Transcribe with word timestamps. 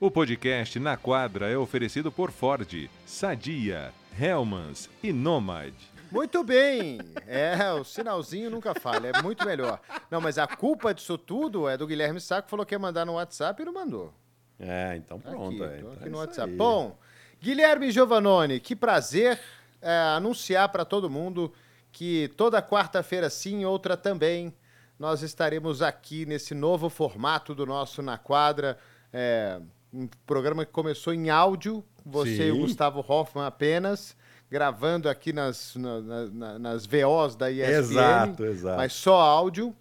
O 0.00 0.10
podcast 0.10 0.78
Na 0.80 0.96
Quadra 0.96 1.48
é 1.48 1.56
oferecido 1.56 2.10
por 2.10 2.32
Ford, 2.32 2.90
Sadia, 3.06 3.92
Helmans 4.20 4.90
e 5.00 5.12
Nomad. 5.12 5.72
Muito 6.10 6.42
bem. 6.42 6.98
É, 7.28 7.72
o 7.72 7.84
sinalzinho 7.84 8.50
nunca 8.50 8.74
falha, 8.74 9.12
é 9.14 9.22
muito 9.22 9.46
melhor. 9.46 9.80
Não, 10.10 10.20
mas 10.20 10.36
a 10.36 10.48
culpa 10.48 10.92
disso 10.92 11.16
tudo 11.16 11.68
é 11.68 11.76
do 11.76 11.86
Guilherme 11.86 12.20
Saco, 12.20 12.50
falou 12.50 12.66
que 12.66 12.74
ia 12.74 12.78
mandar 12.78 13.06
no 13.06 13.14
WhatsApp 13.14 13.62
e 13.62 13.64
não 13.64 13.72
mandou. 13.72 14.12
É, 14.58 14.96
então 14.96 15.20
pronto. 15.20 15.62
aqui, 15.62 15.74
é, 15.74 15.78
então 15.78 15.92
aqui 15.92 16.02
é 16.02 16.08
no 16.08 16.10
isso 16.10 16.16
WhatsApp. 16.18 16.50
aí. 16.50 16.56
Bom, 16.56 16.98
Guilherme 17.40 17.90
Giovanoni, 17.92 18.58
que 18.58 18.74
prazer 18.74 19.38
é, 19.80 19.96
anunciar 20.16 20.68
para 20.70 20.84
todo 20.84 21.08
mundo 21.08 21.52
que 21.92 22.28
toda 22.36 22.60
quarta-feira 22.60 23.30
sim, 23.30 23.64
outra 23.64 23.96
também, 23.96 24.52
nós 24.98 25.22
estaremos 25.22 25.82
aqui 25.82 26.26
nesse 26.26 26.52
novo 26.52 26.90
formato 26.90 27.54
do 27.54 27.64
nosso 27.64 28.02
Na 28.02 28.18
Quadra, 28.18 28.76
é, 29.12 29.60
um 29.94 30.08
programa 30.26 30.64
que 30.66 30.72
começou 30.72 31.14
em 31.14 31.30
áudio, 31.30 31.84
você 32.04 32.48
e 32.48 32.50
o 32.50 32.54
Sim. 32.56 32.60
Gustavo 32.62 33.04
Hoffman 33.06 33.46
apenas, 33.46 34.16
gravando 34.50 35.08
aqui 35.08 35.32
nas, 35.32 35.74
na- 35.76 36.00
na- 36.00 36.26
na- 36.26 36.58
nas 36.58 36.84
VOs 36.86 37.36
da 37.36 37.50
ESPN. 37.50 37.78
Exato, 37.78 38.44
exato. 38.44 38.76
Mas 38.76 38.92
só 38.92 39.20
áudio, 39.20 39.74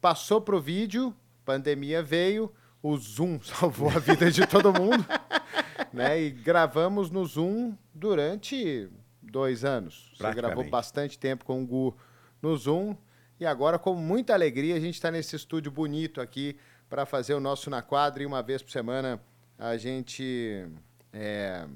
passou 0.00 0.40
pro 0.40 0.60
vídeo, 0.60 1.14
pandemia 1.44 2.02
veio, 2.02 2.52
o 2.82 2.96
Zoom 2.96 3.38
salvou 3.42 3.88
a 3.90 3.98
vida 3.98 4.30
de 4.30 4.46
todo 4.46 4.72
mundo, 4.72 5.04
né? 5.92 6.20
E 6.20 6.30
gravamos 6.30 7.10
no 7.10 7.24
Zoom 7.24 7.74
durante 7.94 8.88
dois 9.22 9.64
anos. 9.64 10.10
Você 10.16 10.34
gravou 10.34 10.68
bastante 10.68 11.18
tempo 11.18 11.44
com 11.44 11.62
o 11.62 11.66
Gu 11.66 11.96
no 12.42 12.56
Zoom 12.56 12.96
e 13.38 13.46
agora 13.46 13.78
com 13.78 13.94
muita 13.94 14.32
alegria 14.34 14.74
a 14.76 14.80
gente 14.80 14.94
está 14.94 15.10
nesse 15.10 15.36
estúdio 15.36 15.70
bonito 15.70 16.20
aqui 16.20 16.56
para 16.88 17.06
fazer 17.06 17.34
o 17.34 17.40
nosso 17.40 17.70
na 17.70 17.80
quadra 17.82 18.22
e 18.22 18.26
uma 18.26 18.42
vez 18.42 18.62
por 18.62 18.70
semana 18.72 19.20
a 19.60 19.76
gente 19.76 20.66
é, 21.12 21.66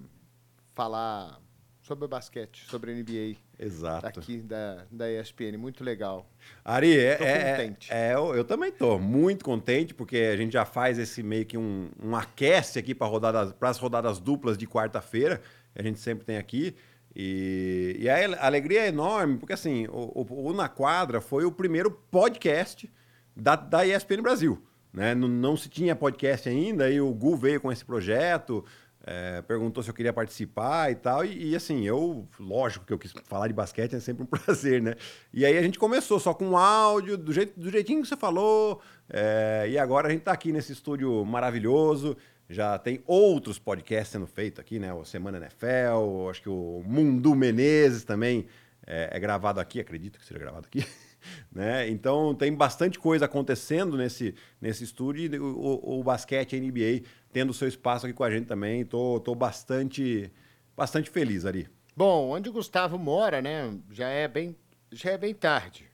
falar 0.75 1.41
sobre 1.83 2.09
basquete, 2.09 2.65
sobre 2.69 2.95
NBA 2.95 3.37
Exato. 3.59 4.07
aqui 4.07 4.39
da, 4.39 4.85
da 4.91 5.11
ESPN. 5.13 5.59
Muito 5.59 5.85
legal. 5.85 6.27
Ari, 6.65 6.97
é, 6.99 7.19
é- 7.23 7.77
é, 7.91 8.15
eu, 8.15 8.35
eu 8.35 8.45
também 8.45 8.73
tô 8.73 8.99
muito 8.99 9.45
contente, 9.45 9.93
porque 9.93 10.17
a 10.17 10.37
gente 10.37 10.53
já 10.55 10.65
faz 10.65 10.99
esse 10.99 11.23
meio 11.23 11.45
que 11.45 11.59
um, 11.59 11.91
um 12.03 12.17
aquece 12.17 12.79
aqui 12.79 12.95
para 12.95 13.07
rodadas, 13.07 13.55
as 13.61 13.79
rodadas 13.79 14.19
duplas 14.19 14.57
de 14.57 14.67
quarta-feira, 14.67 15.43
que 15.75 15.81
a 15.81 15.85
gente 15.85 16.01
sempre 16.01 16.25
tem 16.25 16.39
aqui. 16.39 16.75
E, 17.15 17.97
e 18.01 18.09
a 18.09 18.17
a 18.43 18.47
alegria 18.47 18.81
é 18.81 18.89
enorme, 18.89 19.37
porque 19.39 19.53
assim, 19.53 19.87
o, 19.89 20.23
o- 20.23 20.49
o 20.49 20.53
Na 20.53 20.69
Quadra 20.69 21.21
foi 21.21 21.45
o 21.45 21.53
primeiro 21.53 21.91
podcast 21.91 22.91
da, 23.37 23.55
da 23.57 23.87
ESPN 23.87 24.23
Brasil. 24.23 24.61
Né? 24.95 25.13
Não, 25.13 25.27
não 25.27 25.57
se 25.57 25.69
tinha 25.69 25.97
podcast 25.97 26.49
ainda, 26.49 26.89
e 26.89 27.01
o 27.01 27.13
Gu 27.13 27.37
veio 27.37 27.61
com 27.61 27.73
esse 27.73 27.85
projeto, 27.85 28.65
é, 29.05 29.43
perguntou 29.43 29.83
se 29.83 29.91
eu 29.91 29.95
queria 29.95 30.13
participar 30.13 30.91
e 30.93 30.95
tal. 30.95 31.25
E, 31.25 31.51
e, 31.51 31.57
assim, 31.57 31.85
eu, 31.85 32.27
lógico 32.39 32.87
que 32.87 32.93
eu 32.93 32.99
quis 32.99 33.13
falar 33.25 33.49
de 33.49 33.53
basquete, 33.53 33.97
é 33.97 34.01
sempre 34.01 34.23
um 34.23 34.27
prazer, 34.27 34.81
né? 34.81 34.95
E 35.33 35.45
aí 35.45 35.59
a 35.59 35.63
gente 35.63 35.81
começou 35.81 36.21
só 36.21 36.33
com 36.33 36.57
áudio, 36.57 37.19
do, 37.19 37.33
jeito, 37.33 37.59
do 37.59 37.71
jeitinho 37.71 38.03
que 38.03 38.09
você 38.09 38.17
falou. 38.17 38.81
é, 39.11 39.67
e 39.69 39.77
agora 39.77 40.07
a 40.09 40.11
gente 40.13 40.23
tá 40.23 40.33
aqui 40.33 40.53
nesse 40.53 40.73
estúdio 40.73 41.25
maravilhoso. 41.25 42.17
Já 42.49 42.79
tem 42.79 43.03
outros 43.07 43.59
podcasts 43.59 44.11
sendo 44.11 44.27
feitos 44.27 44.61
aqui, 44.61 44.79
né? 44.79 44.93
O 44.95 45.05
Semana 45.05 45.39
NFL, 45.39 46.29
acho 46.31 46.43
que 46.43 46.49
o 46.49 46.83
Mundo 46.87 47.35
Menezes 47.35 48.05
também 48.05 48.47
é, 48.87 49.09
é 49.13 49.19
gravado 49.19 49.59
aqui, 49.61 49.81
acredito 49.81 50.19
que 50.19 50.25
seja 50.25 50.39
gravado 50.39 50.67
aqui. 50.67 50.87
né? 51.53 51.89
Então 51.89 52.35
tem 52.35 52.53
bastante 52.55 52.99
coisa 52.99 53.25
acontecendo 53.25 53.97
nesse, 53.97 54.35
nesse 54.61 54.85
estúdio 54.85 55.35
e 55.35 55.39
o, 55.39 55.99
o, 56.01 56.03
basquete 56.05 56.59
NBA 56.59 57.07
tendo 57.33 57.53
seu 57.53 57.69
espaço 57.69 58.07
aqui 58.07 58.15
com 58.15 58.25
a 58.25 58.31
gente 58.31 58.47
também. 58.47 58.85
Tô, 58.85 59.21
tô 59.21 59.35
bastante, 59.35 60.33
bastante 60.77 61.11
feliz, 61.11 61.45
Ari. 61.45 61.69
Bom, 61.97 62.31
onde 62.31 62.49
o 62.49 62.53
Gustavo 62.53 62.99
mora, 62.99 63.41
né? 63.41 63.73
Já 63.91 64.09
é 64.09 64.27
bem, 64.27 64.57
já 64.91 65.11
é 65.11 65.19
bem 65.19 65.33
tarde, 65.33 65.89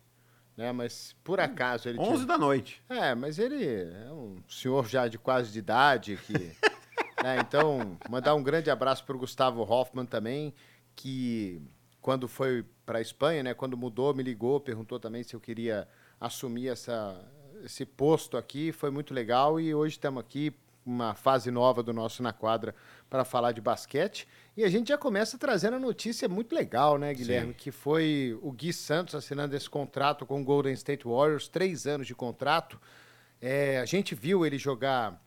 né? 0.56 0.72
Mas 0.72 1.14
por 1.22 1.40
acaso 1.40 1.88
ele 1.88 1.98
11 1.98 2.26
da 2.26 2.38
noite. 2.38 2.82
É, 2.88 3.14
mas 3.14 3.38
ele 3.38 3.64
é 3.64 4.10
um 4.12 4.36
senhor 4.48 4.88
já 4.88 5.08
de 5.08 5.18
quase 5.18 5.52
de 5.52 5.58
idade 5.58 6.18
que, 6.26 6.32
né? 7.22 7.38
Então, 7.40 7.98
mandar 8.08 8.34
um 8.34 8.42
grande 8.42 8.70
abraço 8.70 9.04
para 9.04 9.14
o 9.14 9.18
Gustavo 9.18 9.62
Hoffman 9.62 10.06
também, 10.06 10.54
que 10.94 11.60
quando 12.00 12.26
foi 12.28 12.64
para 12.86 12.98
a 12.98 13.02
Espanha, 13.02 13.42
né? 13.42 13.54
Quando 13.54 13.76
mudou, 13.76 14.14
me 14.14 14.22
ligou, 14.22 14.60
perguntou 14.60 14.98
também 14.98 15.22
se 15.22 15.34
eu 15.34 15.40
queria 15.40 15.86
assumir 16.20 16.68
essa, 16.68 17.20
esse 17.64 17.84
posto 17.84 18.36
aqui. 18.36 18.72
Foi 18.72 18.90
muito 18.90 19.12
legal 19.14 19.60
e 19.60 19.74
hoje 19.74 19.96
estamos 19.96 20.20
aqui 20.20 20.52
uma 20.84 21.14
fase 21.14 21.50
nova 21.50 21.82
do 21.82 21.92
nosso 21.92 22.22
na 22.22 22.32
quadra 22.32 22.74
para 23.08 23.24
falar 23.24 23.52
de 23.52 23.60
basquete. 23.60 24.26
E 24.56 24.64
a 24.64 24.68
gente 24.70 24.88
já 24.88 24.96
começa 24.98 25.36
trazendo 25.38 25.76
a 25.76 25.78
notícia 25.78 26.26
muito 26.28 26.54
legal, 26.54 26.96
né, 26.98 27.12
Guilherme? 27.12 27.52
Que 27.54 27.70
foi 27.70 28.36
o 28.42 28.50
Gui 28.50 28.72
Santos 28.72 29.14
assinando 29.14 29.54
esse 29.54 29.68
contrato 29.68 30.24
com 30.24 30.40
o 30.40 30.44
Golden 30.44 30.72
State 30.72 31.06
Warriors, 31.06 31.48
três 31.48 31.86
anos 31.86 32.06
de 32.06 32.14
contrato. 32.14 32.80
É, 33.40 33.78
a 33.78 33.84
gente 33.84 34.14
viu 34.14 34.44
ele 34.44 34.58
jogar 34.58 35.22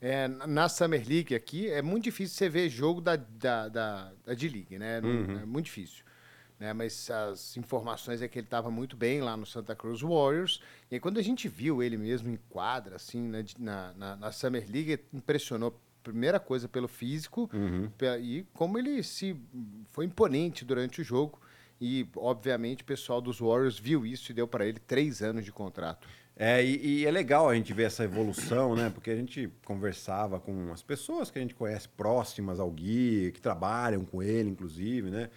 é, 0.00 0.28
na 0.28 0.68
Summer 0.68 1.02
League 1.08 1.34
aqui. 1.34 1.70
É 1.70 1.80
muito 1.82 2.04
difícil 2.04 2.36
você 2.36 2.48
ver 2.48 2.68
jogo 2.68 3.00
da, 3.00 3.16
da, 3.16 3.68
da, 3.68 4.12
da 4.24 4.34
D-League, 4.34 4.76
né? 4.78 5.00
Não- 5.00 5.08
É 5.40 5.46
muito 5.46 5.66
difícil. 5.66 6.04
Né? 6.58 6.72
Mas 6.72 7.10
as 7.10 7.56
informações 7.56 8.22
é 8.22 8.28
que 8.28 8.38
ele 8.38 8.46
estava 8.46 8.70
muito 8.70 8.96
bem 8.96 9.20
lá 9.20 9.36
no 9.36 9.44
Santa 9.44 9.74
Cruz 9.74 10.00
Warriors. 10.00 10.60
E 10.90 10.94
aí, 10.94 11.00
quando 11.00 11.18
a 11.18 11.22
gente 11.22 11.48
viu 11.48 11.82
ele 11.82 11.96
mesmo 11.96 12.30
em 12.30 12.38
quadra, 12.48 12.96
assim, 12.96 13.28
na, 13.58 13.92
na, 13.94 14.16
na, 14.16 14.32
Summer 14.32 14.64
League, 14.70 15.00
impressionou. 15.12 15.78
Primeira 16.02 16.38
coisa 16.38 16.68
pelo 16.68 16.86
físico 16.86 17.50
pe- 17.98 18.18
e 18.20 18.46
como 18.54 18.78
ele 18.78 19.02
se 19.02 19.36
foi 19.90 20.04
imponente 20.04 20.64
durante 20.64 21.00
o 21.00 21.04
jogo. 21.04 21.40
E, 21.80 22.06
obviamente, 22.14 22.82
o 22.82 22.86
pessoal 22.86 23.20
dos 23.20 23.40
Warriors 23.40 23.76
viu 23.76 24.06
isso 24.06 24.30
e 24.30 24.34
deu 24.34 24.46
para 24.46 24.64
ele 24.64 24.78
três 24.78 25.20
anos 25.20 25.44
de 25.44 25.50
contrato. 25.50 26.06
É, 26.36 26.64
e, 26.64 27.00
e 27.00 27.06
é 27.06 27.10
legal 27.10 27.48
a 27.48 27.54
gente 27.54 27.72
ver 27.72 27.84
essa 27.84 28.04
evolução, 28.04 28.76
né? 28.76 28.88
Porque 28.88 29.10
a 29.10 29.16
gente 29.16 29.50
conversava 29.64 30.38
com 30.38 30.72
as 30.72 30.82
pessoas 30.82 31.30
que 31.30 31.38
a 31.38 31.42
gente 31.42 31.54
conhece 31.56 31.88
próximas 31.88 32.60
ao 32.60 32.70
Gui, 32.70 33.32
que 33.32 33.40
trabalham 33.40 34.04
com 34.04 34.22
ele, 34.22 34.48
inclusive, 34.48 35.10
né? 35.10 35.28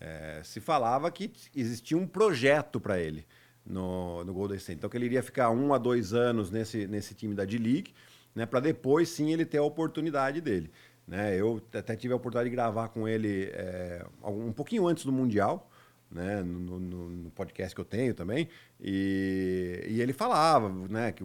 É, 0.00 0.40
se 0.42 0.60
falava 0.60 1.10
que 1.10 1.32
existia 1.54 1.96
um 1.96 2.06
projeto 2.06 2.80
para 2.80 2.98
ele 2.98 3.24
no, 3.64 4.24
no 4.24 4.32
Golden 4.34 4.56
State. 4.56 4.76
Então, 4.78 4.90
que 4.90 4.96
ele 4.96 5.06
iria 5.06 5.22
ficar 5.22 5.50
um 5.50 5.72
a 5.72 5.78
dois 5.78 6.12
anos 6.12 6.50
nesse, 6.50 6.86
nesse 6.86 7.14
time 7.14 7.34
da 7.34 7.44
D-League, 7.44 7.94
né? 8.34 8.44
Para 8.44 8.60
depois, 8.60 9.08
sim, 9.08 9.32
ele 9.32 9.44
ter 9.46 9.58
a 9.58 9.62
oportunidade 9.62 10.40
dele. 10.40 10.70
Né? 11.06 11.36
Eu 11.38 11.62
até 11.72 11.94
tive 11.94 12.12
a 12.12 12.16
oportunidade 12.16 12.50
de 12.50 12.56
gravar 12.56 12.88
com 12.88 13.06
ele 13.06 13.50
é, 13.52 14.04
um 14.24 14.52
pouquinho 14.52 14.86
antes 14.88 15.04
do 15.04 15.12
Mundial, 15.12 15.70
né, 16.10 16.42
no, 16.42 16.78
no- 16.80 17.10
no 17.10 17.30
podcast 17.30 17.74
que 17.74 17.80
eu 17.80 17.84
tenho 17.84 18.14
também, 18.14 18.48
e, 18.80 19.84
e 19.88 20.00
ele 20.00 20.12
falava 20.12 20.68
né, 20.88 21.10
que 21.12 21.24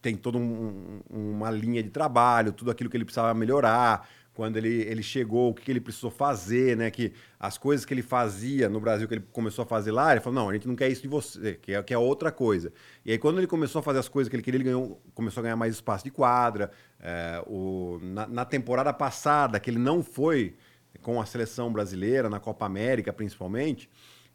tem 0.00 0.16
toda 0.16 0.38
um- 0.38 1.00
uma 1.10 1.50
linha 1.50 1.82
de 1.82 1.90
trabalho, 1.90 2.52
tudo 2.52 2.70
aquilo 2.70 2.88
que 2.88 2.96
ele 2.96 3.04
precisava 3.04 3.34
melhorar, 3.34 4.08
quando 4.36 4.58
ele, 4.58 4.82
ele 4.82 5.02
chegou, 5.02 5.48
o 5.50 5.54
que 5.54 5.70
ele 5.70 5.80
precisou 5.80 6.10
fazer, 6.10 6.76
né? 6.76 6.90
Que 6.90 7.14
as 7.40 7.56
coisas 7.56 7.86
que 7.86 7.94
ele 7.94 8.02
fazia 8.02 8.68
no 8.68 8.78
Brasil, 8.78 9.08
que 9.08 9.14
ele 9.14 9.24
começou 9.32 9.62
a 9.62 9.66
fazer 9.66 9.90
lá, 9.92 10.12
ele 10.12 10.20
falou, 10.20 10.42
não, 10.42 10.50
a 10.50 10.52
gente 10.52 10.68
não 10.68 10.76
quer 10.76 10.90
isso 10.90 11.00
de 11.00 11.08
você, 11.08 11.54
que 11.54 11.72
é, 11.72 11.82
é 11.88 11.98
outra 11.98 12.30
coisa. 12.30 12.70
E 13.02 13.12
aí, 13.12 13.18
quando 13.18 13.38
ele 13.38 13.46
começou 13.46 13.80
a 13.80 13.82
fazer 13.82 13.98
as 13.98 14.08
coisas 14.08 14.28
que 14.28 14.36
ele 14.36 14.42
queria, 14.42 14.58
ele 14.58 14.64
ganhou, 14.64 15.00
começou 15.14 15.40
a 15.40 15.42
ganhar 15.44 15.56
mais 15.56 15.74
espaço 15.74 16.04
de 16.04 16.10
quadra. 16.10 16.70
É, 17.00 17.42
o, 17.46 17.98
na, 18.02 18.26
na 18.26 18.44
temporada 18.44 18.92
passada, 18.92 19.58
que 19.58 19.70
ele 19.70 19.78
não 19.78 20.02
foi 20.02 20.54
com 21.00 21.18
a 21.18 21.24
seleção 21.24 21.72
brasileira, 21.72 22.28
na 22.28 22.38
Copa 22.38 22.66
América 22.66 23.14
principalmente, 23.14 23.88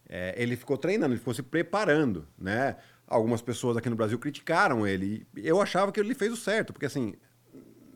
é, 0.10 0.34
ele 0.36 0.56
ficou 0.56 0.78
treinando, 0.78 1.14
ele 1.14 1.20
ficou 1.20 1.34
se 1.34 1.44
preparando, 1.44 2.28
né? 2.38 2.76
Algumas 3.06 3.42
pessoas 3.42 3.78
aqui 3.78 3.88
no 3.88 3.96
Brasil 3.96 4.18
criticaram 4.18 4.88
ele. 4.88 5.28
Eu 5.36 5.62
achava 5.62 5.92
que 5.92 6.00
ele 6.00 6.16
fez 6.16 6.34
o 6.34 6.38
certo, 6.38 6.74
porque 6.74 6.88
assim, 6.88 7.14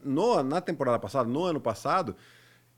no- 0.06 0.44
na 0.44 0.62
temporada 0.62 1.00
passada, 1.00 1.30
no 1.30 1.44
ano 1.44 1.60
passado, 1.60 2.16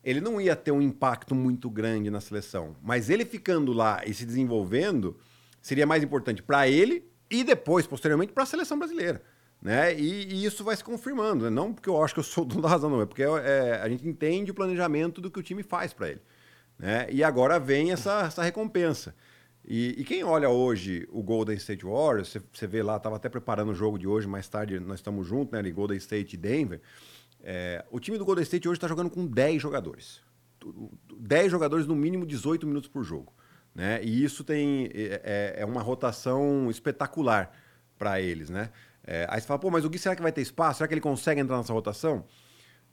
ele 0.04 0.22
não 0.22 0.40
ia 0.40 0.56
ter 0.56 0.72
um 0.72 0.82
impacto 0.82 1.36
muito 1.36 1.70
grande 1.70 2.10
na 2.10 2.22
seleção. 2.22 2.76
Mas 2.82 3.10
ele 3.10 3.26
ficando 3.26 3.74
lá 3.74 4.02
e 4.06 4.14
se 4.14 4.26
desenvolvendo 4.26 5.18
seria 5.62 5.86
mais 5.86 6.02
importante 6.04 6.42
para 6.42 6.68
ele 6.68 7.04
e 7.30 7.44
depois, 7.44 7.86
posteriormente, 7.86 8.32
para 8.32 8.44
a 8.44 8.46
seleção 8.46 8.80
brasileira. 8.80 9.22
Né? 9.62 9.94
E, 10.00 10.34
e 10.36 10.46
isso 10.46 10.64
vai 10.64 10.76
se 10.78 10.84
confirmando. 10.84 11.46
Né? 11.46 11.50
Não 11.50 11.74
porque 11.74 11.90
eu 11.90 12.02
acho 12.04 12.14
que 12.14 12.20
eu 12.20 12.24
sou 12.24 12.46
dono 12.46 12.62
da 12.62 12.70
razão, 12.70 12.90
não. 12.90 13.02
É 13.02 13.06
porque 13.06 13.24
é, 13.24 13.80
a 13.84 13.90
gente 13.90 14.08
entende 14.08 14.52
o 14.52 14.54
planejamento 14.54 15.20
do 15.20 15.30
que 15.32 15.40
o 15.40 15.44
time 15.44 15.64
faz 15.64 15.92
para 15.94 16.10
ele. 16.10 16.22
Né? 16.80 17.08
E 17.12 17.24
agora 17.24 17.60
vem 17.60 17.92
essa, 17.92 18.22
essa 18.22 18.44
recompensa. 18.44 19.14
E, 19.66 19.96
e 19.98 20.04
quem 20.06 20.24
olha 20.24 20.50
hoje 20.50 21.06
o 21.12 21.22
Golden 21.22 21.58
State 21.58 21.84
Warriors, 21.84 22.38
você- 22.54 22.68
vê 22.68 22.82
lá, 22.82 22.96
estava 22.96 23.18
até 23.18 23.28
preparando 23.28 23.72
o 23.72 23.76
jogo 23.76 23.98
de 24.00 24.08
hoje, 24.08 24.26
mais 24.28 24.48
tarde 24.48 24.80
nós 24.80 25.00
estamos 25.00 25.28
juntos, 25.28 25.52
né? 25.52 25.70
Golden 25.72 25.98
State 25.98 26.36
e 26.36 26.38
Denver. 26.38 26.80
É, 27.44 27.86
o 27.92 28.00
time 28.00 28.18
do 28.18 28.26
Golden 28.26 28.44
State 28.44 28.68
hoje 28.68 28.78
está 28.78 28.88
jogando 28.88 29.10
com 29.10 29.26
10 29.26 29.62
jogadores. 29.62 30.22
Tu- 30.60 30.92
10 31.18 31.52
jogadores, 31.52 31.86
no 31.88 31.96
mínimo 31.96 32.26
18 32.26 32.66
minutos 32.68 32.90
por 32.90 33.04
jogo. 33.04 33.34
Né? 33.74 34.02
E 34.04 34.24
isso 34.24 34.44
tem, 34.44 34.90
é, 34.94 35.22
é- 35.24 35.62
é 35.62 35.66
uma 35.66 35.82
rotação 35.82 36.70
espetacular 36.70 37.52
para 37.98 38.20
eles. 38.20 38.50
Né? 38.50 38.70
É, 39.04 39.28
aí 39.30 39.40
você 39.40 39.48
fala, 39.48 39.60
pô, 39.60 39.70
mas 39.70 39.86
o 39.86 39.90
Gui 39.90 40.00
será 40.00 40.16
que 40.16 40.22
vai 40.22 40.32
ter 40.32 40.42
espaço? 40.42 40.80
Será 40.80 40.88
que 40.88 40.94
ele 40.94 41.02
consegue 41.02 41.40
entrar 41.40 41.58
nessa 41.58 41.72
rotação? 41.74 42.26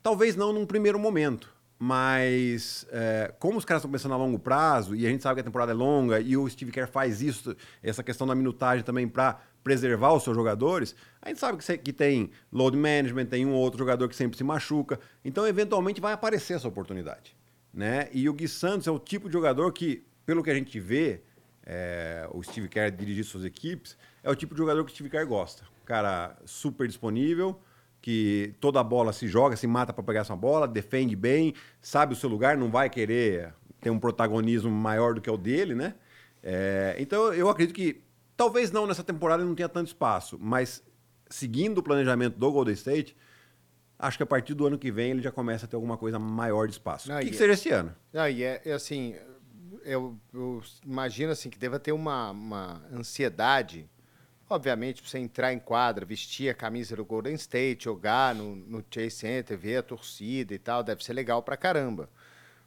Talvez 0.03 0.37
não 0.37 0.53
num 0.53 0.67
primeiro 0.67 0.99
momento, 0.99 1.53
mas 1.79 2.87
é, 2.93 3.35
como 3.39 3.59
os 3.59 3.65
caras 3.65 3.81
estão 3.81 3.91
pensando 3.91 4.13
a 4.15 4.19
longo 4.19 4.39
prazo, 4.39 4.95
e 4.95 5.07
a 5.07 5.11
gente 5.11 5.23
sabe 5.23 5.37
que 5.37 5.41
a 5.41 5.45
temporada 5.45 5.73
é 5.73 5.75
longa, 5.75 6.21
e 6.21 6.37
o 6.37 6.49
Steve 6.49 6.71
Kerr 6.71 6.87
faz 6.89 7.23
isso, 7.23 7.57
essa 7.83 8.03
questão 8.03 8.27
da 8.27 8.35
minutagem 8.35 8.85
também 8.85 9.09
para 9.09 9.41
preservar 9.65 10.13
os 10.13 10.23
seus 10.23 10.37
jogadores, 10.37 10.95
a 11.21 11.31
gente 11.31 11.41
sabe 11.41 11.59
que, 11.59 11.79
que 11.79 11.93
tem 11.93 12.31
load 12.53 12.77
management, 12.77 13.27
tem 13.27 13.47
um 13.47 13.55
ou 13.55 13.61
outro 13.61 13.79
jogador 13.79 14.09
que 14.09 14.15
sempre 14.15 14.37
se 14.37 14.45
machuca, 14.45 15.01
então 15.25 15.47
eventualmente 15.47 16.01
vai 16.01 16.13
aparecer 16.13 16.55
essa 16.55 16.69
oportunidade. 16.69 17.35
Né? 17.73 18.09
E 18.13 18.29
o 18.29 18.35
Gui 18.35 18.47
Santos 18.47 18.87
é 18.87 18.91
o 18.91 18.99
tipo 18.99 19.27
de 19.27 19.33
jogador 19.33 19.73
que, 19.73 20.05
pelo 20.27 20.45
que 20.45 20.51
a 20.51 20.55
gente 20.55 20.79
vê, 20.79 21.23
é, 21.67 22.29
o 22.31 22.43
Steve 22.43 22.69
Kerr 22.69 22.95
dirigir 22.95 23.25
suas 23.25 23.45
equipes, 23.45 23.97
é 24.23 24.31
o 24.31 24.37
tipo 24.37 24.55
de 24.55 24.59
jogador 24.59 24.85
que 24.85 24.93
o 24.93 24.95
Steve 24.95 25.09
Kerr 25.09 25.27
gosta. 25.27 25.65
Cara 25.87 26.37
super 26.45 26.87
disponível, 26.87 27.59
que 28.01 28.55
toda 28.61 28.79
a 28.79 28.85
bola 28.85 29.15
se 29.15 29.27
joga, 29.27 29.57
se 29.57 29.67
mata 29.67 29.93
para 29.93 30.05
pegar 30.05 30.21
essa 30.21 30.37
bola, 30.37 30.69
defende 30.69 31.17
bem, 31.17 31.55
sabe 31.81 32.13
o 32.13 32.17
seu 32.17 32.29
lugar, 32.29 32.55
não 32.55 32.71
vai 32.71 32.91
querer 32.91 33.55
ter 33.81 33.89
um 33.89 33.99
protagonismo 33.99 34.71
maior 34.71 35.15
do 35.15 35.23
que 35.23 35.31
o 35.31 35.39
dele, 35.39 35.75
né? 35.75 35.95
É, 36.43 36.97
então 36.99 37.33
eu 37.33 37.49
acredito 37.49 37.75
que 37.75 38.03
talvez 38.37 38.71
não 38.71 38.87
nessa 38.87 39.05
temporada 39.05 39.43
ele 39.43 39.49
não 39.49 39.57
tenha 39.57 39.69
tanto 39.69 39.89
espaço, 39.89 40.39
mas 40.41 40.83
seguindo 41.29 41.79
o 41.79 41.83
planejamento 41.83 42.39
do 42.39 42.53
Golden 42.53 42.75
State, 42.75 43.17
acho 43.99 44.17
que 44.17 44.23
a 44.23 44.27
partir 44.27 44.55
do 44.55 44.67
ano 44.67 44.79
que 44.79 44.91
vem 44.91 45.13
ele 45.13 45.23
já 45.23 45.33
começa 45.33 45.67
a 45.67 45.69
ter 45.69 45.77
alguma 45.77 45.97
coisa 45.97 46.19
maior 46.19 46.67
de 46.67 46.75
espaço. 46.75 47.09
Não, 47.09 47.21
que, 47.21 47.31
que 47.31 47.37
seja 47.37 47.53
esse 47.53 47.71
ano. 47.71 47.95
Não, 48.13 48.29
e 48.29 48.43
é, 48.43 48.63
é 48.65 48.73
assim, 48.73 49.15
eu, 49.85 50.17
eu, 50.33 50.63
imagino 50.85 51.33
assim 51.33 51.51
que 51.51 51.59
deva 51.59 51.79
ter 51.79 51.93
uma, 51.93 52.31
uma 52.31 52.83
ansiedade 52.93 53.89
Obviamente, 54.49 55.03
você 55.03 55.19
entrar 55.19 55.53
em 55.53 55.59
quadra, 55.59 56.05
vestir 56.05 56.51
a 56.51 56.55
camisa 56.55 56.95
do 56.95 57.05
Golden 57.05 57.35
State, 57.35 57.85
jogar 57.85 58.35
no, 58.35 58.55
no 58.55 58.85
Chase 58.91 59.11
Center, 59.11 59.57
ver 59.57 59.79
a 59.79 59.83
torcida 59.83 60.55
e 60.55 60.59
tal, 60.59 60.83
deve 60.83 61.03
ser 61.03 61.15
legal 61.15 61.43
pra 61.43 61.57
caramba. 61.57 62.11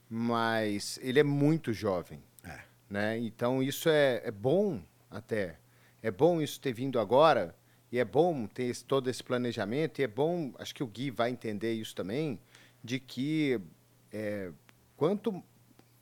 Mas 0.10 1.00
ele 1.04 1.20
é 1.20 1.24
muito 1.24 1.72
jovem. 1.72 2.22
É. 2.44 2.60
Né? 2.90 3.20
Então, 3.20 3.62
isso 3.62 3.90
é, 3.90 4.22
é 4.26 4.32
bom 4.32 4.82
até. 5.10 5.58
É 6.02 6.12
bom 6.12 6.42
isso 6.42 6.60
ter 6.60 6.74
vindo 6.74 7.00
agora, 7.00 7.56
e 7.92 8.00
é 8.00 8.06
bom 8.06 8.48
ter 8.48 8.64
esse, 8.64 8.84
todo 8.84 9.10
esse 9.10 9.24
planejamento, 9.24 10.00
e 10.00 10.04
é 10.04 10.08
bom, 10.08 10.54
acho 10.60 10.74
que 10.76 10.84
o 10.84 10.88
Gui 10.88 11.10
vai 11.10 11.30
entender 11.30 11.74
isso 11.74 11.96
também, 11.96 12.40
de 12.84 13.00
que 13.00 13.60
é, 14.12 14.52
quanto. 14.96 15.44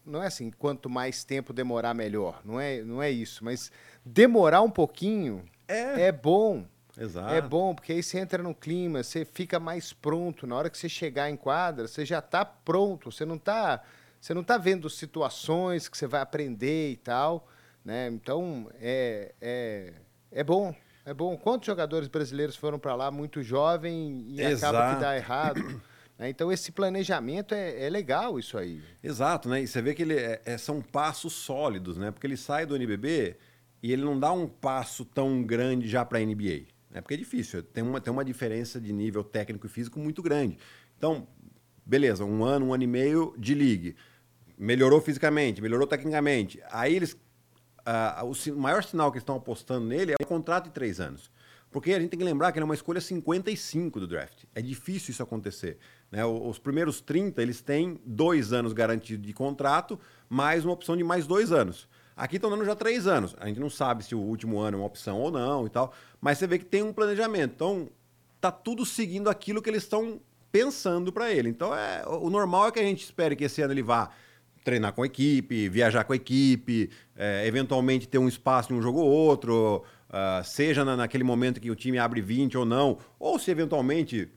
Não 0.06 0.22
é 0.22 0.28
assim, 0.28 0.52
quanto 0.52 0.88
mais 0.88 1.24
tempo 1.24 1.52
demorar, 1.52 1.96
melhor. 1.96 2.42
Não 2.46 2.60
é, 2.62 2.84
não 2.84 3.02
é 3.02 3.10
isso, 3.10 3.44
mas 3.44 3.72
demorar 4.06 4.62
um 4.62 4.70
pouquinho 4.70 5.44
é, 5.68 6.04
é 6.04 6.12
bom. 6.12 6.66
Exato. 6.98 7.34
É 7.34 7.42
bom, 7.42 7.74
porque 7.74 7.92
aí 7.92 8.04
você 8.04 8.20
entra 8.20 8.42
no 8.42 8.54
clima, 8.54 9.04
você 9.04 9.26
fica 9.26 9.60
mais 9.60 9.92
pronto. 9.92 10.46
Na 10.46 10.56
hora 10.56 10.70
que 10.70 10.78
você 10.78 10.88
chegar 10.88 11.30
em 11.30 11.36
quadra, 11.36 11.88
você 11.88 12.06
já 12.06 12.20
está 12.20 12.46
pronto. 12.46 13.12
Você 13.12 13.26
não 13.26 13.36
está 13.36 13.84
você 14.26 14.34
não 14.34 14.44
tá 14.44 14.58
vendo 14.58 14.90
situações 14.90 15.88
que 15.88 15.98
você 15.98 16.08
vai 16.08 16.22
aprender 16.22 16.92
e 16.92 16.98
tal. 16.98 17.48
Né? 17.86 18.08
Então, 18.08 18.68
é, 18.82 19.36
é, 19.40 19.94
é 20.32 20.44
bom. 20.44 20.76
É 21.06 21.14
bom. 21.14 21.38
Quantos 21.38 21.68
jogadores 21.68 22.08
brasileiros 22.08 22.56
foram 22.56 22.80
para 22.80 22.96
lá 22.96 23.12
muito 23.12 23.44
jovem 23.44 24.26
e 24.28 24.42
Exato. 24.42 24.76
acaba 24.76 24.96
que 24.96 25.02
dá 25.02 25.16
errado? 25.16 25.82
Né? 26.18 26.30
Então, 26.30 26.52
esse 26.52 26.72
planejamento 26.72 27.54
é, 27.54 27.86
é, 27.86 27.90
legal, 27.90 28.40
isso 28.40 28.58
aí. 28.58 28.82
Exato, 29.04 29.50
né? 29.50 29.62
E 29.62 29.68
você 29.68 29.82
vê 29.82 29.94
que 29.94 30.02
ele 30.02 30.16
é, 30.16 30.42
é, 30.46 30.58
são 30.58 30.82
passos 30.82 31.34
sólidos, 31.34 31.98
né? 31.98 32.10
Porque 32.10 32.26
ele 32.26 32.38
sai 32.38 32.66
do 32.66 32.74
NBB 32.76 33.36
e 33.84 33.92
ele 33.92 34.02
não 34.02 34.20
dá 34.20 34.32
um 34.32 34.48
passo 34.48 35.04
tão 35.04 35.44
grande 35.44 35.88
já 35.88 36.04
para 36.06 36.18
a 36.18 36.22
NBA. 36.26 36.68
Né? 36.90 37.02
Porque 37.02 37.14
é 37.14 37.18
difícil, 37.18 37.62
tem 37.62 37.84
uma, 37.84 38.00
tem 38.00 38.12
uma 38.12 38.24
diferença 38.24 38.80
de 38.80 38.94
nível 38.94 39.24
técnico 39.24 39.68
e 39.68 39.70
físico 39.70 40.00
muito 40.00 40.24
grande. 40.24 40.58
Então, 40.98 41.28
beleza, 41.86 42.24
um 42.24 42.44
ano, 42.44 42.68
um 42.68 42.74
ano 42.74 42.84
e 42.84 42.88
meio 42.88 43.36
de 43.38 43.54
league. 43.54 43.96
Melhorou 44.58 45.02
fisicamente, 45.02 45.62
melhorou 45.62 45.86
tecnicamente. 45.86 46.62
Aí 46.72 46.96
eles. 46.96 47.18
O 48.24 48.60
maior 48.60 48.84
sinal 48.84 49.12
que 49.12 49.18
estão 49.18 49.36
apostando 49.36 49.86
nele 49.86 50.14
é 50.14 50.16
o 50.24 50.28
contrato 50.28 50.66
de 50.66 50.72
três 50.72 51.00
anos. 51.00 51.30
Porque 51.72 51.92
a 51.92 52.00
gente 52.00 52.10
tem 52.10 52.20
que 52.20 52.26
lembrar 52.26 52.52
que 52.52 52.58
ele 52.58 52.64
é 52.64 52.66
uma 52.66 52.74
escolha 52.74 53.02
55 53.02 54.00
do 54.00 54.08
draft. 54.08 54.46
É 54.56 54.62
difícil 54.62 55.12
isso 55.12 55.22
acontecer. 55.22 55.78
Né? 56.10 56.26
Os 56.26 56.58
primeiros 56.58 57.02
30, 57.02 57.42
eles 57.42 57.62
têm 57.62 58.00
dois 58.06 58.54
anos 58.54 58.72
garantido 58.72 59.22
de 59.22 59.34
contrato, 59.34 60.00
mais 60.30 60.64
uma 60.64 60.74
opção 60.74 60.96
de 60.96 61.04
mais 61.04 61.28
dois 61.28 61.52
anos. 61.52 61.88
Aqui 62.16 62.38
estão 62.38 62.50
dando 62.50 62.64
já 62.64 62.76
três 62.76 63.08
anos. 63.08 63.36
A 63.38 63.48
gente 63.48 63.60
não 63.60 63.70
sabe 63.70 64.06
se 64.06 64.16
o 64.16 64.20
último 64.20 64.58
ano 64.60 64.78
é 64.78 64.80
uma 64.80 64.88
opção 64.88 65.20
ou 65.20 65.30
não 65.30 65.68
e 65.68 65.70
tal, 65.70 65.94
mas 66.22 66.38
você 66.38 66.48
vê 66.48 66.58
que 66.58 66.66
tem 66.66 66.82
um 66.82 66.94
planejamento. 66.94 67.52
Então, 67.54 67.90
tá 68.40 68.52
tudo 68.52 68.86
seguindo 68.86 69.30
aquilo 69.30 69.62
que 69.62 69.70
eles 69.70 69.84
estão 69.84 70.22
pensando 70.50 71.12
para 71.12 71.30
ele. 71.30 71.50
Então, 71.50 71.76
é, 71.76 72.06
o 72.08 72.30
normal 72.30 72.70
é 72.70 72.72
que 72.72 72.80
a 72.80 72.84
gente 72.84 73.04
espere 73.04 73.36
que 73.36 73.44
esse 73.44 73.62
ano 73.62 73.74
ele 73.74 73.84
vá 73.84 74.12
treinar 74.66 74.92
com 74.94 75.04
a 75.04 75.06
equipe, 75.06 75.70
viajar 75.70 76.04
com 76.04 76.12
a 76.12 76.16
equipe, 76.16 76.90
é, 77.16 77.46
eventualmente 77.48 78.08
ter 78.08 78.18
um 78.18 78.28
espaço 78.28 78.74
em 78.74 78.76
um 78.76 78.82
jogo 78.82 79.00
ou 79.00 79.08
outro, 79.08 79.84
uh, 80.10 80.44
seja 80.44 80.84
na, 80.84 80.98
naquele 80.98 81.24
momento 81.24 81.62
que 81.62 81.70
o 81.70 81.76
time 81.76 82.00
abre 82.00 82.20
20 82.20 82.58
ou 82.58 82.66
não, 82.66 82.98
ou 83.20 83.38
se 83.38 83.52
eventualmente 83.52 84.28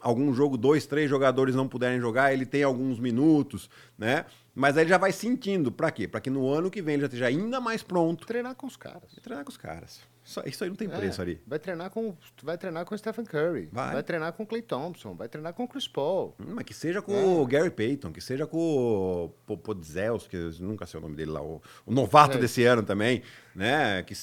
algum 0.00 0.32
jogo, 0.32 0.56
dois, 0.56 0.86
três 0.86 1.08
jogadores 1.08 1.54
não 1.54 1.68
puderem 1.68 2.00
jogar, 2.00 2.32
ele 2.32 2.46
tem 2.46 2.62
alguns 2.62 2.98
minutos, 2.98 3.68
né? 3.96 4.24
Mas 4.54 4.76
aí 4.76 4.84
ele 4.84 4.90
já 4.90 4.98
vai 4.98 5.12
sentindo. 5.12 5.70
Pra 5.70 5.90
quê? 5.90 6.06
Pra 6.08 6.20
que 6.20 6.30
no 6.30 6.48
ano 6.48 6.70
que 6.70 6.80
vem 6.80 6.94
ele 6.94 7.02
já 7.02 7.06
esteja 7.06 7.26
ainda 7.26 7.60
mais 7.60 7.82
pronto. 7.82 8.26
Treinar 8.26 8.54
com 8.54 8.66
os 8.66 8.76
caras. 8.76 9.10
Treinar 9.20 9.44
com 9.44 9.50
os 9.50 9.56
caras. 9.56 10.00
Isso, 10.24 10.42
isso 10.46 10.64
aí 10.64 10.70
não 10.70 10.76
tem 10.76 10.88
é, 10.88 10.96
preço 10.96 11.20
ali. 11.20 11.40
Vai 11.46 11.58
treinar 11.58 11.90
com, 11.90 12.16
vai 12.42 12.56
treinar 12.56 12.84
com 12.86 12.94
o 12.94 12.98
Stephen 12.98 13.24
Curry. 13.26 13.68
Vai. 13.70 13.92
vai 13.92 14.02
treinar 14.02 14.32
com 14.32 14.42
o 14.42 14.46
Clay 14.46 14.62
Thompson. 14.62 15.14
Vai 15.14 15.28
treinar 15.28 15.52
com 15.52 15.64
o 15.64 15.68
Chris 15.68 15.86
Paul. 15.86 16.34
Hum, 16.40 16.54
mas 16.54 16.64
que 16.64 16.72
seja 16.72 17.02
com 17.02 17.14
é. 17.14 17.22
o 17.22 17.46
Gary 17.46 17.70
Payton. 17.70 18.10
Que 18.10 18.22
seja 18.22 18.46
com 18.46 19.30
o 19.46 19.56
Podzels, 19.58 20.26
que 20.26 20.36
eu 20.36 20.50
nunca 20.60 20.86
sei 20.86 20.98
o 20.98 21.02
nome 21.02 21.14
dele 21.14 21.30
lá. 21.30 21.42
O, 21.42 21.60
o 21.84 21.92
novato 21.92 22.38
é. 22.38 22.40
desse 22.40 22.64
ano 22.64 22.82
também. 22.82 23.22
Né? 23.54 24.02
Que, 24.04 24.14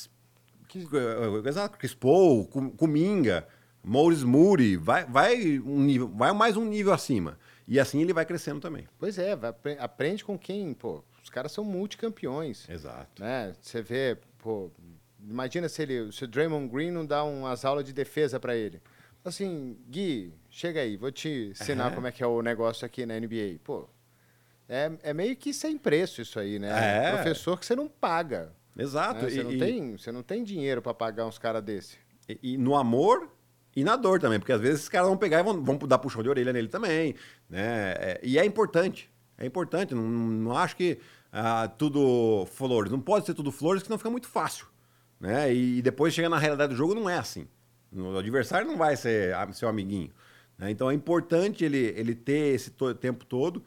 que, 0.68 0.88
exato. 1.46 1.78
Chris 1.78 1.94
Paul, 1.94 2.48
Kuminga, 2.48 3.48
Maurice 3.84 4.26
Moody. 4.26 4.78
Vai, 4.78 5.06
vai, 5.06 5.60
um 5.60 5.82
nível, 5.82 6.08
vai 6.08 6.34
mais 6.34 6.58
um 6.58 6.66
nível 6.66 6.94
acima. 6.94 7.38
E 7.68 7.80
assim 7.80 8.02
ele 8.02 8.12
vai 8.12 8.26
crescendo 8.26 8.60
também. 8.60 8.88
Pois 8.98 9.20
é, 9.20 9.36
vai, 9.36 9.54
aprende 9.80 10.26
com 10.26 10.38
quem, 10.38 10.74
pô, 10.74 11.04
os 11.24 11.30
caras 11.30 11.52
são 11.52 11.64
multicampeões. 11.64 12.68
Exato. 12.68 13.22
Né? 13.22 13.54
Você 13.62 13.82
vê, 13.84 14.18
pô, 14.40 14.72
imagina 15.30 15.68
se 15.70 15.82
ele, 15.82 16.12
se 16.12 16.24
o 16.24 16.28
Draymond 16.28 16.68
Green 16.68 16.92
não 16.92 17.06
dá 17.06 17.24
umas 17.24 17.66
aulas 17.66 17.86
de 17.86 17.94
defesa 17.94 18.40
para 18.40 18.56
ele. 18.56 18.82
Assim, 19.24 19.78
Gui, 19.90 20.34
chega 20.50 20.82
aí, 20.82 20.98
vou 20.98 21.12
te 21.12 21.52
ensinar 21.52 21.94
como 21.94 22.08
é 22.08 22.12
que 22.12 22.24
é 22.24 22.28
o 22.28 22.42
negócio 22.42 22.86
aqui 22.86 23.06
na 23.06 23.20
NBA. 23.20 23.60
Pô, 23.64 23.88
é, 24.68 24.92
é 25.04 25.14
meio 25.14 25.36
que 25.36 25.54
sem 25.54 25.78
preço 25.78 26.22
isso 26.22 26.40
aí, 26.40 26.58
né? 26.58 26.70
É. 26.72 27.12
Professor 27.12 27.60
que 27.60 27.66
você 27.66 27.76
não 27.76 27.88
paga. 27.88 28.52
Exato. 28.78 29.24
Né? 29.24 29.30
Você, 29.30 29.42
e, 29.42 29.44
não 29.44 29.58
tem, 29.58 29.98
você 29.98 30.12
não 30.12 30.24
tem 30.24 30.44
dinheiro 30.44 30.82
para 30.82 30.94
pagar 30.94 31.26
uns 31.28 31.38
caras 31.38 31.64
desse. 31.64 31.98
E, 32.28 32.40
e, 32.42 32.58
no 32.58 32.76
amor 32.76 33.30
e 33.76 33.84
na 33.84 33.96
dor 33.96 34.20
também, 34.20 34.40
porque 34.40 34.52
às 34.52 34.62
vezes 34.62 34.80
esses 34.80 34.90
caras 34.90 35.08
vão 35.08 35.18
pegar 35.18 35.40
e 35.40 35.44
vão, 35.44 35.64
vão 35.64 35.78
dar 35.78 36.00
puxão 36.00 36.24
de 36.24 36.30
orelha 36.30 36.52
nele 36.52 36.68
também. 36.68 37.16
Né? 37.50 37.94
É, 37.98 38.20
e 38.24 38.40
é 38.40 38.46
importante. 38.46 39.10
É 39.38 39.46
importante. 39.46 39.94
Não, 39.94 40.04
não 40.04 40.58
acho 40.58 40.76
que 40.76 41.00
ah, 41.32 41.68
tudo 41.78 42.46
flores. 42.48 42.92
Não 42.92 43.00
pode 43.00 43.26
ser 43.26 43.34
tudo 43.34 43.52
flores, 43.52 43.84
senão 43.84 43.98
fica 43.98 44.10
muito 44.10 44.28
fácil. 44.28 44.71
Né? 45.22 45.54
E 45.54 45.82
depois 45.84 46.14
chega 46.14 46.28
na 46.28 46.40
realidade 46.40 46.74
do 46.74 46.78
jogo, 46.78 46.96
não 46.96 47.08
é 47.08 47.18
assim. 47.18 47.48
O 47.96 48.18
adversário 48.18 48.68
não 48.68 48.76
vai 48.76 48.98
ser 48.98 49.36
seu 49.54 49.70
amiguinho. 49.70 50.12
Né? 50.58 50.72
Então 50.72 50.90
é 50.90 50.94
importante 50.96 51.64
ele, 51.64 51.94
ele 51.96 52.16
ter 52.16 52.56
esse 52.56 52.72
to 52.72 52.96
tempo 52.96 53.24
todo. 53.24 53.64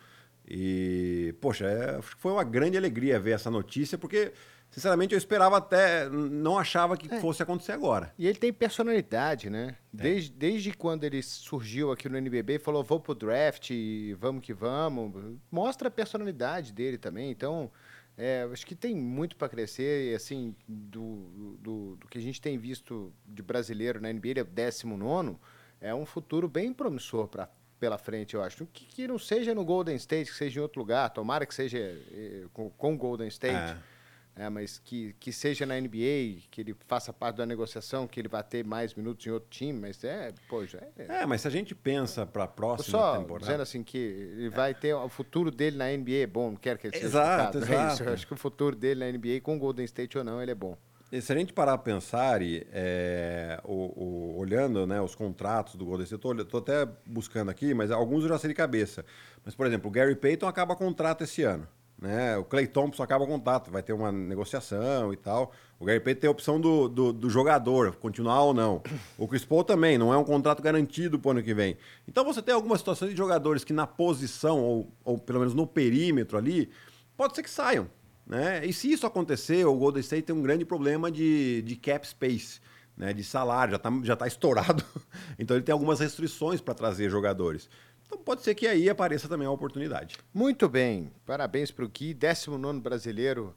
E, 0.46 1.34
poxa, 1.40 1.64
é, 1.64 2.02
foi 2.02 2.32
uma 2.32 2.44
grande 2.44 2.76
alegria 2.76 3.20
ver 3.20 3.30
essa 3.30 3.50
notícia, 3.50 3.96
porque 3.96 4.32
Sinceramente, 4.74 5.14
eu 5.14 5.18
esperava 5.18 5.58
até. 5.58 6.08
Não 6.08 6.58
achava 6.58 6.96
que 6.96 7.14
é. 7.14 7.20
fosse 7.20 7.40
acontecer 7.40 7.70
agora. 7.70 8.12
E 8.18 8.26
ele 8.26 8.36
tem 8.36 8.52
personalidade, 8.52 9.48
né? 9.48 9.76
É. 9.96 10.02
Desde, 10.02 10.32
desde 10.32 10.72
quando 10.72 11.04
ele 11.04 11.22
surgiu 11.22 11.92
aqui 11.92 12.08
no 12.08 12.18
NBB, 12.18 12.58
falou: 12.58 12.82
vou 12.82 12.98
pro 12.98 13.14
draft, 13.14 13.70
vamos 14.18 14.44
que 14.44 14.52
vamos. 14.52 15.38
Mostra 15.48 15.86
a 15.86 15.90
personalidade 15.92 16.72
dele 16.72 16.98
também. 16.98 17.30
Então, 17.30 17.70
é, 18.16 18.48
acho 18.52 18.66
que 18.66 18.74
tem 18.74 18.94
muito 18.94 19.36
para 19.36 19.48
crescer. 19.48 20.12
E, 20.12 20.14
assim, 20.14 20.54
do, 20.68 21.56
do, 21.58 21.96
do, 21.96 22.08
que 22.08 22.18
a 22.18 22.20
gente 22.20 22.40
tem 22.40 22.56
visto 22.58 23.12
de 23.26 23.42
brasileiro 23.42 24.00
na 24.00 24.12
NBA, 24.12 24.28
ele 24.28 24.40
é 24.40 24.42
o 24.42 24.46
19. 24.46 25.36
É 25.80 25.94
um 25.94 26.06
futuro 26.06 26.48
bem 26.48 26.72
promissor 26.72 27.28
para 27.28 27.48
pela 27.78 27.98
frente, 27.98 28.34
eu 28.34 28.42
acho. 28.42 28.64
Que, 28.66 28.86
que 28.86 29.08
não 29.08 29.18
seja 29.18 29.54
no 29.54 29.64
Golden 29.64 29.96
State, 29.96 30.30
que 30.30 30.36
seja 30.36 30.58
em 30.58 30.62
outro 30.62 30.80
lugar. 30.80 31.10
Tomara 31.10 31.44
que 31.44 31.54
seja 31.54 31.78
eh, 31.78 32.44
com 32.52 32.94
o 32.94 32.96
Golden 32.96 33.28
State. 33.28 33.54
É 33.54 33.93
é, 34.36 34.48
mas 34.50 34.80
que, 34.80 35.14
que 35.20 35.32
seja 35.32 35.64
na 35.64 35.78
NBA, 35.80 36.42
que 36.50 36.60
ele 36.60 36.74
faça 36.88 37.12
parte 37.12 37.36
da 37.36 37.46
negociação, 37.46 38.06
que 38.08 38.18
ele 38.18 38.28
vai 38.28 38.42
ter 38.42 38.64
mais 38.64 38.92
minutos 38.94 39.24
em 39.24 39.30
outro 39.30 39.48
time, 39.48 39.78
mas 39.78 40.02
é, 40.02 40.32
já 40.66 40.78
é. 40.98 41.22
É, 41.22 41.26
mas 41.26 41.42
se 41.42 41.48
a 41.48 41.50
gente 41.50 41.72
pensa 41.72 42.26
para 42.26 42.44
a 42.44 42.48
próxima 42.48 42.98
só 42.98 43.18
temporada. 43.18 43.46
dizendo 43.46 43.62
assim 43.62 43.84
que 43.84 43.96
ele 43.96 44.50
vai 44.50 44.74
ter 44.74 44.92
o 44.92 45.08
futuro 45.08 45.52
dele 45.52 45.76
na 45.76 45.86
NBA 45.96 46.22
é 46.22 46.26
bom, 46.26 46.50
não 46.50 46.56
quero 46.56 46.80
que 46.80 46.88
ele 46.88 46.96
seja 46.96 47.06
exato, 47.06 47.58
exato. 47.58 47.72
É 47.72 47.92
isso, 47.92 48.02
eu 48.02 48.12
acho 48.12 48.26
que 48.26 48.32
o 48.34 48.36
futuro 48.36 48.74
dele 48.74 49.00
na 49.00 49.12
NBA, 49.16 49.40
com 49.40 49.54
o 49.54 49.58
Golden 49.58 49.84
State 49.84 50.18
ou 50.18 50.24
não, 50.24 50.42
ele 50.42 50.50
é 50.50 50.54
bom. 50.54 50.76
se 51.12 51.32
a 51.32 51.36
gente 51.36 51.52
parar 51.52 51.74
a 51.74 51.78
pensar, 51.78 52.42
e, 52.42 52.66
é, 52.72 53.60
o, 53.62 53.72
o, 53.72 54.38
olhando 54.38 54.84
né, 54.84 55.00
os 55.00 55.14
contratos 55.14 55.76
do 55.76 55.84
Golden 55.84 56.06
State, 56.06 56.40
estou 56.40 56.58
até 56.58 56.88
buscando 57.06 57.52
aqui, 57.52 57.72
mas 57.72 57.92
alguns 57.92 58.24
eu 58.24 58.30
já 58.30 58.38
sei 58.38 58.48
de 58.48 58.54
cabeça. 58.54 59.04
Mas, 59.44 59.54
por 59.54 59.64
exemplo, 59.64 59.88
o 59.88 59.92
Gary 59.92 60.16
Payton 60.16 60.48
acaba 60.48 60.74
contrato 60.74 61.22
esse 61.22 61.44
ano. 61.44 61.68
Né? 61.98 62.36
O 62.36 62.44
Clay 62.44 62.66
Thompson 62.66 63.02
acaba 63.02 63.24
o 63.24 63.26
contrato, 63.26 63.70
vai 63.70 63.82
ter 63.82 63.92
uma 63.92 64.10
negociação 64.10 65.12
e 65.12 65.16
tal. 65.16 65.52
O 65.78 65.84
Gary 65.84 66.00
Payton 66.00 66.20
tem 66.20 66.28
a 66.28 66.30
opção 66.30 66.60
do, 66.60 66.88
do, 66.88 67.12
do, 67.12 67.30
jogador, 67.30 67.96
continuar 67.96 68.42
ou 68.42 68.54
não. 68.54 68.82
O 69.18 69.28
Chris 69.28 69.44
Paul 69.44 69.64
também, 69.64 69.98
não 69.98 70.12
é 70.12 70.16
um 70.16 70.24
contrato 70.24 70.62
garantido 70.62 71.18
para 71.18 71.28
o 71.28 71.30
ano 71.32 71.42
que 71.42 71.54
vem. 71.54 71.76
Então 72.06 72.24
você 72.24 72.42
tem 72.42 72.54
algumas 72.54 72.80
situações 72.80 73.10
de 73.10 73.16
jogadores 73.16 73.64
que 73.64 73.72
na 73.72 73.86
posição, 73.86 74.60
ou, 74.60 74.92
ou 75.04 75.18
pelo 75.18 75.40
menos 75.40 75.54
no 75.54 75.66
perímetro 75.66 76.36
ali, 76.36 76.70
pode 77.16 77.34
ser 77.34 77.42
que 77.42 77.50
saiam. 77.50 77.88
Né? 78.26 78.64
E 78.64 78.72
se 78.72 78.90
isso 78.90 79.06
acontecer, 79.06 79.64
o 79.66 79.74
Golden 79.74 80.00
State 80.00 80.22
tem 80.22 80.34
um 80.34 80.42
grande 80.42 80.64
problema 80.64 81.10
de, 81.10 81.62
de 81.62 81.76
cap 81.76 82.06
space, 82.06 82.60
né? 82.96 83.12
de 83.12 83.22
salário, 83.22 83.72
já 83.72 83.76
está 83.76 83.90
já 84.02 84.16
tá 84.16 84.26
estourado. 84.26 84.82
então 85.38 85.56
ele 85.56 85.64
tem 85.64 85.72
algumas 85.72 86.00
restrições 86.00 86.60
para 86.60 86.74
trazer 86.74 87.10
jogadores. 87.10 87.68
Então 88.14 88.24
pode 88.24 88.42
ser 88.42 88.54
que 88.54 88.68
aí 88.68 88.88
apareça 88.88 89.28
também 89.28 89.46
a 89.46 89.50
oportunidade. 89.50 90.18
Muito 90.32 90.68
bem, 90.68 91.10
parabéns 91.26 91.72
para 91.72 91.84
o 91.84 91.88
Gui, 91.88 92.14
19 92.14 92.78
brasileiro 92.78 93.56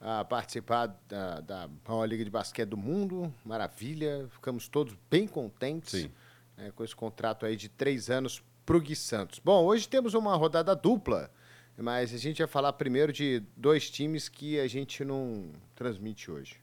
a 0.00 0.24
participar 0.24 0.96
da, 1.08 1.40
da 1.40 1.68
maior 1.86 2.06
liga 2.06 2.24
de 2.24 2.30
basquete 2.30 2.68
do 2.68 2.76
mundo, 2.76 3.34
maravilha, 3.44 4.28
ficamos 4.30 4.68
todos 4.68 4.96
bem 5.10 5.26
contentes 5.26 6.08
né, 6.56 6.70
com 6.76 6.84
esse 6.84 6.94
contrato 6.94 7.44
aí 7.44 7.56
de 7.56 7.68
três 7.68 8.08
anos 8.08 8.40
para 8.64 8.76
o 8.76 8.80
Gui 8.80 8.94
Santos. 8.94 9.40
Bom, 9.40 9.64
hoje 9.64 9.88
temos 9.88 10.14
uma 10.14 10.36
rodada 10.36 10.74
dupla. 10.76 11.28
Mas 11.76 12.14
a 12.14 12.16
gente 12.16 12.38
vai 12.38 12.46
falar 12.46 12.72
primeiro 12.72 13.12
de 13.12 13.42
dois 13.54 13.90
times 13.90 14.30
que 14.30 14.58
a 14.58 14.66
gente 14.66 15.04
não 15.04 15.50
transmite 15.74 16.30
hoje. 16.30 16.56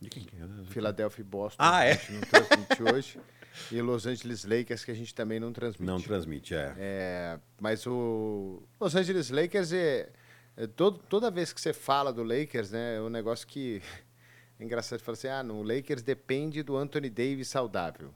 De 0.00 0.10
quem 0.10 0.24
que 0.24 0.34
é? 0.34 0.64
Philadelphia 0.64 1.20
e 1.20 1.24
Boston. 1.24 1.62
Ah, 1.62 1.84
é? 1.84 1.92
A 1.92 1.94
gente 1.94 2.12
não 2.12 2.20
transmite 2.22 2.82
hoje. 2.82 3.20
E 3.70 3.80
Los 3.80 4.06
Angeles 4.06 4.44
Lakers, 4.44 4.84
que 4.84 4.90
a 4.90 4.94
gente 4.94 5.14
também 5.14 5.38
não 5.38 5.52
transmite. 5.52 5.82
Não 5.84 6.00
transmite, 6.00 6.54
é. 6.54 6.74
é 6.76 7.40
mas 7.60 7.86
o 7.86 8.62
Los 8.80 8.94
Angeles 8.94 9.30
Lakers 9.30 9.72
é. 9.72 10.10
é 10.56 10.66
todo, 10.66 10.98
toda 10.98 11.30
vez 11.30 11.52
que 11.52 11.60
você 11.60 11.72
fala 11.72 12.12
do 12.12 12.22
Lakers, 12.22 12.70
né, 12.70 12.96
é 12.96 13.00
um 13.00 13.10
negócio 13.10 13.46
que. 13.46 13.82
É 14.56 14.62
engraçado 14.62 15.00
falar 15.00 15.14
assim: 15.14 15.26
ah, 15.26 15.42
no 15.42 15.64
Lakers 15.64 16.00
depende 16.00 16.62
do 16.62 16.76
Anthony 16.76 17.10
Davis 17.10 17.48
saudável. 17.48 18.14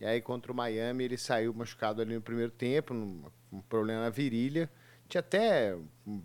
E 0.00 0.04
aí 0.04 0.20
contra 0.20 0.52
o 0.52 0.54
Miami 0.54 1.04
ele 1.04 1.16
saiu 1.16 1.52
machucado 1.52 2.00
ali 2.00 2.14
no 2.14 2.20
primeiro 2.20 2.52
tempo, 2.52 2.94
um, 2.94 3.60
problema 3.68 4.02
na 4.02 4.10
virilha. 4.10 4.70
Tinha 5.08 5.20
até 5.20 5.74
um, 6.06 6.22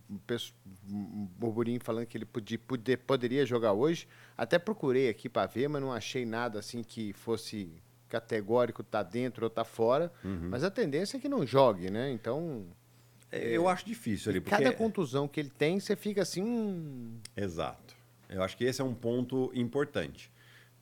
um 0.88 1.30
burburinho 1.38 1.80
falando 1.84 2.06
que 2.06 2.18
ele 2.18 2.26
podia, 2.26 2.60
poder, 2.60 2.98
poderia 2.98 3.46
jogar 3.46 3.74
hoje. 3.74 4.08
Até 4.38 4.60
procurei 4.60 5.10
aqui 5.10 5.28
para 5.28 5.48
ver, 5.48 5.68
mas 5.68 5.82
não 5.82 5.92
achei 5.92 6.26
nada 6.26 6.60
assim 6.60 6.84
que 6.84 7.12
fosse 7.14 7.82
categórico, 8.10 8.84
tá 8.84 9.04
dentro 9.04 9.46
ou 9.46 9.50
tá 9.50 9.64
fora. 9.64 10.12
Uhum. 10.24 10.50
Mas 10.50 10.64
a 10.64 10.72
tendência 10.72 11.18
é 11.18 11.20
que 11.20 11.30
não 11.30 11.46
jogue, 11.46 11.90
né? 11.90 12.12
Então. 12.12 12.66
É, 13.32 13.50
eu 13.52 13.68
acho 13.68 13.86
difícil 13.86 14.32
ali. 14.32 14.42
Porque... 14.42 14.64
Cada 14.64 14.76
contusão 14.76 15.28
que 15.28 15.40
ele 15.40 15.52
tem, 15.52 15.80
você 15.80 15.96
fica 15.96 16.22
assim. 16.22 16.44
Hum... 16.44 17.20
Exato. 17.38 17.96
Eu 18.28 18.44
acho 18.44 18.58
que 18.58 18.64
esse 18.64 18.82
é 18.82 18.84
um 18.84 18.94
ponto 18.94 19.52
importante. 19.54 20.32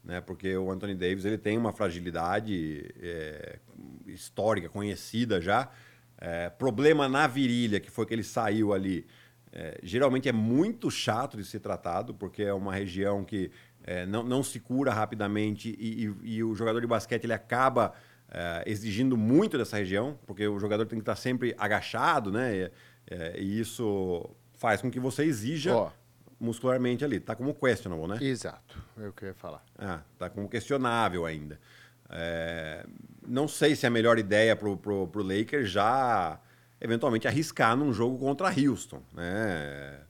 Né? 0.03 0.21
Porque 0.21 0.55
o 0.55 0.71
Anthony 0.71 0.95
Davis 0.95 1.25
ele 1.25 1.37
tem 1.37 1.57
uma 1.57 1.73
fragilidade 1.73 2.93
é, 3.01 3.59
histórica, 4.05 4.69
conhecida 4.69 5.41
já. 5.41 5.69
É, 6.17 6.49
problema 6.49 7.07
na 7.07 7.27
virilha, 7.27 7.79
que 7.79 7.91
foi 7.91 8.05
que 8.05 8.13
ele 8.13 8.23
saiu 8.23 8.73
ali, 8.73 9.05
é, 9.51 9.79
geralmente 9.83 10.27
é 10.27 10.31
muito 10.31 10.89
chato 10.89 11.37
de 11.37 11.43
ser 11.43 11.59
tratado, 11.59 12.13
porque 12.13 12.43
é 12.43 12.53
uma 12.53 12.73
região 12.73 13.23
que 13.23 13.51
é, 13.87 14.05
não, 14.05 14.21
não 14.21 14.43
se 14.43 14.59
cura 14.59 14.91
rapidamente 14.91 15.73
e, 15.79 16.05
e, 16.05 16.35
e, 16.35 16.43
o 16.43 16.53
jogador 16.53 16.81
de 16.81 16.87
basquete 16.87 17.23
ele 17.23 17.33
acaba 17.33 17.93
é, 18.29 18.63
exigindo 18.67 19.15
muito 19.15 19.57
dessa 19.57 19.77
região, 19.77 20.19
porque 20.27 20.45
o 20.45 20.59
jogador 20.59 20.85
tem 20.85 20.99
que 20.99 21.03
estar 21.03 21.15
sempre 21.15 21.55
agachado, 21.57 22.29
né? 22.29 22.53
E, 22.53 22.71
é, 23.09 23.39
e 23.39 23.59
isso 23.61 24.29
faz 24.57 24.81
com 24.81 24.91
que 24.91 24.99
você 24.99 25.23
exija 25.23 25.89
muscularmente 26.37 27.05
ali. 27.05 27.17
Tá 27.21 27.33
como 27.33 27.53
questionable, 27.55 28.07
né? 28.07 28.17
Exato, 28.21 28.77
é 28.99 29.07
o 29.07 29.13
que 29.13 29.23
eu 29.23 29.29
ia 29.29 29.33
falar. 29.33 29.63
Ah, 29.77 30.01
tá 30.19 30.29
como 30.29 30.49
questionável 30.49 31.25
ainda. 31.25 31.57
É, 32.09 32.85
não 33.25 33.47
sei 33.47 33.73
se 33.73 33.85
é 33.85 33.87
a 33.87 33.89
melhor 33.89 34.19
ideia 34.19 34.53
para 34.53 34.67
o 34.67 35.09
Lakers 35.15 35.69
já 35.69 36.37
eventualmente 36.79 37.27
arriscar 37.27 37.75
num 37.75 37.93
jogo 37.93 38.19
contra 38.19 38.49
Houston, 38.49 39.01
né? 39.13 40.01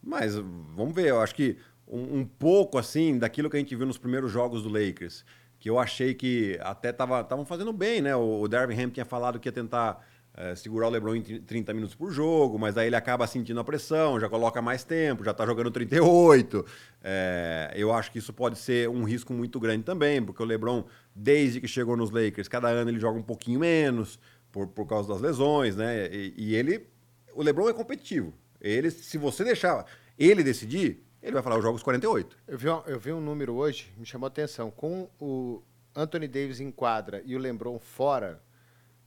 Mas 0.00 0.36
vamos 0.36 0.94
ver, 0.94 1.08
eu 1.08 1.20
acho 1.20 1.34
que 1.34 1.58
um, 1.86 2.20
um, 2.20 2.24
pouco 2.24 2.78
assim 2.78 3.18
daquilo 3.18 3.50
que 3.50 3.56
a 3.56 3.60
gente 3.60 3.74
viu 3.74 3.86
nos 3.86 3.98
primeiros 3.98 4.30
jogos 4.30 4.62
do 4.62 4.68
Lakers, 4.68 5.24
que 5.58 5.68
eu 5.70 5.78
achei 5.78 6.14
que 6.14 6.58
até 6.62 6.90
estavam 6.90 7.44
fazendo 7.44 7.72
bem, 7.72 8.00
né? 8.00 8.14
O, 8.14 8.40
o 8.40 8.48
Darvin 8.48 8.80
Ham 8.80 8.90
tinha 8.90 9.04
falado 9.04 9.38
que 9.38 9.48
ia 9.48 9.52
tentar 9.52 10.04
é, 10.36 10.54
segurar 10.56 10.88
o 10.88 10.90
LeBron 10.90 11.14
em 11.14 11.22
30 11.22 11.72
minutos 11.72 11.94
por 11.94 12.10
jogo, 12.10 12.58
mas 12.58 12.76
aí 12.76 12.88
ele 12.88 12.96
acaba 12.96 13.24
sentindo 13.26 13.60
a 13.60 13.64
pressão, 13.64 14.18
já 14.18 14.28
coloca 14.28 14.60
mais 14.60 14.82
tempo, 14.82 15.22
já 15.24 15.30
está 15.30 15.46
jogando 15.46 15.70
38. 15.70 16.66
É, 17.02 17.72
eu 17.76 17.92
acho 17.92 18.10
que 18.10 18.18
isso 18.18 18.32
pode 18.32 18.58
ser 18.58 18.88
um 18.88 19.04
risco 19.04 19.32
muito 19.32 19.60
grande 19.60 19.84
também, 19.84 20.20
porque 20.20 20.42
o 20.42 20.46
LeBron, 20.46 20.84
desde 21.14 21.60
que 21.60 21.68
chegou 21.68 21.96
nos 21.96 22.10
Lakers, 22.10 22.48
cada 22.48 22.68
ano 22.68 22.90
ele 22.90 22.98
joga 22.98 23.16
um 23.16 23.22
pouquinho 23.22 23.60
menos 23.60 24.18
por, 24.50 24.66
por 24.66 24.86
causa 24.86 25.08
das 25.08 25.20
lesões, 25.20 25.76
né? 25.76 26.08
E, 26.12 26.34
e 26.36 26.54
ele, 26.56 26.84
o 27.32 27.42
LeBron 27.42 27.68
é 27.68 27.72
competitivo. 27.72 28.34
Ele, 28.60 28.90
se 28.90 29.16
você 29.16 29.44
deixar 29.44 29.86
ele 30.18 30.42
decidir, 30.42 31.03
ele 31.24 31.32
vai 31.32 31.42
falar 31.42 31.56
os 31.56 31.62
jogos 31.62 31.82
48. 31.82 32.36
Eu 32.46 32.58
vi, 32.58 32.66
eu 32.68 32.98
vi 33.00 33.12
um 33.12 33.20
número 33.20 33.54
hoje, 33.54 33.90
me 33.96 34.04
chamou 34.04 34.26
a 34.26 34.28
atenção. 34.28 34.70
Com 34.70 35.08
o 35.18 35.62
Anthony 35.96 36.28
Davis 36.28 36.60
em 36.60 36.70
quadra 36.70 37.22
e 37.24 37.34
o 37.34 37.38
LeBron 37.38 37.78
fora, 37.78 38.42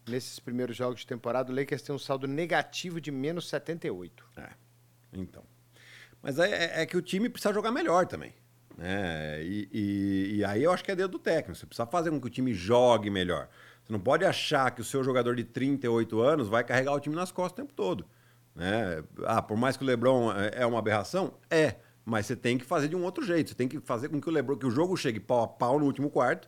nesses 0.07 0.39
primeiros 0.39 0.75
jogos 0.75 1.01
de 1.01 1.07
temporada, 1.07 1.51
o 1.51 1.55
Lakers 1.55 1.83
tem 1.83 1.93
um 1.93 1.99
saldo 1.99 2.27
negativo 2.27 2.99
de 2.99 3.11
menos 3.11 3.47
78. 3.47 4.25
É, 4.35 4.49
então. 5.13 5.43
Mas 6.19 6.39
é, 6.39 6.49
é, 6.49 6.81
é 6.81 6.85
que 6.87 6.97
o 6.97 7.01
time 7.03 7.29
precisa 7.29 7.53
jogar 7.53 7.71
melhor 7.71 8.07
também. 8.07 8.33
Né? 8.75 9.43
E, 9.43 9.69
e, 9.71 10.35
e, 10.37 10.43
aí 10.43 10.63
eu 10.63 10.71
acho 10.71 10.83
que 10.83 10.89
é 10.89 10.95
dedo 10.95 11.11
do 11.11 11.19
técnico. 11.19 11.55
Você 11.55 11.67
precisa 11.67 11.85
fazer 11.85 12.09
com 12.09 12.19
que 12.19 12.27
o 12.27 12.31
time 12.31 12.51
jogue 12.51 13.11
melhor. 13.11 13.47
Você 13.83 13.93
não 13.93 13.99
pode 13.99 14.25
achar 14.25 14.71
que 14.71 14.81
o 14.81 14.83
seu 14.83 15.03
jogador 15.03 15.35
de 15.35 15.43
38 15.43 16.19
anos 16.19 16.47
vai 16.47 16.63
carregar 16.63 16.93
o 16.93 16.99
time 16.99 17.15
nas 17.15 17.31
costas 17.31 17.53
o 17.53 17.55
tempo 17.61 17.73
todo. 17.73 18.07
Né? 18.55 19.03
Ah, 19.25 19.41
por 19.41 19.55
mais 19.55 19.77
que 19.77 19.83
o 19.83 19.87
Lebron 19.87 20.31
é, 20.31 20.63
é 20.63 20.65
uma 20.65 20.79
aberração, 20.79 21.35
é. 21.47 21.75
Mas 22.09 22.25
você 22.25 22.37
tem 22.37 22.57
que 22.57 22.63
fazer 22.63 22.87
de 22.87 22.95
um 22.95 23.03
outro 23.03 23.21
jeito. 23.21 23.49
Você 23.49 23.55
tem 23.55 23.67
que 23.67 23.81
fazer 23.81 24.07
com 24.07 24.21
que 24.21 24.29
o 24.29 24.31
Lebron, 24.31 24.55
que 24.55 24.65
o 24.65 24.71
jogo 24.71 24.95
chegue 24.95 25.19
pau 25.19 25.43
a 25.43 25.47
pau 25.47 25.77
no 25.77 25.85
último 25.85 26.09
quarto. 26.09 26.47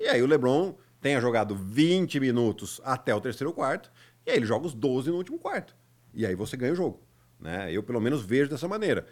E 0.00 0.08
aí 0.08 0.20
o 0.20 0.26
Lebron 0.26 0.74
tenha 1.00 1.20
jogado 1.20 1.54
20 1.54 2.18
minutos 2.18 2.80
até 2.82 3.14
o 3.14 3.20
terceiro 3.20 3.52
quarto, 3.52 3.88
e 4.26 4.32
aí 4.32 4.36
ele 4.38 4.46
joga 4.46 4.66
os 4.66 4.74
12 4.74 5.10
no 5.10 5.16
último 5.16 5.38
quarto. 5.38 5.76
E 6.12 6.26
aí 6.26 6.34
você 6.34 6.56
ganha 6.56 6.72
o 6.72 6.74
jogo. 6.74 7.00
Né? 7.38 7.72
Eu, 7.72 7.84
pelo 7.84 8.00
menos, 8.00 8.24
vejo 8.24 8.50
dessa 8.50 8.66
maneira. 8.66 9.06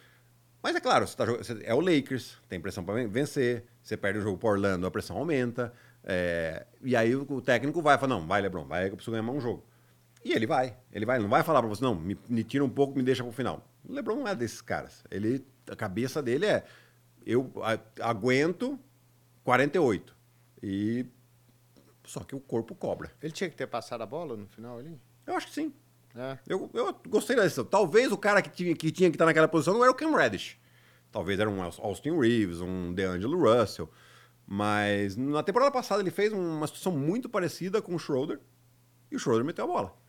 Mas 0.60 0.74
é 0.74 0.80
claro, 0.80 1.06
você 1.06 1.16
tá, 1.16 1.26
você, 1.26 1.60
é 1.62 1.72
o 1.72 1.78
Lakers, 1.78 2.38
tem 2.48 2.58
pressão 2.58 2.82
para 2.82 3.06
vencer, 3.06 3.64
você 3.80 3.96
perde 3.96 4.18
o 4.18 4.22
jogo 4.22 4.36
para 4.36 4.48
Orlando, 4.48 4.88
a 4.88 4.90
pressão 4.90 5.16
aumenta. 5.16 5.72
É, 6.02 6.66
e 6.82 6.96
aí 6.96 7.14
o, 7.14 7.40
técnico 7.40 7.80
vai 7.80 7.96
falar: 7.98 8.18
não, 8.18 8.26
vai, 8.26 8.42
Lebron, 8.42 8.64
vai 8.64 8.86
que 8.86 8.94
eu 8.94 8.96
preciso 8.96 9.12
ganhar 9.12 9.22
mais 9.22 9.38
um 9.38 9.40
jogo. 9.40 9.64
E 10.24 10.32
ele 10.32 10.46
vai, 10.46 10.76
ele 10.92 11.06
vai, 11.06 11.20
não 11.20 11.28
vai 11.28 11.44
falar 11.44 11.60
para 11.60 11.68
você, 11.68 11.84
não, 11.84 11.94
me, 11.94 12.18
me 12.28 12.42
tira 12.42 12.64
um 12.64 12.68
pouco, 12.68 12.96
me 12.96 13.04
deixa 13.04 13.22
para 13.22 13.30
o 13.30 13.32
final. 13.32 13.64
O 13.88 13.92
Lebron 13.92 14.16
não 14.16 14.26
é 14.26 14.34
desses 14.34 14.60
caras. 14.60 15.04
Ele, 15.08 15.44
a 15.70 15.76
cabeça 15.76 16.22
dele 16.22 16.46
é: 16.46 16.64
eu 17.24 17.52
aguento 18.00 18.78
48. 19.42 20.14
E 20.62 21.06
só 22.04 22.20
que 22.20 22.34
o 22.34 22.40
corpo 22.40 22.74
cobra. 22.74 23.10
Ele 23.22 23.32
tinha 23.32 23.48
que 23.48 23.56
ter 23.56 23.66
passado 23.66 24.02
a 24.02 24.06
bola 24.06 24.36
no 24.36 24.46
final 24.46 24.78
ali? 24.78 24.98
Eu 25.26 25.34
acho 25.34 25.46
que 25.48 25.54
sim. 25.54 25.72
É. 26.14 26.38
Eu, 26.46 26.70
eu 26.72 26.94
gostei 27.08 27.34
da 27.34 27.42
decisão. 27.42 27.64
Talvez 27.64 28.12
o 28.12 28.16
cara 28.16 28.40
que 28.40 28.50
tinha 28.50 28.74
que, 28.74 28.90
tinha 28.90 29.10
que 29.10 29.16
estar 29.16 29.26
naquela 29.26 29.48
posição 29.48 29.74
não 29.74 29.82
era 29.82 29.90
o 29.90 29.94
Cam 29.94 30.14
Reddish. 30.14 30.56
Talvez 31.10 31.38
era 31.38 31.48
um 31.48 31.62
Austin 31.62 32.18
Reeves, 32.18 32.60
um 32.60 32.92
DeAngelo 32.92 33.38
Russell. 33.38 33.90
Mas 34.46 35.16
na 35.16 35.42
temporada 35.42 35.70
passada 35.70 36.02
ele 36.02 36.10
fez 36.10 36.32
uma 36.32 36.66
situação 36.66 36.92
muito 36.92 37.28
parecida 37.28 37.80
com 37.80 37.94
o 37.94 37.98
Schroeder. 37.98 38.38
E 39.10 39.16
o 39.16 39.18
Schroeder 39.18 39.44
meteu 39.44 39.64
a 39.64 39.68
bola. 39.68 40.03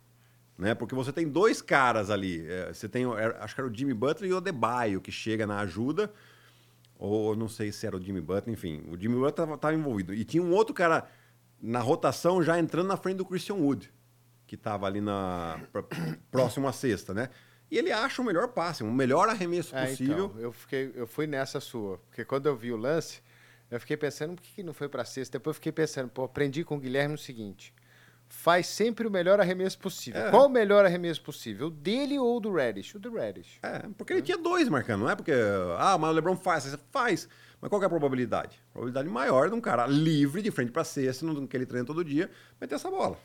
Né? 0.58 0.74
Porque 0.74 0.96
você 0.96 1.12
tem 1.12 1.28
dois 1.28 1.62
caras 1.62 2.10
ali. 2.10 2.46
É, 2.48 2.74
você 2.74 2.88
tem, 2.88 3.06
acho 3.40 3.56
que 3.56 3.62
era 3.62 3.70
o 3.70 3.74
Jimmy 3.74 3.94
Butler 3.94 4.30
e 4.30 4.34
o 4.34 4.38
Adebayo, 4.38 5.02
que 5.02 5.12
chega 5.12 5.46
na 5.46 5.60
ajuda. 5.60 6.12
Ou 6.98 7.36
não 7.36 7.50
sei 7.50 7.72
se 7.72 7.86
era 7.86 7.98
o 7.98 8.02
Jimmy 8.02 8.22
Butler, 8.22 8.54
enfim. 8.54 8.84
O 8.90 8.98
Jimmy 8.98 9.16
Butler 9.16 9.54
estava 9.54 9.74
envolvido. 9.74 10.14
E 10.14 10.24
tinha 10.24 10.42
um 10.42 10.54
outro 10.54 10.74
cara 10.74 11.06
na 11.62 11.80
rotação 11.80 12.42
já 12.42 12.58
entrando 12.60 12.88
na 12.88 12.98
frente 12.98 13.18
do 13.18 13.26
Christian 13.26 13.56
Wood, 13.56 13.92
que 14.48 14.56
estava 14.56 14.86
ali 14.86 15.02
na 15.02 15.60
próximo 16.32 16.68
à 16.68 16.72
sexta, 16.72 17.14
né? 17.14 17.30
E 17.70 17.78
ele 17.78 17.92
acha 17.92 18.22
o 18.22 18.26
melhor 18.26 18.50
passe, 18.50 18.84
o 18.84 18.92
melhor 18.92 19.28
arremesso 19.28 19.76
é, 19.76 19.88
possível. 19.88 20.26
Então, 20.26 20.40
eu, 20.40 20.52
fiquei, 20.52 20.92
eu 20.96 21.08
fui 21.08 21.26
nessa 21.26 21.60
sua, 21.60 21.98
porque 21.98 22.24
quando 22.24 22.46
eu 22.46 22.56
vi 22.56 22.72
o 22.72 22.78
lance, 22.78 23.22
eu 23.72 23.80
fiquei 23.80 23.98
pensando, 23.98 24.36
por 24.36 24.44
que 24.44 24.62
não 24.62 24.74
foi 24.74 24.88
para 24.88 25.04
sexta? 25.04 25.40
Depois 25.40 25.56
eu 25.56 25.56
fiquei 25.56 25.72
pensando, 25.72 26.10
pô, 26.10 26.24
aprendi 26.24 26.64
com 26.64 26.76
o 26.76 26.80
Guilherme 26.80 27.16
o 27.16 27.18
seguinte, 27.18 27.74
faz 28.36 28.68
sempre 28.68 29.08
o 29.08 29.12
melhor 29.12 29.40
arremesso 29.40 29.80
possível. 29.80 30.28
É. 30.28 30.30
Qual 30.30 30.46
o 30.46 30.50
melhor 30.50 30.86
arremesso 30.86 31.22
possível? 31.22 31.68
O 31.68 31.70
dele 31.72 32.20
ou 32.20 32.38
o 32.38 32.40
do 32.40 32.54
Reddish? 32.54 32.94
O 32.94 33.00
do 33.00 33.12
Reddish. 33.12 33.58
É, 33.64 33.80
porque 33.98 34.14
ele 34.14 34.22
tinha 34.22 34.38
dois 34.38 34.70
marcando, 34.70 35.02
não 35.02 35.10
é 35.10 35.16
porque, 35.16 35.32
ah, 35.80 35.98
mas 35.98 36.12
o 36.12 36.14
LeBron 36.14 36.36
faz, 36.36 36.78
faz. 36.92 37.28
Mas 37.60 37.70
qual 37.70 37.82
é 37.82 37.86
a 37.86 37.90
probabilidade? 37.90 38.62
A 38.70 38.74
probabilidade 38.74 39.10
maior 39.10 39.50
de 39.50 39.56
um 39.56 39.62
cara 39.62 39.88
livre 39.88 40.42
de 40.42 40.52
frente 40.52 40.72
para 40.72 40.84
cesta, 40.84 41.26
que 41.50 41.58
ele 41.58 41.66
treina 41.66 41.88
todo 41.88 42.04
dia, 42.04 42.30
meter 42.62 42.76
essa 42.76 42.92
bola. 42.92 43.18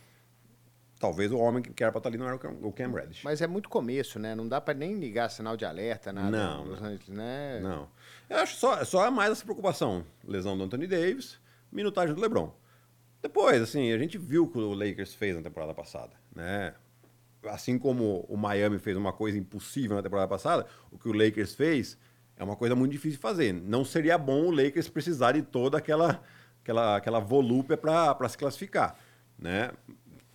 Talvez 0.99 1.33
o 1.33 1.39
homem 1.39 1.63
que 1.63 1.83
era 1.83 1.91
para 1.91 1.99
estar 1.99 2.09
ali 2.09 2.17
não 2.17 2.27
era 2.27 2.37
o 2.37 2.73
Cam 2.73 2.93
Reddish. 2.93 3.23
Mas 3.25 3.43
é 3.43 3.47
muito 3.47 3.69
começo, 3.69 4.19
né? 4.19 4.35
Não 4.35 4.47
dá 4.49 4.61
para 4.61 4.75
nem 4.75 4.95
ligar 4.95 5.29
sinal 5.31 5.57
de 5.57 5.65
alerta, 5.65 6.13
nada. 6.13 6.31
Não, 6.31 6.65
não. 6.65 6.75
Angeles, 6.75 7.09
né? 7.09 7.61
Não. 7.61 7.89
Eu 8.29 8.39
acho 8.39 8.57
só, 8.57 8.85
só 8.85 9.11
mais 9.11 9.33
essa 9.33 9.45
preocupação. 9.45 10.05
Lesão 10.27 10.57
do 10.57 10.65
Anthony 10.65 10.87
Davis, 10.87 11.39
minutagem 11.71 12.15
do 12.15 12.21
LeBron. 12.21 12.55
Depois, 13.23 13.61
assim, 13.61 13.93
a 13.93 13.99
gente 13.99 14.17
viu 14.17 14.45
o 14.45 14.49
que 14.49 14.59
o 14.59 14.73
Lakers 14.73 15.15
fez 15.15 15.37
na 15.37 15.43
temporada 15.43 15.75
passada, 15.75 16.13
né? 16.35 16.75
Assim 17.45 17.79
como 17.79 18.25
o 18.29 18.37
Miami 18.37 18.79
fez 18.79 18.97
uma 18.97 19.13
coisa 19.13 19.39
impossível 19.39 19.97
na 19.97 20.03
temporada 20.03 20.29
passada, 20.29 20.67
o 20.91 20.99
que 20.99 21.09
o 21.09 21.13
Lakers 21.13 21.55
fez 21.55 21.99
é 22.37 22.45
uma 22.45 22.57
coisa 22.57 22.75
muito 22.75 22.93
difícil 22.93 23.17
de 23.17 23.23
fazer. 23.23 23.53
Não 23.53 23.85
seria 23.85 24.17
bom 24.17 24.47
o 24.47 24.51
Lakers 24.51 24.89
precisar 24.89 25.33
de 25.33 25.43
toda 25.43 25.77
aquela, 25.79 26.23
aquela, 26.63 26.97
aquela 26.97 27.21
volúpia 27.21 27.77
para 27.77 28.29
se 28.29 28.39
classificar, 28.39 28.97
né? 29.39 29.71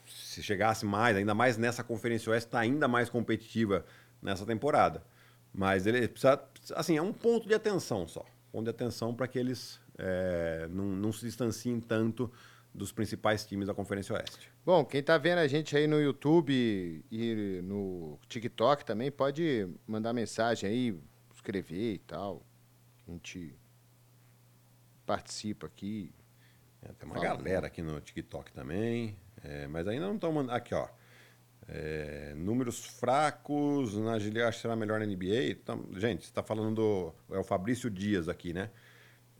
Se 0.06 0.44
chegasse 0.44 0.86
mais, 0.86 1.18
ainda 1.18 1.34
mais 1.34 1.58
nessa 1.58 1.84
Conferência 1.84 2.32
Oeste, 2.32 2.48
está 2.48 2.60
ainda 2.60 2.88
mais 2.88 3.10
competitiva 3.10 3.84
nessa 4.22 4.46
temporada. 4.46 5.04
Mas 5.52 5.88
ele 5.88 6.08
precisa, 6.08 6.40
assim, 6.76 6.98
é 6.98 7.02
um 7.02 7.14
ponto 7.14 7.48
de 7.48 7.54
atenção 7.54 8.08
só. 8.08 8.24
Ponto 8.52 8.66
de 8.66 8.70
atenção 8.70 9.14
para 9.14 9.28
que 9.28 9.40
eles 9.40 9.80
é, 9.98 10.68
não, 10.70 10.86
não 10.86 11.12
se 11.12 11.26
distanciem 11.26 11.80
tanto 11.80 12.32
dos 12.76 12.92
principais 12.92 13.46
times 13.46 13.68
da 13.68 13.74
Conferência 13.74 14.14
Oeste. 14.16 14.52
Bom, 14.66 14.84
quem 14.84 15.02
tá 15.02 15.18
vendo 15.18 15.40
a 15.40 15.48
gente 15.48 15.76
aí 15.76 15.88
no 15.88 16.00
YouTube 16.00 17.04
e 17.10 17.62
no 17.64 18.20
TikTok 18.28 18.86
também 18.86 19.10
pode 19.10 19.68
mandar 19.88 20.14
mensagem 20.14 20.70
aí, 20.70 21.00
escrever 21.34 21.94
e 21.94 22.00
tal. 22.00 22.46
A 23.08 23.12
gente 23.12 23.56
participa 25.06 25.68
aqui. 25.68 26.14
É, 26.82 26.92
tem 26.94 27.08
uma 27.08 27.16
Fala. 27.16 27.38
galera 27.38 27.68
aqui 27.68 27.82
no 27.82 28.02
TikTok 28.02 28.52
também, 28.52 29.18
é, 29.44 29.68
mas 29.68 29.88
ainda 29.88 30.08
não 30.08 30.16
estão 30.16 30.32
mandando. 30.32 30.56
Aqui, 30.58 30.76
ó. 30.76 30.88
É, 31.68 32.34
números 32.36 32.86
fracos 32.86 33.96
na 33.96 34.20
que 34.20 34.60
será 34.60 34.76
melhor 34.76 35.00
na 35.00 35.06
NBA. 35.06 35.50
Então, 35.50 35.84
gente, 35.94 36.24
você 36.24 36.30
está 36.30 36.44
falando 36.44 36.76
do. 36.76 37.36
É 37.36 37.40
o 37.40 37.44
Fabrício 37.44 37.90
Dias 37.90 38.28
aqui, 38.28 38.54
né? 38.54 38.70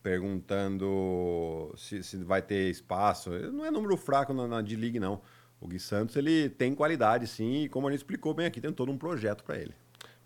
Perguntando 0.06 1.74
se, 1.76 2.04
se 2.04 2.18
vai 2.18 2.40
ter 2.40 2.70
espaço. 2.70 3.32
Não 3.52 3.66
é 3.66 3.72
número 3.72 3.98
fraco 3.98 4.36
na, 4.36 4.48
na 4.48 4.62
D-League, 4.62 5.00
não. 5.00 5.20
O 5.60 5.68
Gui 5.68 5.80
Santos 5.80 6.16
ele 6.16 6.48
tem 6.48 6.76
qualidade, 6.76 7.26
sim, 7.26 7.64
e 7.64 7.70
como 7.70 7.88
a 7.88 7.92
gente 7.92 8.02
explicou 8.02 8.32
bem 8.32 8.46
aqui, 8.46 8.62
tem 8.62 8.72
todo 8.72 8.92
um 8.92 9.00
projeto 9.00 9.44
para 9.44 9.58
ele. 9.58 9.74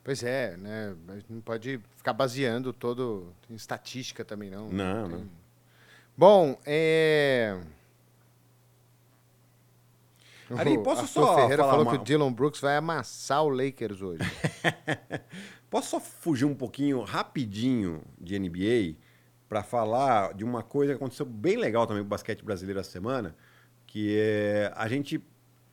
Pois 0.03 0.21
é, 0.21 0.57
né? 0.57 0.93
A 1.07 1.13
gente 1.13 1.31
não 1.31 1.39
pode 1.39 1.79
ficar 1.95 2.12
baseando 2.12 2.74
todo 2.74 3.33
em 3.50 3.55
estatística 3.55 4.25
também, 4.25 4.50
não. 4.50 4.69
Não, 4.69 5.07
Tem- 5.09 5.17
não. 5.19 5.29
Bom, 6.17 6.59
é. 6.65 7.57
Ari, 10.57 10.77
O 10.77 10.83
posso 10.83 11.03
Arthur 11.03 11.13
só 11.25 11.36
Ferreira 11.36 11.63
falou 11.63 11.83
uma- 11.86 11.91
que 11.91 11.98
o 12.01 12.03
Dylan 12.03 12.33
Brooks 12.33 12.59
vai 12.59 12.75
amassar 12.75 13.45
o 13.45 13.50
Lakers 13.50 14.01
hoje. 14.01 14.19
Posso 15.69 15.91
só 15.91 16.00
fugir 16.01 16.45
um 16.45 16.55
pouquinho 16.55 17.01
rapidinho 17.03 18.01
de 18.19 18.38
NBA 18.39 18.98
para 19.50 19.63
falar 19.63 20.36
de 20.36 20.44
uma 20.44 20.62
coisa 20.62 20.94
que 20.94 20.98
aconteceu 20.98 21.25
bem 21.25 21.58
legal 21.58 21.88
também 21.88 22.03
pro 22.03 22.10
basquete 22.10 22.46
brasileiro 22.46 22.79
essa 22.79 22.91
semana, 22.91 23.36
que 23.88 24.15
é 24.15 24.72
a 24.75 24.88
gente, 24.88 25.20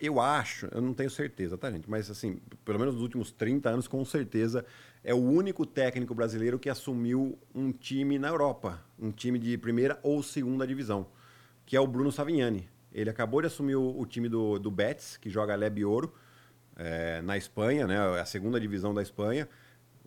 eu 0.00 0.18
acho, 0.18 0.66
eu 0.72 0.80
não 0.80 0.94
tenho 0.94 1.10
certeza, 1.10 1.58
tá, 1.58 1.70
gente? 1.70 1.88
Mas 1.88 2.10
assim, 2.10 2.40
pelo 2.64 2.78
menos 2.78 2.94
nos 2.94 3.02
últimos 3.02 3.30
30 3.30 3.68
anos, 3.68 3.86
com 3.86 4.02
certeza, 4.02 4.64
é 5.04 5.12
o 5.12 5.18
único 5.18 5.66
técnico 5.66 6.14
brasileiro 6.14 6.58
que 6.58 6.70
assumiu 6.70 7.38
um 7.54 7.70
time 7.70 8.18
na 8.18 8.28
Europa, 8.28 8.82
um 8.98 9.12
time 9.12 9.38
de 9.38 9.58
primeira 9.58 10.00
ou 10.02 10.22
segunda 10.22 10.66
divisão, 10.66 11.06
que 11.66 11.76
é 11.76 11.80
o 11.80 11.86
Bruno 11.86 12.10
Savignani. 12.10 12.66
Ele 12.90 13.10
acabou 13.10 13.42
de 13.42 13.48
assumir 13.48 13.76
o, 13.76 14.00
o 14.00 14.06
time 14.06 14.26
do, 14.26 14.58
do 14.58 14.70
Betis, 14.70 15.18
que 15.18 15.28
joga 15.28 15.54
Lebe 15.54 15.84
Ouro, 15.84 16.14
é, 16.76 17.20
na 17.20 17.36
Espanha, 17.36 17.86
né? 17.86 17.98
A 18.18 18.24
segunda 18.24 18.58
divisão 18.58 18.94
da 18.94 19.02
Espanha. 19.02 19.46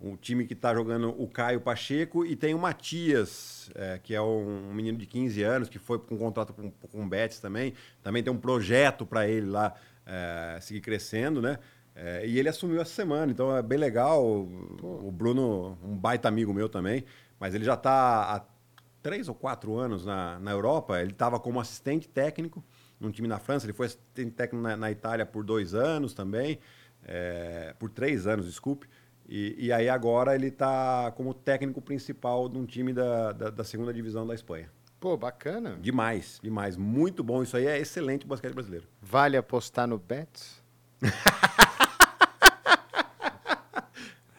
Um 0.02 0.16
time 0.16 0.46
que 0.46 0.54
está 0.54 0.74
jogando 0.74 1.10
o 1.22 1.28
Caio 1.28 1.60
Pacheco 1.60 2.26
e 2.26 2.36
tem 2.36 2.54
o 2.54 2.60
Matias, 2.60 3.70
é, 3.76 4.00
que 4.02 4.16
é 4.16 4.22
um 4.22 4.74
menino 4.74 4.98
de 4.98 5.06
15 5.06 5.44
anos, 5.44 5.70
que 5.70 5.78
foi 5.78 6.00
com 6.00 6.18
contrato 6.18 6.54
com, 6.54 6.72
com 6.72 7.04
o 7.04 7.08
Betis 7.08 7.40
também. 7.40 7.74
Também 8.02 8.24
tem 8.24 8.32
um 8.32 8.38
projeto 8.38 9.06
para 9.06 9.28
ele 9.28 9.48
lá 9.48 9.76
é, 10.06 10.58
seguir 10.62 10.82
crescendo, 10.82 11.42
né? 11.42 11.60
É, 11.96 12.26
e 12.26 12.40
ele 12.40 12.48
assumiu 12.48 12.82
essa 12.82 12.94
semana, 12.94 13.30
então 13.30 13.56
é 13.56 13.62
bem 13.62 13.78
legal. 13.78 14.24
O, 14.24 15.08
o 15.08 15.12
Bruno, 15.12 15.78
um 15.84 15.98
baita 15.98 16.30
amigo 16.30 16.54
meu 16.54 16.70
também, 16.70 17.04
mas 17.38 17.54
ele 17.54 17.66
já 17.66 17.74
está 17.74 18.36
há 18.36 18.46
três 19.02 19.28
ou 19.28 19.36
quatro 19.36 19.78
anos 19.78 20.06
na, 20.06 20.40
na 20.40 20.52
Europa. 20.52 21.02
Ele 21.02 21.12
estava 21.12 21.40
como 21.40 21.60
assistente 21.60 22.08
técnico 22.08 22.64
num 23.00 23.12
time 23.12 23.28
na 23.28 23.40
França, 23.40 23.66
ele 23.66 23.74
foi 23.74 23.88
assistente 23.88 24.32
técnico 24.32 24.62
na, 24.62 24.76
na 24.76 24.92
Itália 24.92 25.26
por 25.26 25.44
dois 25.44 25.74
anos 25.74 26.14
também, 26.14 26.60
é, 27.06 27.74
por 27.80 27.90
três 27.90 28.28
anos, 28.28 28.46
desculpe. 28.46 28.88
E, 29.32 29.68
e 29.68 29.72
aí 29.72 29.88
agora 29.88 30.34
ele 30.34 30.48
está 30.48 31.12
como 31.16 31.36
técnico 31.36 31.80
principal 31.80 32.50
de 32.50 32.58
um 32.58 32.66
time 32.66 32.92
da, 32.92 33.32
da, 33.32 33.52
da 33.52 33.64
segunda 33.64 33.94
divisão 33.94 34.26
da 34.26 34.34
Espanha. 34.34 34.72
Pô, 35.00 35.16
bacana. 35.16 35.78
Demais, 35.80 36.40
demais. 36.42 36.76
Muito 36.76 37.24
bom. 37.24 37.44
Isso 37.44 37.56
aí 37.56 37.68
é 37.68 37.78
excelente 37.78 38.22
pro 38.22 38.30
basquete 38.30 38.54
brasileiro. 38.54 38.88
Vale 39.00 39.38
apostar 39.38 39.88
no 39.88 40.00
Betis? 40.00 40.64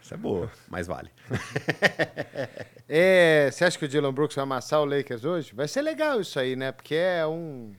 Essa 0.03 0.16
é 0.16 0.18
boa, 0.18 0.50
mas 0.68 0.88
vale. 0.88 1.11
É, 2.92 3.48
você 3.53 3.64
acha 3.64 3.79
que 3.79 3.85
o 3.85 3.88
Dylan 3.88 4.12
Brooks 4.12 4.35
vai 4.35 4.42
amassar 4.42 4.81
o 4.81 4.85
Lakers 4.85 5.24
hoje? 5.24 5.55
Vai 5.55 5.68
ser 5.68 5.81
legal 5.81 6.20
isso 6.20 6.40
aí, 6.40 6.57
né? 6.57 6.72
Porque 6.72 6.96
é 6.96 7.24
um. 7.24 7.70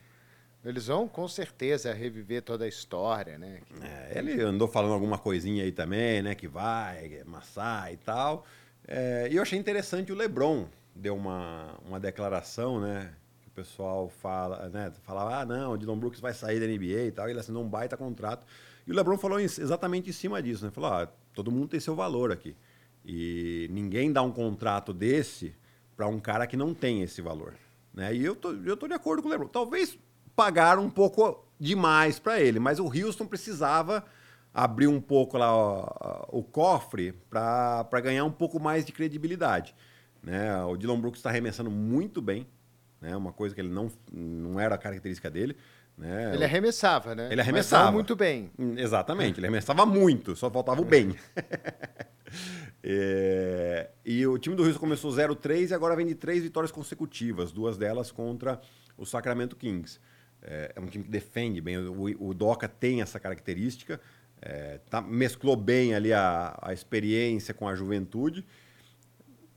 Eles 0.64 0.88
vão 0.88 1.08
com 1.08 1.28
certeza 1.28 1.92
reviver 1.92 2.44
toda 2.44 2.66
a 2.66 2.68
história, 2.68 3.38
né? 3.38 3.62
É, 3.82 4.20
ele 4.20 4.40
andou 4.44 4.68
falando 4.68 4.94
alguma 4.94 5.18
coisinha 5.18 5.64
aí 5.64 5.72
também, 5.72 6.22
né? 6.22 6.36
Que 6.36 6.48
vai 6.48 7.20
amassar 7.22 7.92
e 7.92 7.98
tal. 7.98 8.46
É, 8.88 9.28
e 9.32 9.38
eu 9.38 9.42
achei 9.42 9.58
interessante 9.58 10.12
o 10.12 10.16
LeBron 10.16 10.68
deu 10.96 11.16
uma, 11.16 11.76
uma 11.86 12.00
declaração, 12.00 12.80
né? 12.80 13.12
Que 13.42 13.48
o 13.48 13.52
pessoal 13.52 14.08
fala, 14.08 14.70
né? 14.70 14.92
Falava, 15.02 15.38
ah, 15.38 15.46
não, 15.46 15.74
o 15.74 15.78
Dylan 15.78 15.98
Brooks 15.98 16.20
vai 16.20 16.34
sair 16.34 16.60
da 16.60 16.68
NBA 16.68 17.08
e 17.08 17.12
tal. 17.12 17.28
Ele 17.28 17.40
assinou 17.40 17.64
um 17.64 17.70
baita 17.70 17.98
contrato. 17.98 18.46
E 18.86 18.92
o 18.92 18.96
LeBron 18.96 19.18
falou 19.18 19.40
exatamente 19.40 20.10
em 20.12 20.14
cima 20.14 20.42
disso, 20.44 20.64
né? 20.64 20.72
Falou, 20.72 20.92
ah, 20.92 21.12
todo 21.34 21.52
mundo 21.52 21.70
tem 21.70 21.80
seu 21.80 21.96
valor 21.96 22.32
aqui. 22.32 22.56
E 23.04 23.68
ninguém 23.72 24.14
dá 24.14 24.22
um 24.22 24.32
contrato 24.32 24.94
desse 24.94 25.56
para 25.98 26.08
um 26.08 26.20
cara 26.20 26.46
que 26.46 26.56
não 26.56 26.74
tem 26.74 27.02
esse 27.02 27.20
valor. 27.20 27.56
Né? 27.92 28.14
E 28.16 28.24
eu 28.24 28.36
tô, 28.36 28.52
eu 28.54 28.78
tô 28.78 28.88
de 28.88 28.94
acordo 28.94 29.24
com 29.24 29.28
o 29.28 29.32
LeBron. 29.32 29.48
Talvez 29.48 29.98
pagaram 30.42 30.84
um 30.84 30.90
pouco 30.90 31.46
demais 31.60 32.18
para 32.18 32.42
ele, 32.42 32.60
mas 32.60 32.80
o 32.80 32.86
Houston 32.86 33.28
precisava 33.28 34.04
abrir 34.52 34.88
um 34.88 35.00
pouco 35.00 35.38
lá 35.38 35.56
ó, 35.56 36.26
o 36.30 36.44
cofre 36.44 37.14
para 37.30 38.02
ganhar 38.02 38.26
um 38.26 38.32
pouco 38.32 38.60
mais 38.60 38.84
de 38.84 38.92
credibilidade. 38.92 39.76
Né? 40.24 40.60
O 40.64 40.76
Dylan 40.76 41.00
Brooks 41.00 41.20
está 41.20 41.30
arremessando 41.30 41.70
muito 41.70 42.24
bem, 42.24 42.48
né? 43.00 43.16
uma 43.16 43.32
coisa 43.32 43.54
que 43.54 43.62
ele 43.62 43.70
não, 43.70 43.92
não 44.12 44.60
era 44.60 44.74
a 44.74 44.80
característica 44.80 45.30
dele. 45.30 45.56
Né? 45.96 46.34
Ele 46.34 46.44
arremessava, 46.44 47.14
né? 47.14 47.30
Ele 47.32 47.40
arremessava. 47.40 47.92
muito 47.92 48.16
bem. 48.16 48.50
Hum, 48.58 48.74
Exatamente, 48.80 49.40
ele 49.40 49.46
arremessava 49.46 49.86
muito, 49.86 50.36
só 50.36 50.50
faltava 50.50 50.82
o 50.82 50.86
bem. 50.86 51.16
É, 52.84 53.92
e 54.04 54.26
o 54.26 54.40
time 54.40 54.56
do 54.56 54.64
Houston 54.64 54.80
começou 54.80 55.12
0-3 55.12 55.70
e 55.70 55.74
agora 55.76 55.96
vem 55.96 56.08
de 56.08 56.16
três 56.16 56.42
vitórias 56.42 56.72
consecutivas, 56.72 57.52
duas 57.52 57.78
delas 57.78 58.12
contra 58.12 58.60
o 58.98 59.06
Sacramento 59.06 59.56
Kings. 59.56 60.00
É, 60.42 60.74
é 60.76 60.80
um 60.80 60.88
time 60.88 61.04
que 61.04 61.10
defende 61.10 61.62
bem, 61.62 61.78
o, 61.78 62.28
o 62.30 62.34
Doca 62.34 62.68
tem 62.68 63.02
essa 63.02 63.20
característica, 63.20 64.00
é, 64.42 64.80
tá- 64.90 65.02
mesclou 65.02 65.56
bem 65.56 65.94
ali 65.94 66.12
a, 66.12 66.58
a 66.62 66.74
experiência 66.74 67.54
com 67.54 67.68
a 67.68 67.76
juventude. 67.76 68.46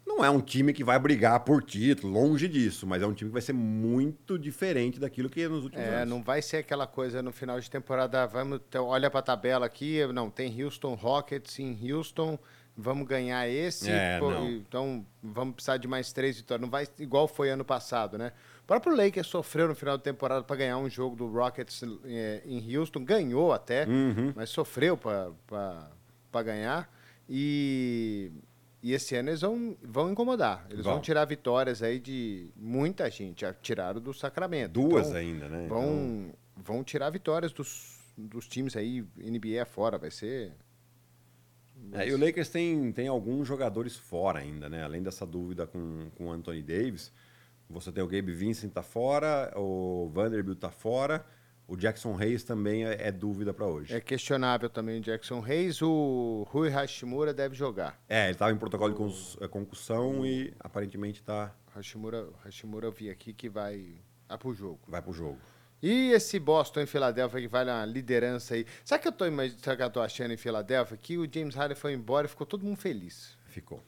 Não 0.06 0.22
é 0.22 0.28
um 0.28 0.40
time 0.40 0.72
que 0.72 0.84
vai 0.84 0.98
brigar 0.98 1.40
por 1.40 1.62
título, 1.62 2.12
longe 2.12 2.46
disso, 2.46 2.86
mas 2.86 3.02
é 3.02 3.06
um 3.06 3.14
time 3.14 3.30
que 3.30 3.32
vai 3.32 3.42
ser 3.42 3.54
muito 3.54 4.38
diferente 4.38 5.00
daquilo 5.00 5.30
que 5.30 5.40
é 5.42 5.48
nos 5.48 5.64
últimos 5.64 5.84
É, 5.86 5.96
anos. 5.96 6.08
não 6.10 6.22
vai 6.22 6.42
ser 6.42 6.58
aquela 6.58 6.86
coisa 6.86 7.22
no 7.22 7.32
final 7.32 7.58
de 7.58 7.70
temporada, 7.70 8.26
vamos, 8.26 8.60
ter- 8.70 8.78
olha 8.78 9.10
pra 9.10 9.22
tabela 9.22 9.64
aqui, 9.64 10.06
não, 10.12 10.30
tem 10.30 10.62
Houston 10.62 10.94
Rockets 10.94 11.58
em 11.58 11.90
Houston, 11.90 12.38
vamos 12.76 13.08
ganhar 13.08 13.48
esse, 13.48 13.90
É, 13.90 14.18
pô, 14.18 14.30
então 14.44 15.04
vamos 15.22 15.54
precisar 15.54 15.78
de 15.78 15.88
mais 15.88 16.12
três 16.12 16.36
vitórias. 16.36 16.60
Não 16.62 16.70
vai 16.70 16.86
igual 16.98 17.26
foi 17.26 17.48
ano 17.48 17.64
passado, 17.64 18.18
né? 18.18 18.32
O 18.64 18.66
próprio 18.66 18.96
Lakers 18.96 19.26
sofreu 19.26 19.68
no 19.68 19.74
final 19.74 19.98
da 19.98 20.02
temporada 20.02 20.42
para 20.42 20.56
ganhar 20.56 20.78
um 20.78 20.88
jogo 20.88 21.14
do 21.14 21.26
Rockets 21.30 21.82
eh, 22.06 22.42
em 22.46 22.76
Houston, 22.76 23.04
ganhou 23.04 23.52
até, 23.52 23.84
Uhum. 23.86 24.32
mas 24.34 24.48
sofreu 24.48 24.96
para 24.96 26.42
ganhar. 26.42 26.90
E, 27.28 28.32
e 28.82 28.92
esse 28.94 29.14
ano 29.16 29.28
eles 29.28 29.42
vão, 29.42 29.76
vão 29.82 30.10
incomodar. 30.12 30.66
Eles 30.70 30.82
vão. 30.84 30.94
Vão. 30.94 31.02
tirar 31.02 31.26
vitórias 31.26 31.82
aí 31.82 31.98
de 31.98 32.48
muita 32.56 33.10
gente. 33.10 33.44
Tiraram 33.60 34.00
do 34.00 34.14
Sacramento. 34.14 34.72
Duas 34.72 35.08
Então, 35.08 35.18
ainda, 35.18 35.48
né? 35.48 35.66
Vão, 35.68 35.82
Então- 35.82 36.34
vão 36.56 36.82
tirar 36.84 37.10
vitórias 37.10 37.52
dos, 37.52 37.98
dos 38.16 38.48
times 38.48 38.76
aí, 38.76 39.04
NBA 39.18 39.66
fora. 39.66 39.98
Vai 39.98 40.10
ser. 40.10 40.52
É, 41.92 42.08
e 42.08 42.14
o 42.14 42.18
Lakers 42.18 42.48
tem, 42.48 42.92
tem 42.92 43.08
alguns 43.08 43.46
jogadores 43.46 43.94
fora 43.94 44.38
ainda, 44.38 44.70
né? 44.70 44.82
Além 44.84 45.02
dessa 45.02 45.26
dúvida 45.26 45.66
com 45.66 46.08
o 46.18 46.30
Anthony 46.30 46.62
Davis, 46.62 47.12
você 47.68 47.90
tem 47.90 48.02
o 48.02 48.06
Gabe 48.06 48.32
Vincent 48.32 48.72
tá 48.72 48.82
fora, 48.82 49.52
o 49.56 50.08
Vanderbilt 50.12 50.58
tá 50.58 50.70
fora, 50.70 51.24
o 51.66 51.76
Jackson 51.76 52.14
Reis 52.14 52.44
também 52.44 52.84
é, 52.84 53.08
é 53.08 53.12
dúvida 53.12 53.54
para 53.54 53.66
hoje. 53.66 53.94
É 53.94 54.00
questionável 54.00 54.68
também 54.68 54.98
o 54.98 55.00
Jackson 55.00 55.40
Reis, 55.40 55.80
o 55.80 56.46
Rui 56.48 56.68
Hashimura 56.68 57.32
deve 57.32 57.54
jogar. 57.54 57.98
É, 58.08 58.24
ele 58.24 58.32
estava 58.32 58.52
em 58.52 58.56
protocolo 58.56 58.92
de 58.92 59.44
é, 59.44 59.48
concussão 59.48 60.24
e 60.26 60.52
aparentemente 60.60 61.20
está... 61.20 61.54
Hashimura, 61.74 62.28
Hashimura 62.44 62.86
eu 62.86 62.92
vi 62.92 63.10
aqui 63.10 63.32
que 63.32 63.48
vai, 63.48 63.96
vai 64.28 64.38
pro 64.38 64.54
jogo. 64.54 64.80
Vai 64.86 65.02
pro 65.02 65.12
jogo. 65.12 65.38
E 65.82 66.12
esse 66.12 66.38
Boston 66.38 66.80
em 66.80 66.86
Filadélfia 66.86 67.40
que 67.40 67.48
vai 67.48 67.64
na 67.64 67.84
liderança 67.84 68.54
aí. 68.54 68.64
Sabe 68.84 69.00
o 69.00 69.02
que 69.02 69.08
eu 69.08 69.12
tô, 69.12 69.24
sabe 69.58 69.76
que 69.76 69.82
eu 69.82 69.90
tô 69.90 70.00
achando 70.00 70.32
em 70.32 70.36
Filadélfia? 70.36 70.96
Que 70.96 71.18
o 71.18 71.30
James 71.30 71.54
Harden 71.54 71.76
foi 71.76 71.92
embora 71.92 72.26
e 72.26 72.30
ficou 72.30 72.46
todo 72.46 72.64
mundo 72.64 72.78
feliz. 72.78 73.36
Ficou. 73.44 73.82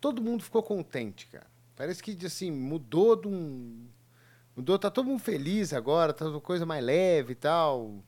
Todo 0.00 0.22
mundo 0.22 0.42
ficou 0.42 0.62
contente, 0.62 1.26
cara. 1.26 1.46
Parece 1.76 2.02
que 2.02 2.26
assim, 2.26 2.50
mudou 2.50 3.16
de 3.16 3.28
um. 3.28 3.86
Mudou, 4.54 4.78
tá 4.78 4.90
todo 4.90 5.06
mundo 5.06 5.20
feliz 5.20 5.72
agora, 5.72 6.12
tá 6.12 6.26
uma 6.26 6.40
coisa 6.40 6.66
mais 6.66 6.84
leve 6.84 7.32
e 7.32 7.36
tal. 7.36 8.02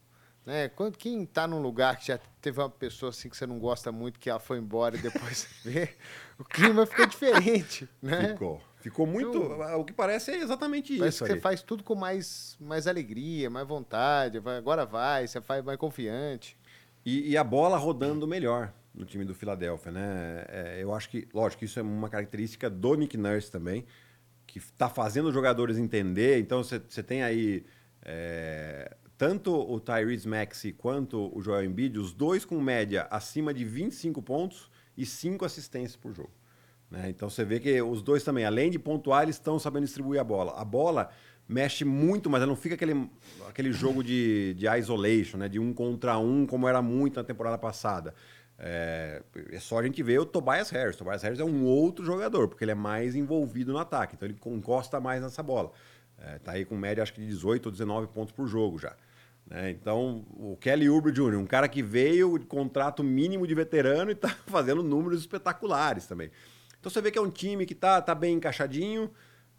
Né? 0.45 0.69
Quando, 0.69 0.99
quem 0.99 1.25
tá 1.25 1.47
num 1.47 1.63
lugar 1.63 1.99
que 1.99 2.09
já 2.09 2.19
teve 2.41 2.61
uma 2.61 2.69
pessoa 2.69 3.09
assim 3.11 3.31
que 3.31 3.37
você 3.37 3.47
não 3.47 3.59
gosta 3.59 3.91
muito, 3.91 4.21
que 4.21 4.29
ela 4.29 4.39
foi 4.39 4.59
embora 4.59 4.97
e 4.97 5.01
depois 5.01 5.49
vê, 5.65 5.97
o 6.39 6.45
clima 6.45 6.85
fica 6.85 7.07
diferente, 7.07 7.89
né? 8.03 8.29
Ficou. 8.29 8.61
Ficou 8.85 9.07
muito. 9.07 9.39
Então, 9.39 9.81
o 9.81 9.85
que 9.85 9.95
parece 9.95 10.33
é 10.33 10.37
exatamente 10.37 10.99
parece 10.99 11.17
isso. 11.17 11.25
Que 11.25 11.33
você 11.33 11.41
faz 11.41 11.63
tudo 11.63 11.83
com 11.83 11.95
mais, 11.95 12.55
mais 12.61 12.87
alegria, 12.87 13.49
mais 13.49 13.67
vontade. 13.67 14.39
Vai, 14.39 14.59
agora 14.59 14.85
vai, 14.85 15.27
você 15.27 15.41
faz 15.41 15.65
mais 15.65 15.79
confiante. 15.79 16.55
E, 17.03 17.31
e, 17.31 17.37
a 17.37 17.43
bola 17.43 17.79
rodando 17.79 18.27
melhor 18.27 18.73
no 18.95 19.05
time 19.05 19.25
do 19.25 19.35
Philadelphia, 19.35 19.91
né? 19.91 20.45
É, 20.49 20.79
eu 20.81 20.95
acho 20.95 21.09
que, 21.09 21.27
lógico, 21.35 21.65
isso 21.65 21.79
é 21.79 21.83
uma 21.83 22.09
característica 22.09 22.71
do 22.71 22.95
Nick 22.95 23.17
Nurse 23.17 23.51
também, 23.51 23.85
que 24.47 24.59
está 24.59 24.89
fazendo 24.89 25.29
os 25.29 25.35
jogadores 25.35 25.77
entender. 25.77 26.39
Então 26.39 26.63
você 26.63 27.03
tem 27.03 27.23
aí. 27.23 27.65
É, 28.03 28.97
tanto 29.17 29.53
o 29.53 29.81
Tyrese 29.81 30.29
Maxey 30.29 30.73
quanto 30.73 31.35
o 31.37 31.41
Joel 31.41 31.65
Embiid, 31.65 31.99
os 31.99 32.13
dois 32.13 32.45
com 32.45 32.61
média 32.61 33.07
acima 33.11 33.55
de 33.55 33.65
25 33.65 34.21
pontos 34.21 34.71
e 34.97 35.07
5 35.07 35.45
assistências 35.45 35.97
por 35.97 36.13
jogo. 36.13 36.33
Né? 36.91 37.11
Então 37.11 37.31
você 37.31 37.45
vê 37.45 37.61
que 37.61 37.81
os 37.81 38.03
dois 38.03 38.23
também, 38.23 38.45
além 38.45 38.71
de 38.71 38.79
pontuar, 38.79 39.23
eles 39.23 39.37
estão 39.37 39.59
sabendo 39.59 39.85
distribuir 39.85 40.21
a 40.21 40.25
bola. 40.25 40.53
A 40.57 40.65
bola 40.65 41.11
mexe 41.49 41.85
muito, 41.85 42.29
mas 42.29 42.43
ela 42.43 42.49
não 42.49 42.57
fica 42.57 42.75
aquele, 42.75 43.09
aquele 43.49 43.73
jogo 43.73 44.03
de, 44.03 44.55
de 44.55 44.67
isolation, 44.67 45.39
né? 45.39 45.49
de 45.49 45.59
um 45.59 45.73
contra 45.73 46.19
um, 46.19 46.47
como 46.47 46.69
era 46.69 46.83
muito 46.83 47.17
na 47.17 47.25
temporada 47.25 47.59
passada. 47.59 48.15
É, 48.59 49.23
é 49.51 49.59
só 49.59 49.79
a 49.79 49.83
gente 49.83 50.03
ver 50.03 50.19
o 50.21 50.27
Tobias 50.27 50.71
Harris. 50.71 50.95
O 50.97 50.99
Tobias 50.99 51.23
Harris 51.23 51.41
é 51.41 51.45
um 51.45 51.65
outro 51.65 52.05
jogador, 52.05 52.49
porque 52.49 52.65
ele 52.65 52.73
é 52.73 52.77
mais 52.77 53.15
envolvido 53.15 53.73
no 53.73 53.79
ataque, 53.79 54.15
então 54.15 54.29
ele 54.29 54.39
encosta 54.47 55.01
mais 55.01 55.23
nessa 55.23 55.43
bola. 55.43 55.73
É, 56.19 56.39
tá 56.39 56.53
aí 56.53 56.65
com 56.65 56.77
média 56.77 57.03
acho 57.03 57.13
que 57.13 57.21
de 57.21 57.27
18 57.27 57.67
ou 57.67 57.73
19 57.73 58.07
pontos 58.09 58.33
por 58.33 58.47
jogo 58.47 58.79
já. 58.79 58.95
Né? 59.47 59.71
Então, 59.71 60.25
o 60.31 60.57
Kelly 60.57 60.89
Oubre 60.89 61.13
Jr., 61.13 61.37
um 61.37 61.47
cara 61.47 61.69
que 61.69 61.83
veio 61.83 62.39
de 62.39 62.47
contrato 62.47 63.03
mínimo 63.03 63.47
de 63.47 63.55
veterano 63.55 64.11
e 64.11 64.15
está 64.15 64.29
fazendo 64.47 64.83
números 64.83 65.21
espetaculares 65.21 66.07
também. 66.07 66.31
Então 66.79 66.91
você 66.91 67.01
vê 67.01 67.11
que 67.11 67.19
é 67.19 67.23
um 67.23 67.31
time 67.31 67.67
que 67.67 67.73
está 67.73 68.01
tá 68.01 68.15
bem 68.15 68.37
encaixadinho. 68.37 69.11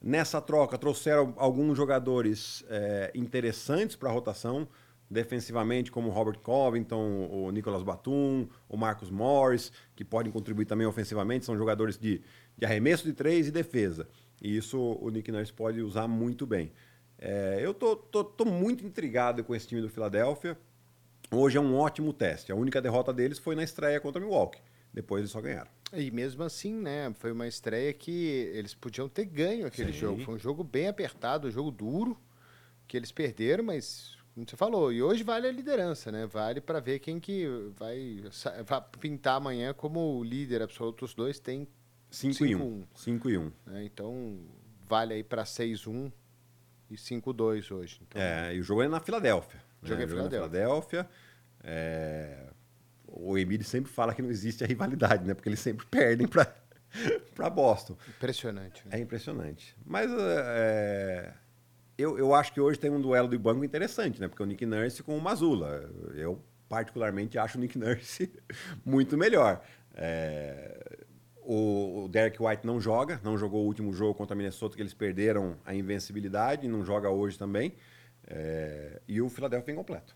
Nessa 0.01 0.39
troca 0.39 0.77
trouxeram 0.77 1.33
alguns 1.37 1.75
jogadores 1.75 2.63
é, 2.69 3.11
interessantes 3.15 3.95
para 3.95 4.09
a 4.09 4.11
rotação, 4.11 4.67
defensivamente, 5.09 5.91
como 5.91 6.09
o 6.09 6.11
Robert 6.11 6.39
Covington, 6.39 7.27
o 7.31 7.51
Nicolas 7.51 7.83
Batum, 7.83 8.47
o 8.67 8.77
Marcus 8.77 9.09
Morris, 9.09 9.71
que 9.95 10.03
podem 10.03 10.31
contribuir 10.31 10.65
também 10.65 10.87
ofensivamente. 10.87 11.45
São 11.45 11.57
jogadores 11.57 11.97
de, 11.97 12.21
de 12.57 12.65
arremesso 12.65 13.05
de 13.05 13.13
três 13.13 13.47
e 13.47 13.51
defesa. 13.51 14.07
E 14.41 14.55
isso 14.57 14.79
o 14.79 15.09
Nick 15.09 15.31
Nurse 15.31 15.53
pode 15.53 15.81
usar 15.81 16.07
muito 16.07 16.45
bem. 16.45 16.71
É, 17.17 17.59
eu 17.61 17.73
tô, 17.73 17.95
tô, 17.95 18.23
tô, 18.23 18.45
muito 18.45 18.85
intrigado 18.85 19.43
com 19.43 19.55
esse 19.55 19.67
time 19.67 19.81
do 19.81 19.89
Philadelphia. 19.89 20.57
Hoje 21.31 21.57
é 21.57 21.61
um 21.61 21.75
ótimo 21.75 22.11
teste. 22.11 22.51
A 22.51 22.55
única 22.55 22.81
derrota 22.81 23.13
deles 23.13 23.39
foi 23.39 23.55
na 23.55 23.63
estreia 23.63 23.99
contra 23.99 24.21
o 24.21 24.25
Milwaukee. 24.25 24.59
Depois 24.93 25.21
eles 25.21 25.31
só 25.31 25.41
ganharam. 25.41 25.69
E 25.93 26.11
mesmo 26.11 26.43
assim, 26.43 26.73
né? 26.73 27.13
Foi 27.19 27.31
uma 27.31 27.47
estreia 27.47 27.93
que 27.93 28.51
eles 28.53 28.73
podiam 28.73 29.07
ter 29.07 29.25
ganho 29.25 29.65
aquele 29.65 29.93
Sim. 29.93 29.99
jogo. 29.99 30.23
Foi 30.23 30.35
um 30.35 30.39
jogo 30.39 30.63
bem 30.63 30.87
apertado, 30.87 31.47
um 31.47 31.51
jogo 31.51 31.71
duro, 31.71 32.17
que 32.87 32.95
eles 32.95 33.11
perderam, 33.11 33.63
mas 33.63 34.17
como 34.35 34.47
você 34.47 34.55
falou, 34.55 34.91
e 34.91 35.01
hoje 35.01 35.23
vale 35.23 35.47
a 35.47 35.51
liderança, 35.51 36.11
né? 36.11 36.27
Vale 36.27 36.61
para 36.61 36.79
ver 36.79 36.99
quem 36.99 37.19
que 37.19 37.47
vai, 37.77 38.21
vai, 38.65 38.83
pintar 38.99 39.37
amanhã 39.37 39.73
como 39.73 40.23
líder 40.23 40.61
absoluto. 40.61 41.05
Os 41.05 41.13
dois 41.13 41.39
têm 41.39 41.67
5 42.11 42.45
e 42.45 42.55
1. 42.55 42.83
5 42.93 43.29
e 43.29 43.37
1. 43.37 43.51
Né? 43.65 43.85
Então, 43.85 44.37
vale 44.87 45.13
aí 45.13 45.23
para 45.23 45.43
6-1 45.43 46.11
e 46.91 46.95
5-2 46.95 47.71
hoje. 47.71 48.01
Então, 48.03 48.21
é, 48.21 48.53
e 48.53 48.59
o 48.59 48.63
jogo 48.63 48.83
é 48.83 48.87
na 48.87 48.99
Filadélfia. 48.99 49.63
O 49.81 49.87
jogo 49.87 49.99
né? 49.99 50.05
é 50.05 50.07
Filadélfia. 50.07 50.39
Na 50.41 50.49
Filadélfia. 50.49 51.09
É 51.63 52.49
o 53.07 53.37
Emílio 53.37 53.65
sempre 53.65 53.91
fala 53.91 54.13
que 54.13 54.21
não 54.21 54.29
existe 54.29 54.63
a 54.63 54.67
rivalidade, 54.67 55.25
né? 55.25 55.33
Porque 55.33 55.49
eles 55.49 55.59
sempre 55.59 55.85
perdem 55.89 56.27
para 56.27 56.53
para 57.33 57.49
Boston. 57.49 57.97
Impressionante. 58.07 58.87
Né? 58.87 58.97
É 58.97 58.99
impressionante. 59.01 59.75
Mas 59.85 60.09
é, 60.09 61.33
eu, 61.97 62.17
eu 62.17 62.33
acho 62.33 62.53
que 62.53 62.59
hoje 62.59 62.79
tem 62.79 62.91
um 62.91 63.01
duelo 63.01 63.27
de 63.27 63.37
banco 63.37 63.63
interessante, 63.63 64.19
né? 64.19 64.27
Porque 64.27 64.43
o 64.43 64.45
Nick 64.45 64.65
Nurse 64.65 65.01
com 65.03 65.17
o 65.17 65.21
Mazula. 65.21 65.89
Eu 66.13 66.41
particularmente 66.67 67.37
acho 67.37 67.57
o 67.57 67.61
Nick 67.61 67.77
Nurse 67.77 68.31
muito 68.85 69.17
melhor. 69.17 69.61
É, 69.93 71.05
o, 71.41 72.05
o 72.05 72.07
Derek 72.09 72.41
White 72.41 72.65
não 72.65 72.81
joga, 72.81 73.19
não 73.23 73.37
jogou 73.37 73.63
o 73.63 73.65
último 73.65 73.93
jogo 73.93 74.13
contra 74.13 74.33
a 74.33 74.37
Minnesota, 74.37 74.75
que 74.75 74.81
eles 74.81 74.93
perderam 74.93 75.55
a 75.65 75.73
invencibilidade, 75.73 76.67
não 76.67 76.83
joga 76.83 77.09
hoje 77.09 77.37
também. 77.37 77.73
É, 78.27 79.01
e 79.07 79.21
o 79.21 79.29
Philadelphia 79.29 79.71
incompleto. 79.71 80.15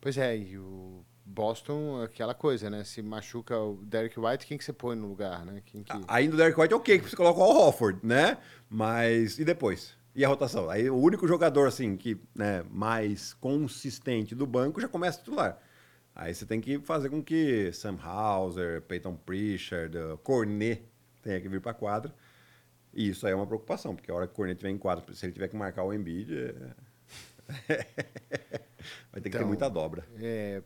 Pois 0.00 0.16
é, 0.18 0.36
e 0.36 0.58
o 0.58 1.04
Boston, 1.24 2.02
aquela 2.02 2.34
coisa, 2.34 2.68
né? 2.68 2.82
Se 2.84 3.02
machuca 3.02 3.58
o 3.58 3.76
Derek 3.84 4.18
White, 4.18 4.46
quem 4.46 4.58
que 4.58 4.64
você 4.64 4.72
põe 4.72 4.96
no 4.96 5.06
lugar, 5.06 5.44
né? 5.44 5.62
Quem 5.64 5.82
que... 5.82 5.92
Ainda 6.08 6.34
o 6.34 6.36
Derek 6.36 6.60
White 6.60 6.74
é 6.74 6.76
ok 6.76 6.98
que 6.98 7.10
você 7.10 7.16
coloca 7.16 7.40
o 7.40 7.42
Hofford, 7.42 8.00
né? 8.02 8.38
Mas 8.68 9.38
e 9.38 9.44
depois? 9.44 9.96
E 10.14 10.24
a 10.24 10.28
rotação? 10.28 10.70
Aí 10.70 10.88
o 10.88 10.96
único 10.96 11.26
jogador, 11.26 11.66
assim, 11.66 11.96
que 11.96 12.16
né, 12.34 12.64
mais 12.70 13.34
consistente 13.34 14.34
do 14.34 14.46
banco 14.46 14.80
já 14.80 14.88
começa 14.88 15.18
a 15.18 15.22
titular. 15.22 15.58
Aí 16.14 16.32
você 16.32 16.46
tem 16.46 16.60
que 16.60 16.78
fazer 16.78 17.10
com 17.10 17.22
que 17.22 17.72
Sam 17.72 17.98
Hauser, 18.00 18.82
Peyton 18.82 19.16
Pritchard, 19.16 19.96
Cornet 20.22 20.84
tenha 21.22 21.40
que 21.40 21.48
vir 21.48 21.60
para 21.60 21.72
a 21.72 21.74
quadra. 21.74 22.14
E 22.92 23.08
isso 23.08 23.26
aí 23.26 23.32
é 23.32 23.36
uma 23.36 23.46
preocupação, 23.46 23.96
porque 23.96 24.10
a 24.10 24.14
hora 24.14 24.26
que 24.26 24.32
o 24.32 24.36
Cornet 24.36 24.54
estiver 24.54 24.70
em 24.70 24.78
quadra, 24.78 25.12
se 25.12 25.26
ele 25.26 25.32
tiver 25.32 25.48
que 25.48 25.56
marcar 25.56 25.82
o 25.82 25.92
Embiid... 25.92 26.32
É... 26.32 26.74
Vai 29.10 29.20
ter 29.20 29.22
que 29.22 29.28
então, 29.28 29.40
ter 29.40 29.46
muita 29.46 29.68
dobra. 29.68 30.06
É, 30.20 30.62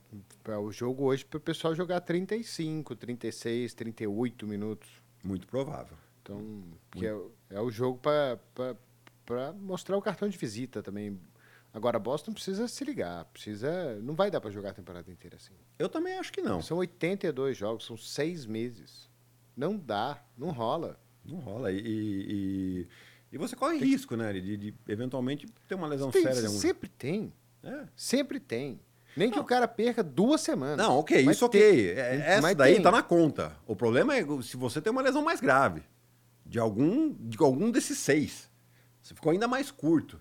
o 0.61 0.73
jogo 0.73 1.05
hoje 1.05 1.25
para 1.25 1.39
o 1.39 1.41
pessoal 1.41 1.75
jogar 1.75 2.01
35, 2.01 2.97
36, 2.97 3.75
38 3.75 4.47
minutos. 4.47 4.89
Muito 5.23 5.47
provável. 5.47 5.97
Então, 6.23 6.65
que 6.91 7.07
é, 7.07 7.17
é, 7.51 7.61
o 7.61 7.71
jogo 7.71 7.99
para 7.99 8.39
mostrar 9.61 9.97
o 9.97 10.03
cartão 10.03 10.29
de 10.29 10.37
visita 10.37 10.83
também. 10.83 11.19
Agora, 11.73 11.99
Boston 11.99 12.33
precisa 12.33 12.67
se 12.67 12.85
ligar, 12.85 13.25
precisa. 13.27 13.99
Não 14.01 14.15
vai 14.15 14.31
dar 14.31 14.41
para 14.41 14.51
jogar 14.51 14.71
a 14.71 14.75
temporada 14.75 15.11
inteira 15.11 15.37
assim. 15.37 15.55
Eu 15.79 15.89
também 15.89 16.19
acho 16.19 16.33
que 16.33 16.41
não. 16.41 16.63
São 16.63 16.79
82 16.79 17.57
jogos, 17.57 17.85
são 17.85 17.97
seis 17.97 18.47
meses. 18.47 19.09
Não 19.57 19.77
dá, 19.77 20.23
não 20.37 20.51
rola. 20.51 20.99
Não 21.25 21.39
rola. 21.39 21.71
E, 21.71 21.79
e, 21.85 22.89
e 23.33 23.39
você 23.39 23.55
corre 23.55 23.79
tem 23.79 23.89
risco, 23.89 24.15
que... 24.15 24.23
né? 24.23 24.33
De, 24.33 24.57
de, 24.57 24.75
eventualmente 24.89 25.47
ter 25.67 25.75
uma 25.75 25.87
lesão 25.87 26.11
tem, 26.11 26.23
séria. 26.23 26.49
Sempre 26.49 26.89
tem. 26.89 27.33
É. 27.63 27.85
Sempre 27.95 28.41
tem. 28.41 28.81
Nem 29.17 29.29
não. 29.29 29.35
que 29.35 29.41
o 29.41 29.45
cara 29.45 29.67
perca 29.67 30.03
duas 30.03 30.41
semanas. 30.41 30.79
Não, 30.79 30.99
ok, 30.99 31.21
isso 31.29 31.45
ok. 31.45 31.61
Tem. 31.61 31.87
É, 31.91 32.17
essa 32.35 32.43
mas 32.43 32.57
daí 32.57 32.75
tem. 32.75 32.83
tá 32.83 32.91
na 32.91 33.03
conta. 33.03 33.57
O 33.67 33.75
problema 33.75 34.17
é 34.17 34.25
se 34.43 34.57
você 34.57 34.81
tem 34.81 34.93
uma 34.93 35.03
lesão 35.03 35.23
mais 35.23 35.41
grave. 35.41 35.83
De 36.47 36.59
algum, 36.59 37.13
de 37.13 37.37
algum 37.41 37.71
desses 37.71 37.99
seis. 37.99 38.48
Você 39.03 39.15
ficou 39.15 39.33
ainda 39.33 39.49
mais 39.49 39.71
curto. 39.71 40.21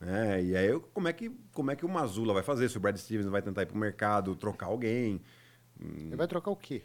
É, 0.00 0.42
e 0.42 0.56
aí, 0.56 0.80
como 0.94 1.08
é, 1.08 1.12
que, 1.12 1.30
como 1.52 1.70
é 1.70 1.76
que 1.76 1.84
o 1.84 1.88
Mazula 1.88 2.32
vai 2.32 2.42
fazer? 2.42 2.68
Se 2.70 2.76
o 2.76 2.80
Brad 2.80 2.96
Stevens 2.96 3.26
vai 3.26 3.42
tentar 3.42 3.62
ir 3.62 3.66
pro 3.66 3.76
mercado, 3.76 4.34
trocar 4.34 4.66
alguém. 4.66 5.20
Ele 5.78 6.16
vai 6.16 6.26
trocar 6.26 6.50
o 6.50 6.56
quê? 6.56 6.82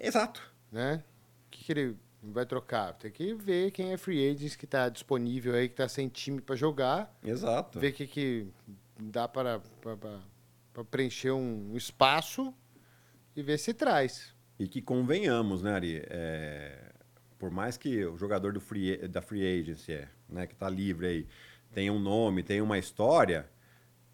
Exato. 0.00 0.52
Né? 0.70 1.02
O 1.46 1.50
que, 1.50 1.64
que 1.64 1.72
ele 1.72 1.96
vai 2.22 2.46
trocar? 2.46 2.94
Tem 2.94 3.10
que 3.10 3.34
ver 3.34 3.70
quem 3.70 3.92
é 3.92 3.96
free 3.96 4.30
agent 4.30 4.56
que 4.56 4.64
está 4.64 4.88
disponível 4.88 5.54
aí, 5.54 5.68
que 5.68 5.74
está 5.74 5.88
sem 5.88 6.08
time 6.08 6.40
para 6.40 6.54
jogar. 6.54 7.16
Exato. 7.22 7.80
Ver 7.80 7.92
o 7.92 7.92
que, 7.92 8.06
que 8.06 8.48
dá 8.98 9.26
para, 9.26 9.60
para, 9.80 10.84
preencher 10.84 11.32
um 11.32 11.76
espaço 11.76 12.54
e 13.34 13.42
ver 13.42 13.58
se 13.58 13.74
traz. 13.74 14.34
E 14.58 14.68
que 14.68 14.80
convenhamos, 14.80 15.62
né, 15.62 15.74
Ari? 15.74 16.02
É, 16.06 16.92
por 17.38 17.50
mais 17.50 17.76
que 17.76 18.04
o 18.04 18.16
jogador 18.16 18.52
do 18.52 18.60
free, 18.60 19.08
da 19.08 19.20
free 19.20 19.60
agency, 19.60 19.92
é, 19.92 20.08
né, 20.34 20.46
que 20.46 20.52
está 20.54 20.68
livre 20.68 21.06
aí, 21.06 21.26
tenha 21.72 21.92
um 21.92 21.98
nome, 21.98 22.42
tenha 22.42 22.62
uma 22.62 22.78
história, 22.78 23.48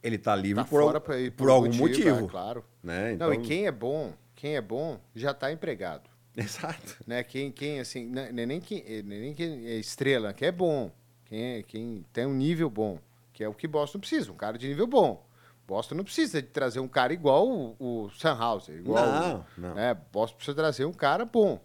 ele 0.02 0.16
está 0.16 0.36
livre 0.36 0.62
tá 0.62 0.68
por, 0.68 1.00
por, 1.00 1.32
por, 1.32 1.50
algum 1.50 1.66
motivo. 1.66 1.80
motivo 1.80 2.24
é, 2.26 2.28
claro. 2.28 2.64
Né? 2.82 3.12
Então... 3.12 3.26
Não, 3.26 3.34
e 3.34 3.36
então 3.36 3.48
quem 3.48 3.66
é 3.66 3.72
bom, 3.72 4.12
quem 4.34 4.56
é 4.56 4.60
bom 4.60 5.00
já 5.14 5.32
está 5.32 5.50
empregado. 5.50 6.08
Exato. 6.36 6.96
Né? 7.06 7.22
Quem, 7.24 7.50
quem 7.50 7.80
assim, 7.80 8.06
não 8.06 8.22
é 8.22 8.46
nem 8.46 8.60
quem, 8.60 9.02
nem 9.02 9.34
quem 9.34 9.66
é 9.66 9.74
estrela, 9.74 10.32
que 10.32 10.44
é 10.44 10.52
bom. 10.52 10.90
Quem, 11.24 11.42
é, 11.42 11.62
quem 11.62 12.04
tem 12.12 12.26
um 12.26 12.34
nível 12.34 12.68
bom, 12.68 12.98
que 13.32 13.42
é 13.42 13.48
o 13.48 13.54
que 13.54 13.66
Boston 13.66 13.98
precisa, 14.00 14.32
um 14.32 14.36
cara 14.36 14.58
de 14.58 14.68
nível 14.68 14.86
bom. 14.86 15.24
Boston 15.66 15.94
não 15.94 16.04
precisa 16.04 16.42
de 16.42 16.48
trazer 16.48 16.80
um 16.80 16.88
cara 16.88 17.12
igual 17.12 17.48
o, 17.48 17.76
o 17.78 18.10
Sunhauser. 18.10 18.76
Igual 18.76 19.06
Não, 19.06 19.36
o, 19.36 19.60
não. 19.60 19.74
Né? 19.74 19.96
Boston 20.12 20.36
precisa 20.36 20.56
trazer 20.56 20.84
um 20.84 20.92
cara 20.92 21.24
bom. 21.24 21.60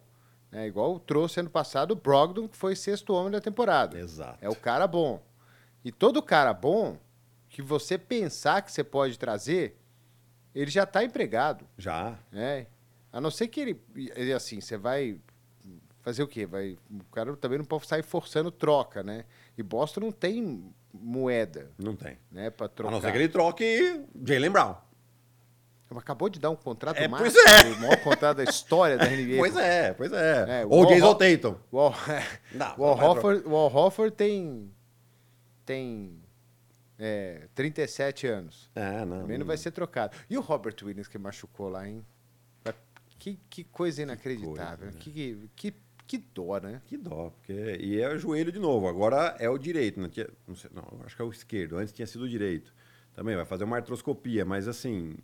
Né? 0.55 0.67
Igual 0.67 0.97
trouxe 1.01 1.41
ano 1.41 1.49
passado 1.49 1.91
o 1.91 1.95
Brogdon, 1.95 2.47
que 2.47 2.55
foi 2.55 2.77
sexto 2.77 3.11
homem 3.13 3.29
da 3.29 3.41
temporada. 3.41 3.99
Exato. 3.99 4.37
É 4.41 4.47
o 4.47 4.55
cara 4.55 4.87
bom. 4.87 5.21
E 5.83 5.91
todo 5.91 6.23
cara 6.23 6.53
bom 6.53 6.97
que 7.49 7.61
você 7.61 7.97
pensar 7.97 8.61
que 8.61 8.71
você 8.71 8.81
pode 8.81 9.19
trazer, 9.19 9.77
ele 10.53 10.71
já 10.71 10.83
está 10.83 11.03
empregado. 11.03 11.65
Já. 11.77 12.17
né? 12.31 12.67
A 13.11 13.19
não 13.19 13.29
ser 13.29 13.49
que 13.49 13.59
ele, 13.59 13.81
ele, 14.15 14.31
assim, 14.31 14.61
você 14.61 14.77
vai 14.77 15.19
fazer 16.01 16.23
o 16.23 16.27
quê? 16.27 16.45
Vai, 16.45 16.77
o 16.89 17.03
cara 17.11 17.35
também 17.35 17.57
não 17.57 17.65
pode 17.65 17.85
sair 17.85 18.03
forçando 18.03 18.49
troca, 18.49 19.03
né? 19.03 19.25
E 19.57 19.63
Boston 19.63 19.99
não 20.01 20.11
tem 20.13 20.71
moeda, 20.93 21.69
Não 21.77 21.97
tem. 21.97 22.17
né, 22.31 22.49
para 22.49 22.67
A 22.67 22.69
trocar. 22.69 22.91
não 22.93 23.01
ser 23.01 23.11
que 23.11 23.17
ele 23.17 23.27
troque 23.27 24.05
Jalen 24.25 24.51
Brown. 24.51 24.75
Acabou 25.95 26.29
de 26.29 26.39
dar 26.39 26.49
um 26.49 26.55
contrato 26.55 26.97
É, 26.97 27.07
máximo, 27.07 27.31
pois 27.31 27.65
é. 27.65 27.69
o 27.69 27.79
maior 27.81 28.03
contrato 28.03 28.37
da 28.37 28.43
história 28.43 28.97
da 28.97 29.05
NBA. 29.05 29.37
Pois 29.37 29.55
é, 29.55 29.93
pois 29.93 30.11
é. 30.11 30.61
É, 30.61 30.65
Ou 30.65 30.83
Al 30.83 30.89
Jason 30.89 31.15
Tatum. 31.15 31.55
O 31.71 31.91
Não, 32.53 33.75
Horford 33.75 34.15
tem 34.15 34.71
tem 35.65 36.21
é, 36.97 37.47
37 37.53 38.27
anos. 38.27 38.69
É, 38.75 39.03
não. 39.05 39.21
Também 39.21 39.37
não 39.37 39.45
vai 39.45 39.57
ser 39.57 39.71
trocado. 39.71 40.15
E 40.29 40.37
o 40.37 40.41
Robert 40.41 40.75
Williams 40.83 41.07
que 41.07 41.17
machucou 41.17 41.69
lá, 41.69 41.87
hein? 41.87 42.05
Que, 43.17 43.39
que 43.49 43.63
coisa 43.63 44.03
inacreditável. 44.03 44.77
coisa, 44.77 44.91
né? 44.91 44.99
que, 44.99 45.49
que, 45.55 45.73
que 46.05 46.17
dó, 46.17 46.59
né? 46.59 46.81
Que 46.85 46.95
dó, 46.97 47.31
porque. 47.31 47.77
E 47.79 47.99
é 47.99 48.09
o 48.09 48.19
joelho 48.19 48.51
de 48.51 48.59
novo. 48.59 48.87
Agora 48.87 49.35
é 49.39 49.49
o 49.49 49.57
direito. 49.57 49.99
Não, 49.99 50.09
tinha... 50.09 50.27
não, 50.47 50.55
sei, 50.55 50.69
não, 50.73 50.83
acho 51.03 51.15
que 51.15 51.21
é 51.21 51.25
o 51.25 51.31
esquerdo. 51.31 51.77
Antes 51.77 51.93
tinha 51.93 52.05
sido 52.05 52.25
o 52.25 52.29
direito. 52.29 52.73
Também 53.15 53.35
vai 53.35 53.45
fazer 53.45 53.63
uma 53.63 53.77
artroscopia, 53.77 54.45
mas 54.45 54.67
assim. 54.67 55.15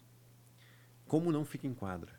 Como 1.12 1.30
não 1.30 1.44
fica 1.44 1.68
em 1.68 1.74
quadra? 1.74 2.14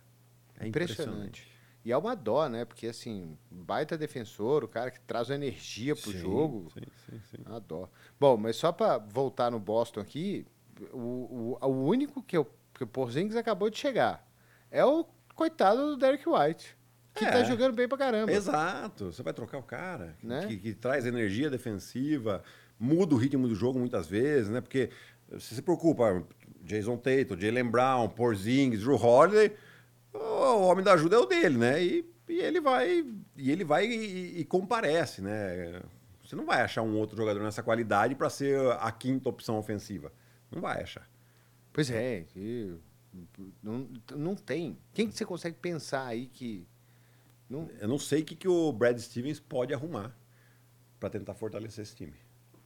É 0.60 0.68
impressionante. 0.68 1.50
E 1.82 1.90
é 1.90 1.96
uma 1.96 2.14
dó, 2.14 2.46
né? 2.46 2.66
Porque, 2.66 2.88
assim, 2.88 3.38
baita 3.50 3.96
defensor, 3.96 4.62
o 4.64 4.68
cara 4.68 4.90
que 4.90 5.00
traz 5.00 5.30
energia 5.30 5.96
pro 5.96 6.12
Sim, 6.12 6.18
jogo. 6.18 6.70
Sim, 6.74 6.82
sim, 7.06 7.20
sim. 7.30 7.42
Uma 7.46 7.58
dó. 7.58 7.88
Bom, 8.20 8.36
mas 8.36 8.56
só 8.56 8.70
para 8.70 8.98
voltar 8.98 9.50
no 9.50 9.58
Boston 9.58 10.00
aqui, 10.00 10.46
o, 10.92 11.56
o, 11.58 11.66
o 11.66 11.86
único 11.86 12.22
que, 12.22 12.36
eu, 12.36 12.44
que 12.74 12.84
o 12.84 12.86
Porzingis 12.86 13.34
acabou 13.34 13.70
de 13.70 13.78
chegar 13.78 14.30
é 14.70 14.84
o 14.84 15.06
coitado 15.34 15.86
do 15.92 15.96
Derek 15.96 16.28
White, 16.28 16.76
que 17.14 17.24
É. 17.24 17.30
tá 17.30 17.42
jogando 17.44 17.74
bem 17.74 17.88
pra 17.88 17.96
caramba. 17.96 18.30
Exato. 18.30 19.10
Você 19.10 19.22
vai 19.22 19.32
trocar 19.32 19.56
o 19.56 19.62
cara 19.62 20.18
Né? 20.22 20.46
que, 20.48 20.58
que 20.58 20.74
traz 20.74 21.06
energia 21.06 21.48
defensiva, 21.48 22.44
muda 22.78 23.14
o 23.14 23.18
ritmo 23.18 23.48
do 23.48 23.54
jogo 23.54 23.78
muitas 23.78 24.06
vezes, 24.06 24.50
né? 24.50 24.60
Porque 24.60 24.90
você 25.30 25.54
se 25.54 25.62
preocupa, 25.62 26.22
Jason 26.62 26.96
Tatum, 26.96 27.38
Jalen 27.38 27.70
Brown, 27.70 28.08
Porzingis, 28.08 28.80
Drew 28.80 28.96
Holiday, 28.96 29.52
o 30.12 30.62
homem 30.62 30.84
da 30.84 30.92
ajuda 30.92 31.16
é 31.16 31.18
o 31.18 31.26
dele, 31.26 31.58
né? 31.58 31.82
E, 31.82 32.04
e 32.28 32.38
ele 32.40 32.60
vai 32.60 33.04
e 33.36 33.50
ele 33.50 33.64
vai 33.64 33.86
e, 33.86 34.40
e 34.40 34.44
comparece, 34.44 35.22
né? 35.22 35.82
Você 36.22 36.36
não 36.36 36.46
vai 36.46 36.62
achar 36.62 36.82
um 36.82 36.96
outro 36.96 37.16
jogador 37.16 37.42
nessa 37.42 37.62
qualidade 37.62 38.14
para 38.14 38.30
ser 38.30 38.58
a 38.80 38.90
quinta 38.90 39.28
opção 39.28 39.58
ofensiva. 39.58 40.12
Não 40.50 40.60
vai 40.60 40.82
achar. 40.82 41.08
Pois 41.72 41.90
é, 41.90 42.24
não, 43.62 43.88
não 44.14 44.34
tem. 44.34 44.78
Quem 44.94 45.08
que 45.08 45.16
você 45.16 45.24
consegue 45.24 45.56
pensar 45.56 46.06
aí 46.06 46.26
que. 46.26 46.66
Não, 47.48 47.68
Eu 47.80 47.88
não 47.88 47.98
sei 47.98 48.22
o 48.22 48.24
que, 48.24 48.34
que 48.34 48.48
o 48.48 48.72
Brad 48.72 48.98
Stevens 48.98 49.38
pode 49.38 49.74
arrumar 49.74 50.16
para 50.98 51.10
tentar 51.10 51.34
fortalecer 51.34 51.82
esse 51.82 51.94
time. 51.94 52.14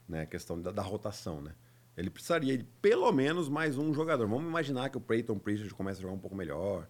Né? 0.07 0.21
A 0.21 0.25
questão 0.25 0.61
da, 0.61 0.71
da 0.71 0.81
rotação, 0.81 1.41
né? 1.41 1.53
Ele 1.97 2.09
precisaria 2.11 2.57
de 2.57 2.63
pelo 2.81 3.11
menos 3.11 3.49
mais 3.49 3.77
um 3.77 3.91
jogador. 3.93 4.27
Vamos 4.27 4.47
imaginar 4.47 4.89
que 4.89 4.97
o 4.97 5.01
Peyton 5.01 5.39
Pritchard 5.39 5.73
comece 5.73 5.99
a 5.99 6.01
jogar 6.03 6.13
um 6.13 6.19
pouco 6.19 6.35
melhor, 6.35 6.87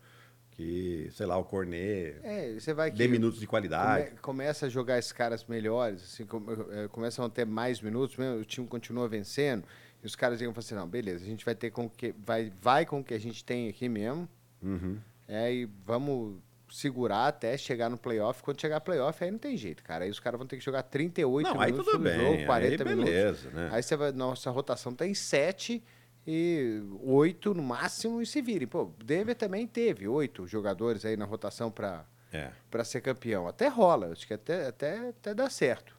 que, 0.52 1.08
sei 1.13 1.26
lá, 1.26 1.38
o 1.38 1.43
Cornet 1.46 2.17
é, 2.24 2.54
você 2.60 2.74
vai 2.74 2.91
que 2.91 2.98
dê 2.98 3.08
minutos 3.08 3.39
de 3.39 3.48
qualidade. 3.48 4.08
come- 4.10 4.17
começa 4.22 4.65
a 4.65 4.70
jogar 4.70 4.98
esses 5.00 5.12
caras 5.13 5.46
melhores, 5.46 6.04
assim, 6.04 6.26
come- 6.26 6.48
eh, 6.72 6.88
começam 6.89 7.24
a 7.24 7.30
ter 7.30 7.46
mais 7.46 7.80
minutos, 7.80 8.17
mesmo, 8.17 8.41
o 8.41 8.46
time 8.46 8.67
continua 8.67 9.08
vencendo, 9.08 9.63
e 10.04 10.06
os 10.06 10.15
caras 10.15 10.41
iam 10.41 10.52
falar 10.54 10.60
assim, 10.65 10.76
não, 10.76 10.88
beleza, 10.88 11.24
a 11.24 11.28
gente 11.28 11.46
vai 11.46 11.56
ter 11.56 11.70
com 11.72 11.86
o 11.86 11.89
que 11.89 12.13
vai, 12.26 12.52
vai 12.62 12.86
com 12.86 13.00
o 13.00 13.04
que 13.04 13.13
a 13.13 13.20
gente 13.20 13.46
tem 13.46 13.70
aqui 13.70 13.88
mesmo, 13.88 14.28
Uhum. 14.62 14.98
é, 15.28 15.54
e 15.54 15.70
vamos 15.86 16.39
segurar 16.70 17.28
até 17.28 17.58
chegar 17.58 17.90
no 17.90 17.98
playoff. 17.98 18.42
Quando 18.44 18.60
chegar 18.60 18.76
no 18.76 18.82
playoff, 18.82 19.24
aí 19.24 19.32
não 19.32 19.40
tem 19.40 19.56
jeito, 19.58 19.84
cara. 19.84 20.06
Aí 20.06 20.12
os 20.12 20.20
caras 20.20 20.38
vão 20.38 20.48
ter 20.48 20.58
que 20.58 20.64
jogar 20.64 20.84
38 20.84 21.48
Não, 21.48 21.60
minutos 21.60 21.86
no 21.86 22.10
jogo, 22.10 22.46
40 22.46 22.84
aí 22.84 22.90
minutos. 22.90 23.06
beleza, 23.14 23.50
né? 23.52 23.70
Aí 23.72 23.82
você 23.84 23.96
vai, 23.96 24.12
nossa 24.12 24.50
rotação 24.52 24.94
tem 24.94 25.14
7 25.14 25.84
e 26.26 26.82
8 27.04 27.54
no 27.54 27.64
máximo 27.64 28.22
e 28.22 28.26
se 28.26 28.42
virem. 28.42 28.68
Pô, 28.68 28.92
Denver 29.04 29.36
também 29.36 29.66
teve 29.66 30.08
8 30.08 30.46
jogadores 30.48 31.06
aí 31.06 31.16
na 31.16 31.26
rotação 31.26 31.72
para 31.72 32.06
É. 32.34 32.52
para 32.70 32.84
ser 32.84 33.00
campeão. 33.02 33.48
Até 33.48 33.68
rola, 33.70 34.12
acho 34.12 34.28
que 34.28 34.34
até, 34.34 34.68
até, 34.68 35.10
até 35.10 35.34
dá 35.34 35.50
certo. 35.50 35.96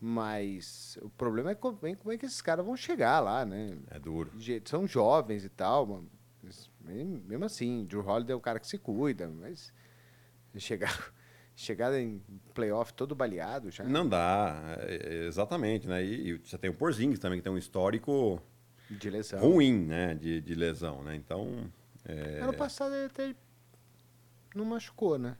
Mas 0.00 0.96
o 1.02 1.10
problema 1.10 1.50
é 1.50 1.54
como, 1.54 1.76
como 1.76 2.12
é 2.12 2.16
que 2.16 2.24
esses 2.26 2.40
caras 2.40 2.64
vão 2.64 2.76
chegar 2.76 3.20
lá, 3.20 3.44
né? 3.44 3.76
É 3.90 3.98
duro. 3.98 4.30
São 4.64 4.86
jovens 4.86 5.44
e 5.44 5.48
tal, 5.48 6.04
mas 6.40 6.70
mesmo 6.82 7.44
assim, 7.44 7.84
Drew 7.84 8.04
Holiday 8.06 8.32
é 8.32 8.36
o 8.36 8.40
cara 8.40 8.58
que 8.58 8.66
se 8.66 8.78
cuida, 8.78 9.28
mas 9.28 9.72
chegar, 10.60 11.12
chegar 11.56 11.92
em 11.98 12.22
playoff 12.54 12.92
todo 12.94 13.14
baleado 13.14 13.70
já. 13.70 13.84
Não 13.84 14.08
dá, 14.08 14.76
é, 14.80 15.24
exatamente, 15.26 15.86
né? 15.88 16.04
E, 16.04 16.30
e 16.30 16.38
você 16.38 16.56
tem 16.58 16.70
o 16.70 16.74
Porzingis 16.74 17.18
também, 17.18 17.38
que 17.38 17.44
tem 17.44 17.52
um 17.52 17.58
histórico 17.58 18.40
De 18.90 19.10
lesão. 19.10 19.40
ruim, 19.40 19.86
né? 19.86 20.14
De, 20.14 20.40
de 20.40 20.54
lesão, 20.54 21.02
né? 21.02 21.14
Então... 21.16 21.70
é, 22.04 22.40
Ano 22.42 22.54
passado 22.54 22.94
ele 22.94 23.06
até 23.06 23.34
não 24.54 24.64
machucou, 24.64 25.18
né? 25.18 25.36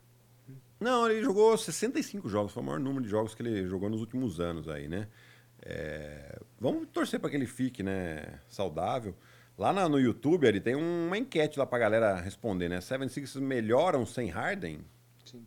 Não, 0.80 1.10
ele 1.10 1.22
jogou 1.24 1.56
65 1.58 2.28
jogos, 2.28 2.52
foi 2.52 2.62
o 2.62 2.66
maior 2.66 2.78
número 2.78 3.02
de 3.02 3.10
jogos 3.10 3.34
que 3.34 3.42
ele 3.42 3.66
jogou 3.66 3.90
nos 3.90 4.00
últimos 4.00 4.38
anos 4.38 4.68
aí, 4.68 4.86
né? 4.88 5.08
É, 5.60 6.38
vamos 6.60 6.88
torcer 6.92 7.18
para 7.18 7.28
que 7.30 7.36
ele 7.36 7.46
fique, 7.46 7.82
né, 7.82 8.38
saudável. 8.48 9.14
Lá 9.56 9.72
na- 9.72 9.88
no 9.88 9.98
YouTube, 9.98 10.46
ele 10.46 10.60
tem 10.60 10.76
uma 10.76 11.18
enquete 11.18 11.58
lá 11.58 11.66
pra 11.66 11.80
galera 11.80 12.14
responder, 12.20 12.68
né? 12.68 12.80
Seven 12.80 13.08
Sixers 13.08 13.44
melhoram 13.44 14.06
sem 14.06 14.28
Harden? 14.28 14.84
Sim. 15.30 15.46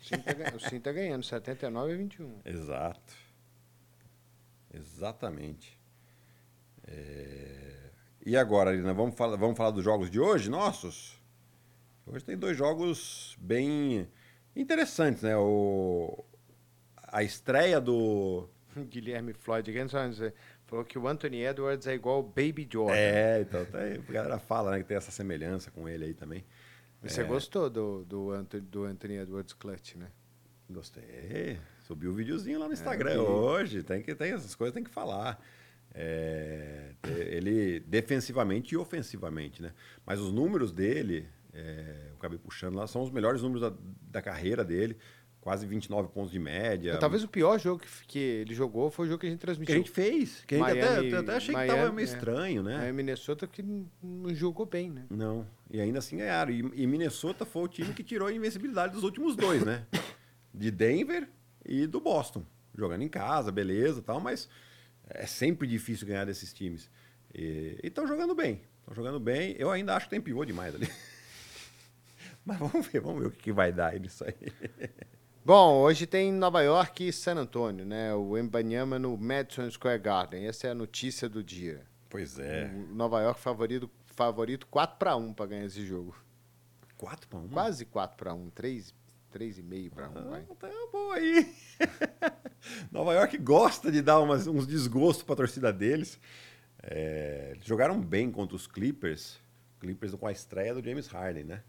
O 0.00 0.04
Sim 0.04 0.18
tá, 0.18 0.32
ganha- 0.32 0.54
o 0.56 0.60
Sim 0.60 0.80
tá 0.80 0.92
ganhando, 0.92 1.22
79 1.24 1.92
a 1.92 1.96
21. 1.96 2.40
Exato. 2.44 3.14
Exatamente. 4.72 5.78
É, 6.86 7.90
E 8.26 8.36
agora, 8.36 8.72
Lina, 8.72 8.92
vamos 8.94 9.14
falar, 9.14 9.36
vamos 9.36 9.56
falar 9.56 9.70
dos 9.70 9.84
jogos 9.84 10.10
de 10.10 10.18
hoje, 10.18 10.48
nossos? 10.50 11.20
Hoje 12.06 12.24
tem 12.24 12.36
dois 12.36 12.56
jogos 12.56 13.36
bem 13.40 14.08
interessantes, 14.56 15.22
né? 15.22 15.36
O... 15.36 16.24
A 17.08 17.22
estreia 17.22 17.80
do. 17.80 18.48
Guilherme 18.90 19.32
Floyd 19.34 19.70
falou 20.66 20.84
que 20.84 20.98
o 20.98 21.06
Anthony 21.06 21.42
Edwards 21.44 21.86
é 21.86 21.94
igual 21.94 22.20
o 22.20 22.22
Baby 22.22 22.68
Jordan. 22.70 22.96
É, 22.96 23.40
então 23.42 23.64
tá 23.66 23.78
aí, 23.78 24.02
a 24.08 24.12
galera 24.12 24.38
fala 24.38 24.72
né, 24.72 24.78
que 24.78 24.84
tem 24.84 24.96
essa 24.96 25.10
semelhança 25.12 25.70
com 25.70 25.88
ele 25.88 26.06
aí 26.06 26.14
também. 26.14 26.44
Você 27.10 27.24
gostou 27.24 27.70
do, 27.70 28.04
do, 28.04 28.30
Anthony, 28.30 28.62
do 28.62 28.84
Anthony 28.84 29.16
Edwards 29.16 29.52
Clutch, 29.52 29.96
né? 29.96 30.08
Gostei. 30.68 31.58
Subiu 31.86 32.10
o 32.10 32.14
videozinho 32.14 32.58
lá 32.58 32.66
no 32.66 32.72
Instagram 32.72 33.12
eu 33.12 33.26
vi. 33.26 33.32
hoje. 33.32 33.82
Tem 33.82 34.02
que, 34.02 34.14
tem 34.14 34.32
essas 34.32 34.54
coisas 34.54 34.74
tem 34.74 34.82
que 34.82 34.90
falar. 34.90 35.40
É, 35.94 36.94
ele 37.04 37.80
defensivamente 37.80 38.74
e 38.74 38.76
ofensivamente, 38.76 39.62
né? 39.62 39.72
Mas 40.04 40.18
os 40.18 40.32
números 40.32 40.72
dele, 40.72 41.28
é, 41.52 42.08
eu 42.10 42.16
acabei 42.16 42.38
puxando 42.38 42.74
lá, 42.74 42.86
são 42.86 43.02
os 43.02 43.10
melhores 43.10 43.42
números 43.42 43.60
da, 43.70 43.76
da 44.10 44.22
carreira 44.22 44.64
dele. 44.64 44.96
Quase 45.44 45.66
29 45.66 46.08
pontos 46.08 46.32
de 46.32 46.38
média. 46.38 46.96
Talvez 46.96 47.22
o 47.22 47.28
pior 47.28 47.58
jogo 47.60 47.82
que, 47.82 48.06
que 48.06 48.18
ele 48.18 48.54
jogou 48.54 48.90
foi 48.90 49.04
o 49.04 49.08
jogo 49.10 49.20
que 49.20 49.26
a 49.26 49.28
gente 49.30 49.40
que 49.40 49.44
a 49.44 49.46
transmitiu. 49.48 49.76
gente 49.76 49.90
fez. 49.90 50.42
Que 50.46 50.54
a 50.54 50.58
gente 50.58 50.70
até, 50.70 50.90
Miami- 51.02 51.14
até 51.16 51.36
achei 51.36 51.48
que 51.48 51.52
Miami, 51.60 51.78
tava 51.80 51.92
meio 51.92 52.06
é. 52.06 52.08
estranho, 52.08 52.62
né? 52.62 52.88
É, 52.88 52.92
Minnesota 52.92 53.46
que 53.46 53.62
não- 53.62 54.34
jogou 54.34 54.64
bem, 54.64 54.90
né? 54.90 55.04
Não. 55.10 55.46
E 55.70 55.82
ainda 55.82 55.98
assim 55.98 56.16
ganharam. 56.16 56.50
E, 56.50 56.60
e 56.74 56.86
Minnesota 56.86 57.44
foi 57.44 57.62
o 57.62 57.68
time 57.68 57.92
que 57.92 58.02
tirou 58.02 58.26
a 58.26 58.32
invencibilidade 58.32 58.94
dos 58.94 59.02
últimos 59.02 59.36
dois, 59.36 59.62
né? 59.62 59.84
De 60.54 60.70
Denver 60.70 61.28
e 61.62 61.86
do 61.86 62.00
Boston. 62.00 62.42
Jogando 62.74 63.02
em 63.02 63.08
casa, 63.10 63.52
beleza 63.52 63.98
e 64.00 64.02
tal, 64.02 64.20
mas 64.20 64.48
é 65.10 65.26
sempre 65.26 65.68
difícil 65.68 66.06
ganhar 66.06 66.24
desses 66.24 66.54
times. 66.54 66.90
E 67.34 67.78
estão 67.82 68.06
jogando 68.06 68.34
bem. 68.34 68.62
Estão 68.80 68.94
jogando 68.94 69.20
bem. 69.20 69.54
Eu 69.58 69.70
ainda 69.70 69.94
acho 69.94 70.06
que 70.06 70.10
tem 70.10 70.22
pivô 70.22 70.42
demais 70.42 70.74
ali. 70.74 70.88
Mas 72.46 72.58
vamos 72.58 72.86
ver, 72.86 73.00
vamos 73.00 73.20
ver 73.20 73.28
o 73.28 73.30
que, 73.30 73.42
que 73.42 73.52
vai 73.52 73.72
dar 73.72 73.98
nisso 74.00 74.24
aí. 74.24 74.34
Bom, 75.46 75.82
hoje 75.82 76.06
tem 76.06 76.32
Nova 76.32 76.62
York 76.62 77.06
e 77.06 77.12
San 77.12 77.34
Antônio, 77.34 77.84
né? 77.84 78.14
O 78.14 78.38
Embanyama 78.38 78.98
no 78.98 79.14
Madison 79.14 79.70
Square 79.70 80.00
Garden. 80.00 80.46
Essa 80.46 80.68
é 80.68 80.70
a 80.70 80.74
notícia 80.74 81.28
do 81.28 81.44
dia. 81.44 81.84
Pois 82.08 82.38
é. 82.38 82.72
O 82.74 82.94
Nova 82.94 83.20
York 83.20 83.38
favorito, 83.38 83.90
favorito 84.06 84.66
4 84.68 84.96
para 84.96 85.14
1 85.14 85.34
para 85.34 85.44
ganhar 85.44 85.66
esse 85.66 85.84
jogo. 85.84 86.16
4 86.96 87.28
para 87.28 87.40
1? 87.40 87.48
Quase 87.48 87.84
4 87.84 88.16
para 88.16 88.32
1, 88.32 88.50
3, 88.54 88.94
3,5 89.34 89.90
para 89.90 90.08
1. 90.08 90.12
Ah, 90.16 90.20
vai. 90.22 90.42
tá 90.58 90.70
bom 90.90 91.12
aí. 91.12 91.54
Nova 92.90 93.12
York 93.12 93.36
gosta 93.36 93.92
de 93.92 94.00
dar 94.00 94.20
umas, 94.20 94.46
uns 94.46 94.66
desgostos 94.66 95.24
para 95.24 95.34
a 95.34 95.36
torcida 95.36 95.70
deles. 95.70 96.18
É, 96.82 97.54
jogaram 97.60 98.00
bem 98.00 98.30
contra 98.30 98.56
os 98.56 98.66
Clippers. 98.66 99.38
Clippers 99.78 100.14
com 100.14 100.26
a 100.26 100.32
estreia 100.32 100.72
do 100.72 100.82
James 100.82 101.06
Harden, 101.06 101.44
né? 101.44 101.62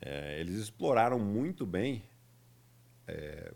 É, 0.00 0.38
eles 0.38 0.54
exploraram 0.54 1.18
muito 1.18 1.66
bem 1.66 2.04
é, 3.08 3.52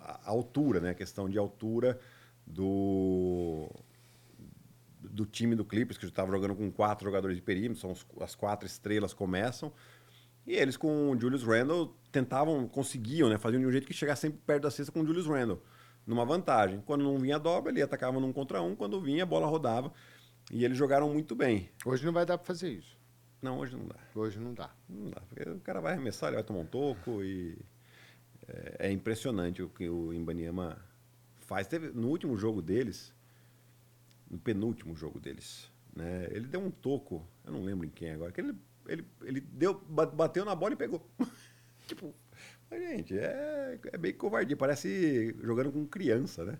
a 0.00 0.28
a 0.28 0.30
altura, 0.30 0.80
né? 0.80 0.90
A 0.90 0.94
questão 0.94 1.28
de 1.28 1.38
altura 1.38 1.98
do, 2.46 3.68
do 5.00 5.26
time 5.26 5.54
do 5.54 5.64
Clippers, 5.64 5.98
que 5.98 6.06
estava 6.06 6.30
jogando 6.30 6.54
com 6.54 6.70
quatro 6.70 7.04
jogadores 7.04 7.36
de 7.36 7.42
perímetro, 7.42 7.78
são 7.80 7.92
os- 7.92 8.06
as 8.20 8.34
quatro 8.34 8.66
estrelas 8.66 9.12
começam. 9.12 9.72
E 10.46 10.54
eles 10.54 10.76
com 10.76 11.10
o 11.10 11.20
Julius 11.20 11.44
Randle 11.44 11.96
tentavam, 12.10 12.66
conseguiam, 12.66 13.28
né? 13.28 13.38
Faziam 13.38 13.60
de 13.60 13.66
um 13.66 13.70
jeito 13.70 13.86
que 13.86 13.94
chegasse 13.94 14.22
sempre 14.22 14.40
perto 14.44 14.62
da 14.64 14.70
cesta 14.70 14.90
com 14.92 15.00
o 15.00 15.06
Julius 15.06 15.26
Randle, 15.26 15.62
numa 16.06 16.24
vantagem. 16.24 16.80
Quando 16.84 17.04
não 17.04 17.16
vinha 17.18 17.38
dobra, 17.38 17.70
ele 17.70 17.80
atacava 17.82 18.18
num 18.18 18.32
contra 18.32 18.60
um, 18.60 18.74
quando 18.74 19.00
vinha, 19.00 19.22
a 19.22 19.26
bola 19.26 19.46
rodava. 19.46 19.92
E 20.50 20.64
eles 20.64 20.76
jogaram 20.76 21.08
muito 21.12 21.36
bem. 21.36 21.70
Hoje 21.86 22.04
não 22.04 22.12
vai 22.12 22.26
dar 22.26 22.36
para 22.38 22.46
fazer 22.46 22.70
isso. 22.70 22.98
Não, 23.40 23.58
hoje 23.58 23.76
não 23.76 23.86
dá. 23.86 23.96
Hoje 24.14 24.38
não 24.40 24.52
dá. 24.52 24.70
Não 24.88 25.10
dá, 25.10 25.20
porque 25.20 25.48
o 25.48 25.60
cara 25.60 25.80
vai 25.80 25.92
arremessar, 25.92 26.28
ele 26.28 26.36
vai 26.36 26.44
tomar 26.44 26.60
um 26.60 26.66
toco 26.66 27.22
e 27.22 27.56
é, 28.48 28.88
é 28.88 28.92
impressionante 28.92 29.62
o 29.62 29.68
que 29.68 29.88
o 29.88 30.12
Imbaniama 30.12 30.78
faz. 31.40 31.66
Teve, 31.66 31.88
no 31.90 32.08
último 32.08 32.36
jogo 32.36 32.62
deles, 32.62 33.12
no 34.30 34.38
penúltimo 34.38 34.94
jogo 34.96 35.20
deles, 35.20 35.70
né, 35.94 36.26
ele 36.30 36.46
deu 36.46 36.60
um 36.60 36.70
toco, 36.70 37.26
eu 37.44 37.52
não 37.52 37.62
lembro 37.62 37.86
em 37.86 37.90
quem 37.90 38.10
agora, 38.10 38.32
que 38.32 38.40
ele, 38.40 38.54
ele, 38.86 39.06
ele 39.22 39.40
deu, 39.40 39.74
ba- 39.88 40.06
bateu 40.06 40.44
na 40.44 40.54
bola 40.54 40.72
e 40.72 40.76
pegou. 40.76 41.06
tipo, 41.86 42.14
gente, 42.70 43.18
é, 43.18 43.78
é 43.92 43.98
bem 43.98 44.12
covardia, 44.14 44.56
parece 44.56 45.36
jogando 45.42 45.70
com 45.72 45.86
criança, 45.86 46.44
né? 46.44 46.58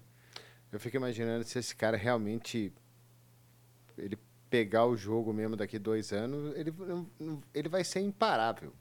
Eu 0.70 0.80
fico 0.80 0.96
imaginando 0.96 1.44
se 1.44 1.58
esse 1.58 1.74
cara 1.76 1.96
realmente 1.96 2.72
ele 3.96 4.18
pegar 4.48 4.86
o 4.86 4.96
jogo 4.96 5.32
mesmo 5.32 5.56
daqui 5.56 5.78
dois 5.78 6.12
anos, 6.12 6.54
ele, 6.56 6.72
ele 7.54 7.68
vai 7.68 7.84
ser 7.84 8.00
imparável. 8.00 8.72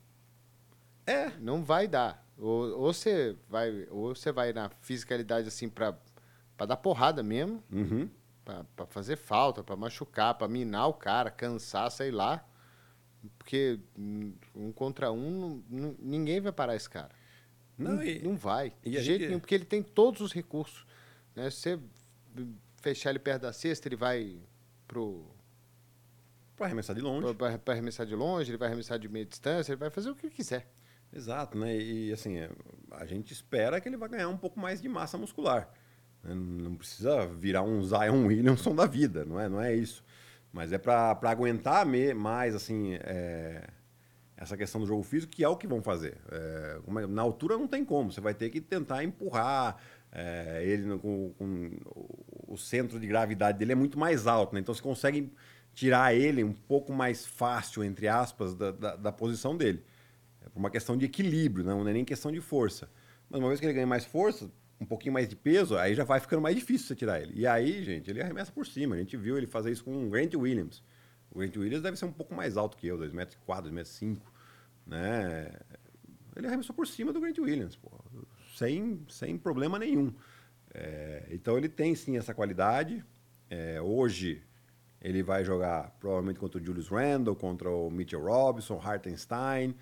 É, 1.06 1.30
Não 1.40 1.64
vai 1.64 1.88
dar. 1.88 2.26
Ou, 2.42 2.80
ou 2.80 2.92
você 2.94 3.38
vai, 3.48 3.88
ou 3.92 4.16
você 4.16 4.32
vai 4.32 4.52
na 4.52 4.70
fisicalidade 4.82 5.48
assim 5.48 5.70
para 5.70 5.98
para 6.58 6.66
dar 6.68 6.78
porrada 6.78 7.24
mesmo, 7.24 7.64
uhum. 7.72 8.08
para 8.46 8.86
fazer 8.88 9.16
falta, 9.16 9.64
para 9.64 9.76
machucar, 9.76 10.36
para 10.36 10.48
minar 10.48 10.88
o 10.88 10.94
cara, 10.94 11.32
cansar, 11.32 11.90
sei 11.90 12.12
lá. 12.12 12.46
Porque 13.38 13.80
um 14.56 14.72
contra 14.72 15.12
um, 15.12 15.64
ninguém 16.00 16.40
vai 16.40 16.52
parar 16.52 16.76
esse 16.76 16.88
cara. 16.90 17.10
Não, 17.78 17.94
não, 17.96 18.04
e- 18.04 18.20
não 18.22 18.36
vai. 18.36 18.74
de 18.84 18.92
jeito 18.92 19.04
gente- 19.04 19.28
nenhum, 19.28 19.40
porque 19.40 19.56
ele 19.56 19.66
tem 19.66 19.82
todos 19.82 20.22
os 20.22 20.32
recursos. 20.34 20.86
Né? 21.36 21.50
Se 21.50 21.78
você 21.78 21.80
fechar 22.78 23.10
ele 23.12 23.20
perto 23.20 23.42
da 23.44 23.54
cesta, 23.54 23.88
ele 23.88 23.96
vai 23.96 24.38
pro 24.88 25.26
Pra 26.56 26.68
arremessar 26.68 26.96
de 26.96 27.02
longe. 27.02 27.34
para 27.36 27.60
arremessar 27.74 28.06
de 28.06 28.16
longe, 28.16 28.52
ele 28.52 28.58
vai 28.58 28.68
arremessar 28.68 29.00
de 29.00 29.08
meia 29.10 29.26
distância, 29.26 29.72
ele 29.72 29.80
vai 29.80 29.90
fazer 29.90 30.12
o 30.12 30.16
que 30.16 30.30
quiser. 30.30 30.68
Exato, 31.14 31.58
né? 31.58 31.76
E 31.78 32.12
assim, 32.14 32.38
é, 32.38 32.50
a 32.92 33.06
gente 33.06 33.34
espera 33.34 33.82
que 33.82 33.90
ele 33.90 33.98
vai 33.98 34.10
ganhar 34.10 34.30
um 34.30 34.38
pouco 34.38 34.60
mais 34.60 34.82
de 34.82 34.88
massa 34.88 35.18
muscular. 35.18 35.70
né? 36.24 36.34
Não 36.34 36.76
precisa 36.76 37.26
virar 37.28 37.64
um 37.64 37.84
Zion 37.84 38.28
Williamson 38.28 38.74
da 38.76 38.86
vida, 38.86 39.26
não 39.26 39.40
é, 39.40 39.50
não 39.50 39.62
é 39.62 39.76
isso. 39.76 40.04
Mas 40.54 40.72
é 40.72 40.78
para 40.78 41.18
aguentar 41.24 41.86
mais 42.16 42.56
assim 42.56 42.96
é, 43.02 43.68
essa 44.38 44.58
questão 44.58 44.82
do 44.82 44.88
jogo 44.88 45.04
físico, 45.04 45.32
que 45.34 45.44
é 45.44 45.48
o 45.50 45.58
que 45.58 45.68
vão 45.68 45.82
fazer. 45.82 46.18
É, 46.32 46.80
é- 47.04 47.08
na 47.08 47.22
altura 47.22 47.58
não 47.58 47.68
tem 47.68 47.84
como, 47.86 48.12
você 48.12 48.22
vai 48.22 48.34
ter 48.34 48.50
que 48.50 48.62
tentar 48.62 49.04
empurrar. 49.04 49.78
é, 50.14 50.62
ele 50.66 50.84
no- 50.88 51.00
com, 51.00 51.32
com- 51.38 51.72
o- 51.96 52.54
o 52.54 52.58
centro 52.58 53.00
de 53.00 53.08
gravidade 53.08 53.58
dele 53.58 53.72
é 53.72 53.76
muito 53.76 53.98
mais 53.98 54.28
alto, 54.28 54.54
né? 54.54 54.60
então 54.60 54.76
você 54.76 54.82
consegue 54.82 55.32
tirar 55.74 56.14
ele 56.14 56.44
um 56.44 56.52
pouco 56.54 56.92
mais 56.92 57.26
fácil, 57.26 57.82
entre 57.84 58.10
aspas, 58.10 58.54
da, 58.54 58.72
da, 58.72 58.96
da 58.98 59.12
posição 59.14 59.56
dele. 59.56 59.82
É 60.46 60.50
por 60.50 60.60
uma 60.60 60.70
questão 60.70 60.98
de 60.98 61.06
equilíbrio, 61.06 61.64
não 61.64 61.88
é 61.88 61.94
nem 61.94 62.06
questão 62.06 62.32
de 62.32 62.42
força. 62.42 62.90
Mas 63.30 63.40
uma 63.40 63.48
vez 63.48 63.60
que 63.60 63.66
ele 63.66 63.74
ganha 63.74 63.88
mais 63.88 64.06
força, 64.06 64.52
um 64.80 64.86
pouquinho 64.86 65.14
mais 65.14 65.30
de 65.30 65.36
peso, 65.36 65.78
aí 65.78 65.94
já 65.94 66.04
vai 66.04 66.20
ficando 66.20 66.42
mais 66.42 66.56
difícil 66.56 66.88
você 66.88 66.96
tirar 66.96 67.22
ele. 67.22 67.34
E 67.36 67.46
aí, 67.46 67.84
gente, 67.84 68.10
ele 68.10 68.22
arremessa 68.22 68.52
por 68.52 68.66
cima. 68.66 68.96
A 68.96 68.98
gente 68.98 69.16
viu 69.16 69.38
ele 69.38 69.48
fazer 69.48 69.72
isso 69.72 69.84
com 69.84 70.08
o 70.08 70.10
Grant 70.10 70.34
Williams. 70.34 70.84
O 71.30 71.40
Grant 71.40 71.56
Williams 71.56 71.84
deve 71.84 71.98
ser 71.98 72.06
um 72.06 72.12
pouco 72.12 72.34
mais 72.34 72.58
alto 72.58 72.76
que 72.76 72.88
eu, 72.88 72.98
2,4 72.98 73.14
metros, 73.14 73.38
2,5 73.48 73.72
metros, 73.72 73.96
cinco, 73.96 74.34
né? 74.86 75.52
Ele 76.36 76.48
arremessou 76.48 76.76
por 76.76 76.88
cima 76.88 77.14
do 77.14 77.22
Grant 77.22 77.38
Williams, 77.38 77.76
pô, 77.76 77.92
sem, 78.56 79.06
sem 79.08 79.38
problema 79.38 79.78
nenhum. 79.78 80.14
É, 80.74 81.28
então 81.30 81.58
ele 81.58 81.70
tem 81.70 81.94
sim 81.96 82.18
essa 82.18 82.34
qualidade. 82.34 83.04
É, 83.50 83.82
hoje 83.82 84.42
ele 85.02 85.22
vai 85.22 85.44
jogar 85.44 85.96
provavelmente 86.00 86.40
contra 86.40 86.60
o 86.60 86.64
Julius 86.64 86.88
Randle, 86.88 87.36
contra 87.36 87.70
o 87.70 87.90
Mitchell 87.90 88.22
Robinson, 88.22 88.80
Hartenstein. 88.84 89.76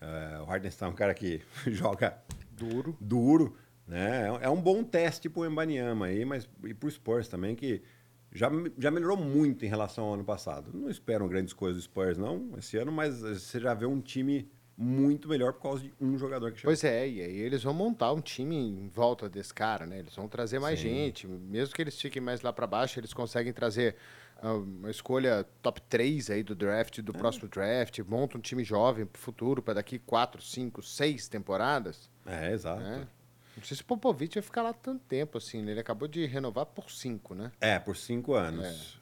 É, 0.00 0.40
o 0.40 0.50
Hartenstein 0.50 0.88
é 0.88 0.90
um 0.92 0.94
cara 0.94 1.14
que 1.14 1.42
joga 1.66 2.16
Duro. 2.52 2.96
duro, 3.00 3.56
né? 3.86 4.28
É- 4.40 4.46
É 4.46 4.48
um 4.50 4.60
bom 4.60 4.82
teste 4.84 5.28
pro 5.28 5.44
Embanyama 5.46 6.06
aí, 6.06 6.24
mas 6.24 6.48
e 6.64 6.74
pro 6.74 6.90
Spurs 6.90 7.28
também, 7.28 7.54
que 7.54 7.82
já, 8.32 8.50
já 8.78 8.90
melhorou 8.90 9.16
muito 9.16 9.64
em 9.64 9.68
relação 9.68 10.04
ao 10.04 10.14
ano 10.14 10.24
passado. 10.24 10.70
Não 10.72 10.88
esperam 10.88 11.26
grandes 11.28 11.52
coisas 11.52 11.82
do 11.82 11.84
Spurs, 11.84 12.16
não, 12.16 12.52
esse 12.58 12.76
ano, 12.76 12.92
mas 12.92 13.20
você 13.20 13.58
já 13.60 13.74
vê 13.74 13.86
um 13.86 14.00
time 14.00 14.50
muito 14.82 15.28
melhor 15.28 15.52
por 15.52 15.62
causa 15.62 15.82
de 15.82 15.92
um 16.00 16.16
jogador 16.16 16.50
que 16.52 16.58
chegou. 16.60 16.70
Pois 16.70 16.82
é, 16.84 17.06
e 17.06 17.20
aí 17.20 17.36
eles 17.38 17.62
vão 17.62 17.74
montar 17.74 18.12
um 18.14 18.20
time 18.20 18.56
em 18.56 18.88
volta 18.88 19.28
desse 19.28 19.52
cara, 19.52 19.84
né? 19.84 19.98
Eles 19.98 20.14
vão 20.16 20.26
trazer 20.26 20.58
mais 20.58 20.78
Sim. 20.78 20.88
gente, 20.88 21.26
mesmo 21.26 21.74
que 21.74 21.82
eles 21.82 22.00
fiquem 22.00 22.22
mais 22.22 22.40
lá 22.40 22.50
para 22.50 22.66
baixo, 22.66 22.98
eles 22.98 23.12
conseguem 23.12 23.52
trazer 23.52 23.96
uma 24.48 24.90
escolha 24.90 25.44
top 25.62 25.80
3 25.82 26.30
aí 26.30 26.42
do 26.42 26.54
draft, 26.54 27.00
do 27.00 27.12
próximo 27.12 27.48
draft, 27.48 27.98
monta 28.00 28.38
um 28.38 28.40
time 28.40 28.64
jovem 28.64 29.04
pro 29.06 29.20
futuro, 29.20 29.62
para 29.62 29.74
daqui 29.74 29.98
4, 29.98 30.40
5, 30.40 30.82
6 30.82 31.28
temporadas, 31.28 32.08
É, 32.24 32.52
exato. 32.52 32.80
né? 32.82 33.06
Não 33.56 33.64
sei 33.64 33.76
se 33.76 33.82
o 33.82 33.86
Popovich 33.86 34.34
vai 34.34 34.42
ficar 34.42 34.62
lá 34.62 34.72
tanto 34.72 35.04
tempo 35.04 35.36
assim, 35.36 35.60
né? 35.60 35.72
Ele 35.72 35.80
acabou 35.80 36.08
de 36.08 36.24
renovar 36.24 36.64
por 36.66 36.90
5, 36.90 37.34
né? 37.34 37.52
É, 37.60 37.78
por 37.78 37.96
cinco 37.96 38.32
anos. 38.32 38.98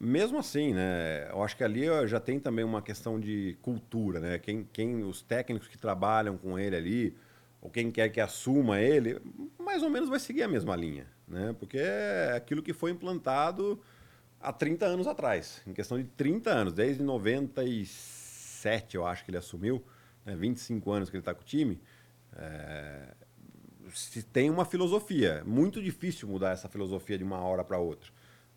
Mesmo 0.00 0.38
assim, 0.38 0.72
né? 0.72 1.28
Eu 1.30 1.42
acho 1.42 1.56
que 1.56 1.62
ali 1.64 1.86
já 2.06 2.18
tem 2.18 2.40
também 2.40 2.64
uma 2.64 2.82
questão 2.82 3.18
de 3.18 3.56
cultura, 3.62 4.20
né? 4.20 4.38
Quem, 4.38 4.64
quem, 4.72 5.02
os 5.04 5.22
técnicos 5.22 5.68
que 5.68 5.78
trabalham 5.78 6.36
com 6.36 6.58
ele 6.58 6.76
ali, 6.76 7.16
ou 7.60 7.70
quem 7.70 7.90
quer 7.90 8.08
que 8.08 8.20
assuma 8.20 8.80
ele, 8.80 9.20
mais 9.58 9.82
ou 9.82 9.90
menos 9.90 10.08
vai 10.08 10.18
seguir 10.18 10.42
a 10.42 10.48
mesma 10.48 10.74
linha, 10.74 11.06
né? 11.26 11.54
Porque 11.58 11.78
é 11.78 12.32
aquilo 12.36 12.62
que 12.62 12.72
foi 12.72 12.90
implantado 12.90 13.80
há 14.40 14.52
30 14.52 14.86
anos 14.86 15.06
atrás, 15.06 15.62
em 15.66 15.72
questão 15.72 15.98
de 15.98 16.04
30 16.04 16.50
anos, 16.50 16.72
desde 16.72 17.02
97, 17.02 18.96
eu 18.96 19.06
acho 19.06 19.24
que 19.24 19.30
ele 19.30 19.38
assumiu, 19.38 19.84
né? 20.24 20.36
25 20.36 20.90
anos 20.90 21.10
que 21.10 21.16
ele 21.16 21.22
está 21.22 21.34
com 21.34 21.42
o 21.42 21.44
time. 21.44 21.80
É, 22.36 23.14
se 23.92 24.22
tem 24.22 24.50
uma 24.50 24.64
filosofia. 24.64 25.40
É 25.40 25.44
muito 25.44 25.82
difícil 25.82 26.28
mudar 26.28 26.50
essa 26.50 26.68
filosofia 26.68 27.18
de 27.18 27.24
uma 27.24 27.38
hora 27.38 27.64
para 27.64 27.78
outra. 27.78 28.10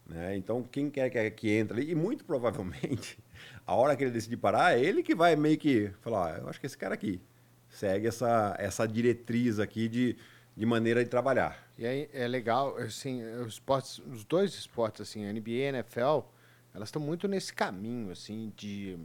Né? 0.05 0.37
Então, 0.37 0.63
quem 0.63 0.89
quer 0.89 1.09
que, 1.09 1.31
que 1.31 1.49
entre 1.51 1.81
ali, 1.81 1.91
e 1.91 1.95
muito 1.95 2.23
provavelmente, 2.23 3.19
a 3.65 3.75
hora 3.75 3.95
que 3.95 4.03
ele 4.03 4.11
decidir 4.11 4.37
parar, 4.37 4.77
é 4.77 4.81
ele 4.81 5.03
que 5.03 5.13
vai 5.13 5.35
meio 5.35 5.57
que 5.57 5.91
falar: 6.01 6.35
"Ah, 6.35 6.37
eu 6.39 6.49
acho 6.49 6.59
que 6.59 6.65
esse 6.65 6.77
cara 6.77 6.93
aqui 6.93 7.21
segue 7.69 8.07
essa, 8.07 8.55
essa 8.57 8.87
diretriz 8.87 9.59
aqui 9.59 9.89
de, 9.89 10.17
de 10.57 10.65
maneira 10.65 11.03
de 11.03 11.09
trabalhar. 11.09 11.71
E 11.77 11.85
aí 11.85 12.09
é 12.11 12.27
legal, 12.27 12.75
assim, 12.77 13.23
os 13.23 13.53
esportes, 13.53 13.99
os 13.99 14.25
dois 14.25 14.55
esportes, 14.55 15.01
assim, 15.01 15.23
a 15.25 15.31
NBA 15.31 15.49
e 15.51 15.65
a 15.65 15.69
NFL, 15.69 16.21
elas 16.73 16.89
estão 16.89 16.99
muito 17.01 17.27
nesse 17.27 17.53
caminho, 17.53 18.11
assim, 18.11 18.51
de, 18.57 18.97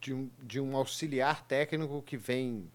de, 0.00 0.12
um, 0.12 0.28
de 0.42 0.60
um 0.60 0.76
auxiliar 0.76 1.46
técnico 1.46 2.02
que 2.02 2.16
vem 2.16 2.68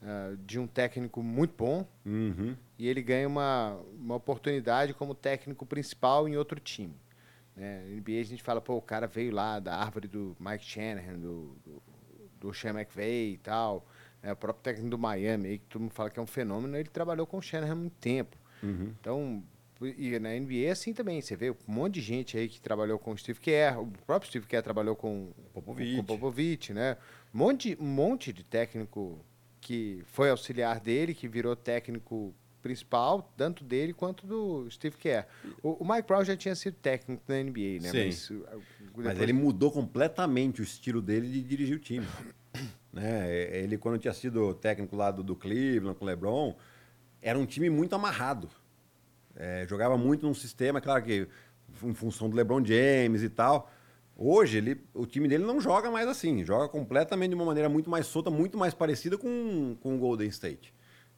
ah, 0.00 0.36
de 0.46 0.58
um 0.60 0.66
técnico 0.66 1.22
muito 1.22 1.54
bom 1.56 1.86
Uhum. 2.06 2.54
e 2.78 2.86
ele 2.86 3.02
ganha 3.02 3.26
uma, 3.26 3.80
uma 3.98 4.14
oportunidade 4.14 4.94
como 4.94 5.14
técnico 5.14 5.66
principal 5.66 6.28
em 6.28 6.36
outro 6.36 6.60
time. 6.60 6.94
Né? 7.56 7.82
Na 7.88 7.96
NBA 7.96 8.20
a 8.20 8.24
gente 8.24 8.42
fala, 8.44 8.60
pô, 8.60 8.76
o 8.76 8.82
cara 8.82 9.06
veio 9.08 9.32
lá 9.32 9.58
da 9.58 9.74
árvore 9.76 10.06
do 10.06 10.36
Mike 10.38 10.64
Shanahan, 10.64 11.18
do, 11.18 11.56
do, 11.64 11.82
do 12.38 12.54
Sean 12.54 12.78
McVay 12.78 13.32
e 13.32 13.38
tal. 13.38 13.84
Né? 14.24 14.32
O 14.32 14.36
próprio 14.36 14.62
técnico 14.62 14.90
do 14.90 14.98
Miami, 14.98 15.48
aí, 15.48 15.58
que 15.58 15.66
todo 15.66 15.82
mundo 15.82 15.92
fala 15.92 16.10
que 16.10 16.18
é 16.18 16.22
um 16.22 16.26
fenômeno, 16.26 16.76
ele 16.76 16.88
trabalhou 16.88 17.26
com 17.26 17.38
o 17.38 17.42
Shanahan 17.42 17.72
há 17.72 17.76
muito 17.76 17.96
tempo. 18.00 18.36
Uhum. 18.62 18.92
Então, 19.00 19.44
e 19.98 20.18
na 20.18 20.30
NBA 20.30 20.66
é 20.66 20.70
assim 20.70 20.94
também. 20.94 21.20
Você 21.20 21.36
vê 21.36 21.50
um 21.50 21.56
monte 21.66 21.94
de 21.94 22.00
gente 22.00 22.38
aí 22.38 22.48
que 22.48 22.60
trabalhou 22.60 22.98
com 22.98 23.12
o 23.12 23.18
Steve 23.18 23.38
Kerr, 23.40 23.78
o 23.80 23.86
próprio 24.06 24.30
Steve 24.30 24.46
Kerr 24.46 24.62
trabalhou 24.62 24.96
com 24.96 25.30
Popovich. 25.52 25.96
com 25.96 26.04
Popovich, 26.04 26.72
né? 26.72 26.96
Um 27.34 27.38
monte, 27.38 27.76
um 27.78 27.84
monte 27.86 28.32
de 28.32 28.42
técnico 28.42 29.24
que 29.60 30.02
foi 30.06 30.30
auxiliar 30.30 30.80
dele, 30.80 31.14
que 31.14 31.26
virou 31.28 31.54
técnico 31.56 32.34
principal, 32.62 33.30
tanto 33.36 33.62
dele 33.62 33.92
quanto 33.92 34.26
do 34.26 34.66
Steve 34.70 34.96
Kerr. 34.96 35.26
O, 35.62 35.84
o 35.84 35.86
Mike 35.86 36.06
Brown 36.08 36.24
já 36.24 36.34
tinha 36.34 36.54
sido 36.54 36.74
técnico 36.76 37.22
na 37.28 37.42
NBA, 37.42 37.82
né? 37.82 37.90
Sim. 37.90 38.04
Mas, 38.06 38.30
uh, 38.30 38.46
Mas 38.96 39.04
depois- 39.08 39.20
ele 39.20 39.32
mudou 39.34 39.70
completamente 39.70 40.62
o 40.62 40.64
estilo 40.64 41.02
dele 41.02 41.28
de 41.28 41.42
dirigir 41.42 41.76
o 41.76 41.78
time. 41.78 42.06
Né? 42.94 43.30
Ele, 43.58 43.76
quando 43.78 43.98
tinha 43.98 44.14
sido 44.14 44.54
técnico 44.54 44.96
lá 44.96 45.10
do, 45.10 45.22
do 45.22 45.36
Cleveland 45.36 45.98
com 45.98 46.04
o 46.04 46.08
LeBron, 46.08 46.56
era 47.22 47.38
um 47.38 47.46
time 47.46 47.70
muito 47.70 47.94
amarrado. 47.94 48.48
É, 49.36 49.66
jogava 49.68 49.96
muito 49.98 50.26
num 50.26 50.34
sistema, 50.34 50.80
claro 50.80 51.02
que 51.04 51.28
em 51.82 51.94
função 51.94 52.30
do 52.30 52.36
LeBron 52.36 52.64
James 52.64 53.22
e 53.22 53.28
tal. 53.28 53.70
Hoje, 54.16 54.58
ele, 54.58 54.80
o 54.94 55.06
time 55.06 55.26
dele 55.28 55.44
não 55.44 55.60
joga 55.60 55.90
mais 55.90 56.06
assim. 56.08 56.44
Joga 56.44 56.68
completamente 56.68 57.30
de 57.30 57.34
uma 57.36 57.44
maneira 57.44 57.68
muito 57.68 57.90
mais 57.90 58.06
solta, 58.06 58.30
muito 58.30 58.56
mais 58.58 58.74
parecida 58.74 59.18
com, 59.18 59.76
com 59.80 59.96
o 59.96 59.98
Golden 59.98 60.28
State. 60.28 60.72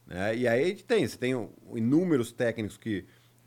né? 0.05 0.35
E 0.35 0.47
aí 0.47 0.63
a 0.63 0.67
gente 0.67 0.83
tem, 0.85 1.07
você 1.07 1.17
tem 1.17 1.33
inúmeros 1.75 2.31
técnicos 2.31 2.77
que, 2.77 3.05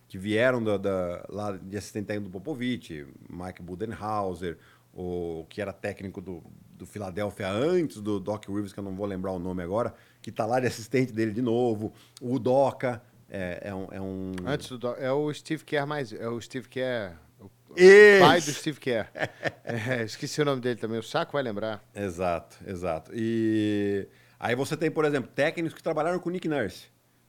que 0.09 0.19
vieram 0.19 0.63
da, 0.63 0.77
da- 0.77 1.27
lá 1.29 1.53
de 1.57 1.77
assistente 1.77 2.07
técnico 2.07 2.31
do 2.31 2.33
Popovich, 2.33 3.07
Mike 3.29 3.63
Budenhauser, 3.63 4.59
o 4.93 5.47
que 5.49 5.61
era 5.61 5.73
técnico 5.73 6.21
do, 6.21 6.43
do 6.81 6.87
Philadelphia 6.87 7.49
antes 7.49 8.01
do 8.01 8.19
Doc 8.19 8.47
Rivers, 8.49 8.73
que 8.73 8.81
eu 8.81 8.85
não 8.85 8.95
vou 8.97 9.07
lembrar 9.07 9.33
o 9.33 9.39
nome 9.39 9.63
agora, 9.63 9.95
que 10.21 10.33
tá 10.33 10.45
lá 10.45 10.59
de 10.59 10.67
assistente 10.67 11.13
dele 11.13 11.31
de 11.31 11.43
novo, 11.43 11.93
o 12.21 12.39
Doca, 12.39 13.03
é, 13.29 13.61
é 13.65 13.75
um... 13.75 13.89
É 13.93 14.01
um... 14.01 14.33
Antes 14.47 14.69
do 14.69 14.79
Doc- 14.79 14.99
é 14.99 15.13
o 15.13 15.33
Steve 15.33 15.65
Kerr 15.65 15.87
mais. 15.87 16.13
É 16.13 16.29
o 16.29 16.41
Steve 16.41 16.69
Kerr. 16.69 17.17
O 17.39 17.77
pai 18.21 18.41
do 18.41 18.51
Steve 18.53 18.81
Kerr. 18.81 19.07
É, 19.63 20.03
esqueci 20.03 20.43
o 20.43 20.45
nome 20.45 20.61
dele 20.61 20.81
também. 20.81 20.99
O 20.99 21.03
Saco 21.03 21.33
vai 21.33 21.43
lembrar. 21.45 21.85
Exato, 21.95 22.57
exato. 22.67 23.13
E 23.15 24.09
aí 24.39 24.57
você 24.57 24.77
tem, 24.77 24.91
por 24.91 25.05
exemplo, 25.05 25.31
técnicos 25.33 25.73
que 25.75 25.83
trabalharam 25.83 26.19
com 26.19 26.29
o 26.29 26.33
Nick 26.33 26.49
Nurse. 26.49 26.87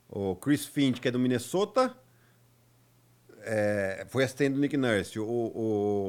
O 0.10 0.36
Chris 0.36 0.66
Finch, 0.66 1.00
que 1.00 1.08
é 1.08 1.12
do 1.12 1.20
Minnesota, 1.20 1.96
é, 3.44 4.06
foi 4.10 4.24
assistente 4.24 4.54
do 4.54 4.60
Nick 4.60 4.76
Nurse. 4.76 5.20
O, 5.20 5.24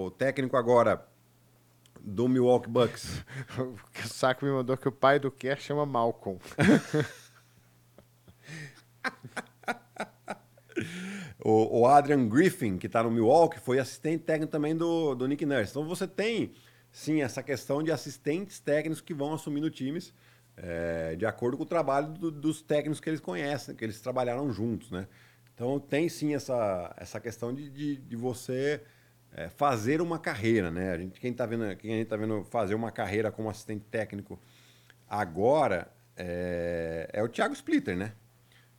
o 0.06 0.10
técnico 0.12 0.56
agora 0.56 1.06
do 2.00 2.28
Milwaukee 2.28 2.68
Bucks. 2.68 3.24
O 3.58 4.08
Saco 4.08 4.44
me 4.44 4.50
mandou 4.50 4.76
que 4.76 4.88
o 4.88 4.92
pai 4.92 5.18
do 5.18 5.30
Kerr 5.30 5.60
chama 5.60 5.86
Malcolm. 5.86 6.38
O, 11.44 11.80
o 11.80 11.86
Adrian 11.86 12.28
Griffin, 12.28 12.78
que 12.78 12.86
está 12.86 13.02
no 13.02 13.10
Milwaukee, 13.10 13.58
foi 13.58 13.78
assistente 13.78 14.22
técnico 14.24 14.50
também 14.52 14.76
do, 14.76 15.14
do 15.14 15.26
Nick 15.26 15.44
Nurse. 15.44 15.70
Então 15.72 15.84
você 15.84 16.06
tem, 16.06 16.52
sim, 16.90 17.20
essa 17.22 17.42
questão 17.42 17.82
de 17.82 17.90
assistentes 17.90 18.60
técnicos 18.60 19.00
que 19.00 19.12
vão 19.14 19.34
assumindo 19.34 19.68
times 19.70 20.14
é, 20.56 21.16
de 21.16 21.26
acordo 21.26 21.56
com 21.56 21.62
o 21.64 21.66
trabalho 21.66 22.08
do- 22.12 22.30
dos 22.30 22.62
técnicos 22.62 23.00
que 23.00 23.08
eles 23.10 23.20
conhecem, 23.20 23.74
que 23.74 23.84
eles 23.84 24.00
trabalharam 24.00 24.52
juntos, 24.52 24.90
né? 24.90 25.08
Então 25.54 25.78
tem 25.80 26.08
sim 26.08 26.34
essa, 26.34 26.94
essa 26.96 27.20
questão 27.20 27.54
de, 27.54 27.68
de, 27.70 27.96
de 27.96 28.16
você 28.16 28.82
é, 29.34 29.48
fazer 29.48 30.00
uma 30.00 30.18
carreira, 30.18 30.70
né? 30.70 30.92
A 30.92 30.98
gente, 30.98 31.20
quem 31.20 31.30
está 31.30 31.46
vendo, 31.46 31.76
quem 31.76 31.94
a 31.94 31.96
gente 31.98 32.08
tá 32.08 32.16
vendo 32.16 32.44
fazer 32.44 32.74
uma 32.74 32.90
carreira 32.90 33.32
como 33.32 33.48
assistente 33.48 33.84
técnico 33.90 34.38
agora 35.08 35.90
é, 36.16 37.08
é 37.12 37.22
o 37.22 37.28
Thiago 37.28 37.54
Splitter, 37.54 37.96
né? 37.96 38.12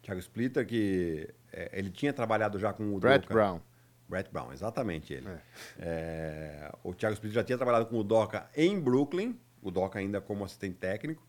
Thiago 0.02 0.20
Splitter, 0.20 0.66
que 0.66 1.30
é, 1.52 1.70
ele 1.74 1.90
tinha 1.90 2.14
trabalhado 2.14 2.60
já 2.60 2.74
com 2.74 2.96
o 2.96 3.00
Brett 3.00 3.26
Udoka. 3.26 3.34
Brown. 3.34 3.62
Brett 4.08 4.30
Brown, 4.32 4.52
exatamente 4.52 5.14
ele. 5.14 5.28
É. 5.28 5.40
É, 5.80 6.72
o 6.84 6.94
Thiago 6.94 7.14
Splitter 7.14 7.36
já 7.36 7.44
tinha 7.44 7.58
trabalhado 7.58 7.86
com 7.86 7.98
o 7.98 8.04
Doca 8.04 8.48
em 8.56 8.80
Brooklyn, 8.80 9.40
o 9.62 9.72
Doca 9.72 10.00
ainda 10.00 10.22
como 10.22 10.44
assistente 10.44 10.76
técnico. 10.76 11.26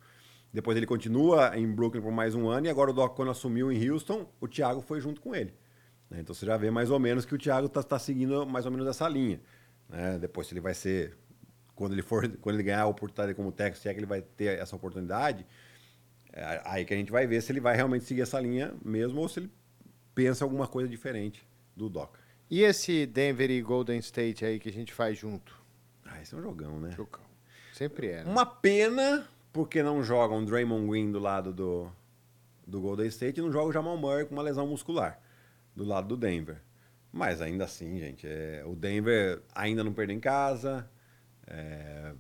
Depois 0.52 0.76
ele 0.76 0.86
continua 0.86 1.56
em 1.56 1.66
Brooklyn 1.70 2.02
por 2.02 2.12
mais 2.12 2.34
um 2.34 2.48
ano 2.48 2.66
e 2.66 2.70
agora 2.70 2.90
o 2.90 2.94
Doca, 2.94 3.14
quando 3.14 3.30
assumiu 3.30 3.72
em 3.72 3.90
Houston, 3.90 4.28
o 4.40 4.46
Thiago 4.46 4.80
foi 4.80 5.00
junto 5.00 5.20
com 5.20 5.34
ele. 5.34 5.54
Né? 6.14 6.20
Então 6.20 6.34
você 6.34 6.46
já 6.46 6.56
vê 6.56 6.70
mais 6.70 6.90
ou 6.90 6.98
menos 6.98 7.24
que 7.24 7.34
o 7.34 7.38
Thiago 7.38 7.66
está 7.66 7.98
seguindo 7.98 8.46
mais 8.46 8.64
ou 8.64 8.70
menos 8.70 8.86
essa 8.86 9.08
linha. 9.08 9.40
né? 9.88 10.18
Depois 10.18 10.46
se 10.46 10.54
ele 10.54 10.60
vai 10.60 10.74
ser, 10.74 11.16
quando 11.74 11.92
ele 11.92 12.02
for, 12.02 12.28
quando 12.38 12.56
ele 12.56 12.62
ganhar 12.62 12.82
a 12.82 12.86
oportunidade 12.86 13.34
como 13.34 13.50
técnico, 13.50 13.82
se 13.82 13.88
é 13.88 13.92
que 13.92 13.98
ele 13.98 14.06
vai 14.06 14.22
ter 14.22 14.58
essa 14.58 14.76
oportunidade, 14.76 15.44
é 16.32 16.62
aí 16.64 16.84
que 16.84 16.94
a 16.94 16.96
gente 16.96 17.12
vai 17.12 17.26
ver 17.26 17.42
se 17.42 17.52
ele 17.52 17.60
vai 17.60 17.76
realmente 17.76 18.04
seguir 18.04 18.22
essa 18.22 18.40
linha 18.40 18.74
mesmo 18.84 19.20
ou 19.20 19.28
se 19.28 19.40
ele 19.40 19.50
pensa 20.14 20.44
alguma 20.44 20.66
coisa 20.66 20.88
diferente 20.88 21.46
do 21.76 21.88
Doca. 21.88 22.20
E 22.50 22.62
esse 22.62 23.06
Denver 23.06 23.50
e 23.50 23.60
Golden 23.60 23.98
State 23.98 24.44
aí 24.44 24.60
que 24.60 24.68
a 24.68 24.72
gente 24.72 24.92
faz 24.92 25.18
junto? 25.18 25.60
Ah, 26.04 26.20
esse 26.20 26.34
é 26.34 26.38
um 26.38 26.42
jogão, 26.42 26.78
né? 26.78 26.92
Jogão. 26.92 27.24
Sempre 27.72 28.08
é. 28.08 28.24
né? 28.24 28.30
Uma 28.30 28.46
pena 28.46 29.26
porque 29.52 29.82
não 29.82 30.02
joga 30.02 30.34
um 30.34 30.44
Draymond 30.44 30.88
Green 30.88 31.10
do 31.10 31.18
lado 31.18 31.52
do, 31.52 31.90
do 32.66 32.80
Golden 32.80 33.06
State 33.06 33.40
e 33.40 33.42
não 33.42 33.50
joga 33.50 33.68
o 33.68 33.72
Jamal 33.72 33.96
Murray 33.96 34.24
com 34.24 34.34
uma 34.34 34.42
lesão 34.42 34.66
muscular 34.66 35.20
do 35.74 35.84
lado 35.84 36.08
do 36.08 36.16
Denver. 36.16 36.62
Mas 37.12 37.40
ainda 37.40 37.64
assim, 37.64 37.98
gente, 37.98 38.26
é, 38.26 38.62
o 38.66 38.74
Denver 38.74 39.42
ainda 39.54 39.84
não 39.84 39.92
perdeu 39.92 40.16
em 40.16 40.20
casa, 40.20 40.88
é, 41.46 42.12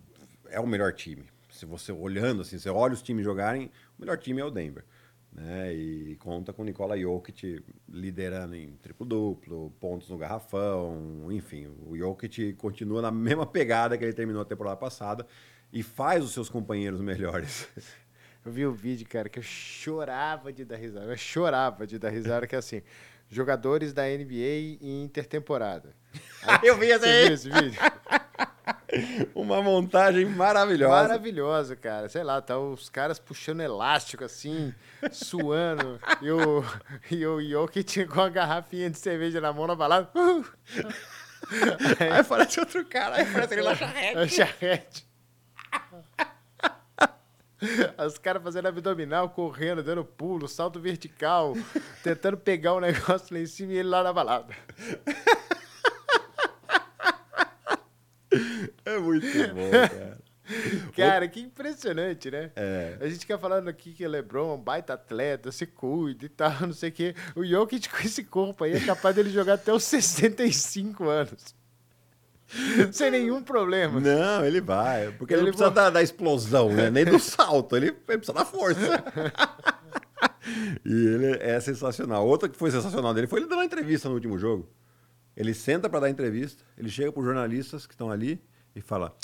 é 0.50 0.60
o 0.60 0.66
melhor 0.66 0.92
time. 0.92 1.24
Se 1.50 1.66
você 1.66 1.92
olhando 1.92 2.42
assim, 2.42 2.58
você 2.58 2.70
olha 2.70 2.94
os 2.94 3.02
times 3.02 3.24
jogarem, 3.24 3.70
o 3.98 4.02
melhor 4.02 4.18
time 4.18 4.40
é 4.40 4.44
o 4.44 4.50
Denver. 4.50 4.84
Né? 5.32 5.74
E 5.74 6.16
conta 6.16 6.52
com 6.52 6.62
o 6.62 6.64
Nikola 6.64 6.96
Jokic 6.96 7.64
liderando 7.88 8.54
em 8.54 8.76
triplo-duplo, 8.76 9.72
pontos 9.80 10.08
no 10.08 10.16
garrafão, 10.16 11.26
enfim. 11.32 11.66
O 11.84 11.96
Jokic 11.96 12.54
continua 12.54 13.02
na 13.02 13.10
mesma 13.10 13.44
pegada 13.44 13.98
que 13.98 14.04
ele 14.04 14.12
terminou 14.12 14.42
a 14.42 14.44
temporada 14.44 14.76
passada 14.76 15.26
e 15.72 15.82
faz 15.82 16.24
os 16.24 16.32
seus 16.32 16.48
companheiros 16.48 17.00
melhores. 17.00 17.68
Eu 18.44 18.52
vi 18.52 18.66
o 18.66 18.72
vídeo, 18.72 19.08
cara, 19.08 19.26
que 19.26 19.38
eu 19.38 19.42
chorava 19.42 20.52
de 20.52 20.66
dar 20.66 20.76
risada. 20.76 21.06
Eu 21.06 21.16
chorava 21.16 21.86
de 21.86 21.98
dar 21.98 22.10
risada, 22.10 22.46
que 22.46 22.54
é 22.54 22.58
assim, 22.58 22.82
jogadores 23.28 23.92
da 23.92 24.02
NBA 24.04 24.78
em 24.80 25.02
intertemporada. 25.04 25.94
Eu 26.62 26.76
vi 26.78 26.92
Você 26.98 27.24
viu 27.24 27.34
esse 27.34 27.50
vídeo? 27.50 27.80
Uma 29.34 29.60
montagem 29.60 30.24
maravilhosa. 30.24 31.08
Maravilhoso, 31.08 31.76
cara. 31.76 32.08
Sei 32.08 32.22
lá, 32.22 32.40
tá 32.40 32.58
os 32.58 32.88
caras 32.88 33.18
puxando 33.18 33.60
elástico 33.60 34.24
assim, 34.24 34.72
suando. 35.10 36.00
e 36.22 36.30
o, 36.30 36.64
e 37.10 37.26
o 37.26 37.40
Jokic 37.42 38.06
com 38.06 38.20
a 38.20 38.28
garrafinha 38.28 38.88
de 38.88 38.98
cerveja 38.98 39.40
na 39.40 39.52
mão 39.52 39.66
na 39.66 39.74
balada. 39.74 40.08
Uh! 40.14 40.44
Aí 42.00 42.20
aparece 42.20 42.60
outro 42.60 42.84
cara, 42.86 43.16
aí 43.16 43.22
aparece 43.22 43.54
ele 43.54 43.62
na 43.62 43.74
charrete. 43.74 44.18
A 44.18 44.28
charrete. 44.28 45.06
Os 48.06 48.18
caras 48.18 48.42
fazendo 48.42 48.68
abdominal, 48.68 49.30
correndo, 49.30 49.82
dando 49.82 50.04
pulo, 50.04 50.48
salto 50.48 50.80
vertical, 50.80 51.54
tentando 52.02 52.36
pegar 52.36 52.74
o 52.74 52.80
negócio 52.80 53.34
lá 53.34 53.40
em 53.40 53.46
cima 53.46 53.72
e 53.72 53.78
ele 53.78 53.88
lá 53.88 54.02
na 54.02 54.12
balada. 54.12 54.54
É 58.86 58.98
muito 58.98 59.26
bom, 59.54 59.70
cara. 59.70 60.18
Cara, 60.94 61.28
que 61.28 61.40
impressionante, 61.40 62.30
né? 62.30 62.50
É. 62.54 62.98
A 63.00 63.08
gente 63.08 63.20
fica 63.20 63.38
falando 63.38 63.68
aqui 63.68 63.92
que 63.92 64.04
o 64.04 64.08
LeBron 64.10 64.50
é 64.50 64.54
um 64.54 64.60
baita 64.60 64.92
atleta, 64.92 65.50
se 65.50 65.66
cuida 65.66 66.26
e 66.26 66.28
tal, 66.28 66.66
não 66.66 66.72
sei 66.72 66.90
o 66.90 66.92
quê. 66.92 67.14
O 67.34 67.44
Jokic 67.44 67.88
com 67.88 67.98
esse 67.98 68.24
corpo 68.24 68.64
aí 68.64 68.74
é 68.74 68.80
capaz 68.80 69.16
dele 69.16 69.30
jogar 69.30 69.54
até 69.54 69.72
os 69.72 69.84
65 69.84 71.08
anos. 71.08 71.54
Sem 72.92 73.10
nenhum 73.10 73.42
problema. 73.42 74.00
Não, 74.00 74.44
ele 74.44 74.60
vai. 74.60 75.10
Porque 75.12 75.34
ele, 75.34 75.42
Ele 75.42 75.50
não 75.50 75.56
precisa 75.56 75.70
da, 75.70 75.90
da 75.90 76.02
explosão, 76.02 76.72
né? 76.72 76.90
Nem 76.90 77.04
do 77.04 77.18
salto. 77.18 77.76
Ele, 77.76 77.86
ele 77.86 78.18
precisa 78.18 78.32
da 78.32 78.44
força. 78.44 79.04
e 80.84 81.06
ele 81.06 81.38
é 81.40 81.58
sensacional. 81.60 82.26
Outra 82.26 82.48
que 82.48 82.56
foi 82.56 82.70
sensacional 82.70 83.12
dele 83.12 83.26
foi 83.26 83.40
ele 83.40 83.48
dando 83.48 83.58
uma 83.58 83.64
entrevista 83.64 84.08
no 84.08 84.14
último 84.14 84.38
jogo. 84.38 84.68
Ele 85.36 85.52
senta 85.52 85.88
para 85.88 86.00
dar 86.00 86.10
entrevista, 86.10 86.62
ele 86.78 86.88
chega 86.88 87.10
para 87.10 87.20
os 87.20 87.26
jornalistas 87.26 87.86
que 87.86 87.94
estão 87.94 88.10
ali 88.10 88.40
e 88.74 88.80
fala: 88.80 89.16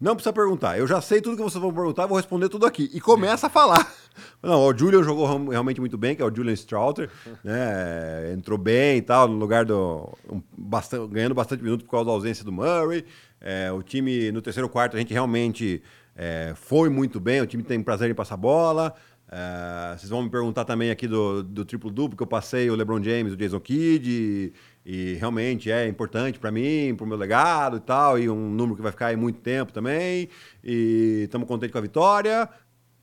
Não 0.00 0.14
precisa 0.14 0.32
perguntar, 0.32 0.78
eu 0.78 0.86
já 0.86 0.98
sei 1.00 1.20
tudo 1.20 1.36
que 1.36 1.42
vocês 1.42 1.60
vão 1.60 1.72
perguntar, 1.74 2.06
vou 2.06 2.16
responder 2.16 2.48
tudo 2.48 2.64
aqui. 2.64 2.90
E 2.94 3.00
começa 3.00 3.48
a 3.48 3.50
falar. 3.50 3.86
Não, 4.42 4.64
o 4.64 4.76
Julian 4.76 5.02
jogou 5.02 5.48
realmente 5.50 5.78
muito 5.78 5.98
bem, 5.98 6.16
que 6.16 6.22
é 6.22 6.24
o 6.24 6.34
Julian 6.34 6.54
Strouter, 6.54 7.10
né? 7.44 8.32
Entrou 8.32 8.56
bem 8.56 8.96
e 8.96 9.02
tal, 9.02 9.28
no 9.28 9.36
lugar 9.36 9.66
do. 9.66 10.08
um, 10.30 10.40
bastan- 10.56 11.06
ganhando 11.06 11.34
bastante 11.34 11.62
minutos 11.62 11.84
por 11.84 11.90
causa 11.90 12.06
da 12.06 12.12
ausência 12.12 12.42
do 12.44 12.50
Murray. 12.50 13.04
É, 13.40 13.70
o 13.70 13.82
time, 13.82 14.32
no 14.32 14.40
terceiro 14.40 14.68
quarto, 14.68 14.96
a 14.96 14.98
gente 14.98 15.12
realmente 15.12 15.82
é, 16.16 16.52
foi 16.56 16.88
muito 16.88 17.20
bem, 17.20 17.40
o 17.42 17.46
time 17.46 17.62
tem 17.62 17.82
prazer 17.82 18.10
em 18.10 18.14
passar 18.14 18.36
bola. 18.38 18.94
É, 19.32 19.96
vocês 19.96 20.10
vão 20.10 20.22
me 20.24 20.28
perguntar 20.30 20.64
também 20.64 20.90
aqui 20.90 21.06
do, 21.06 21.42
do 21.44 21.64
triplo-duplo, 21.64 22.16
que 22.16 22.22
eu 22.22 22.26
passei 22.26 22.68
o 22.68 22.74
LeBron 22.74 23.00
James, 23.02 23.32
o 23.32 23.36
Jason 23.36 23.60
Kidd, 23.60 24.10
e, 24.10 24.52
e 24.84 25.14
realmente 25.14 25.70
é 25.70 25.86
importante 25.86 26.38
para 26.40 26.50
mim, 26.50 26.94
para 26.96 27.04
o 27.04 27.06
meu 27.08 27.16
legado 27.16 27.76
e 27.76 27.80
tal, 27.80 28.18
e 28.18 28.28
um 28.28 28.50
número 28.50 28.74
que 28.74 28.82
vai 28.82 28.90
ficar 28.90 29.06
aí 29.06 29.16
muito 29.16 29.38
tempo 29.40 29.72
também, 29.72 30.28
e 30.64 31.22
estamos 31.24 31.46
contentes 31.46 31.70
com 31.72 31.78
a 31.78 31.82
vitória. 31.82 32.48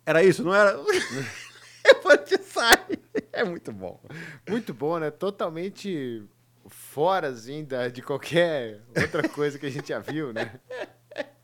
Era 0.05 0.21
isso, 0.21 0.43
não 0.43 0.53
era? 0.53 0.77
Depois 1.83 2.19
sai. 2.43 2.99
É 3.31 3.43
muito 3.45 3.71
bom. 3.71 4.01
Muito 4.49 4.73
bom, 4.73 4.99
né? 4.99 5.09
Totalmente 5.09 6.23
fora, 6.67 7.29
assim, 7.29 7.63
da- 7.63 7.87
de 7.87 8.01
qualquer 8.01 8.81
outra 8.99 9.27
coisa 9.29 9.57
que 9.57 9.65
a 9.65 9.69
gente 9.69 9.87
já 9.89 9.99
viu, 9.99 10.33
né? 10.33 10.59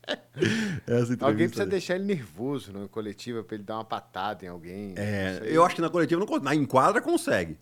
Alguém 1.20 1.48
precisa 1.48 1.66
deixar 1.66 1.96
ele 1.96 2.04
nervoso 2.04 2.72
na 2.72 2.88
coletiva 2.88 3.42
pra 3.42 3.54
ele 3.54 3.64
dar 3.64 3.76
uma 3.76 3.84
patada 3.84 4.44
em 4.44 4.48
alguém. 4.48 4.94
É, 4.96 5.40
eu 5.44 5.64
acho 5.64 5.74
que 5.74 5.80
na 5.80 5.88
coletiva 5.88 6.20
não 6.20 6.26
consegue. 6.26 6.44
Na 6.44 6.54
enquadra 6.54 7.00
consegue. 7.00 7.58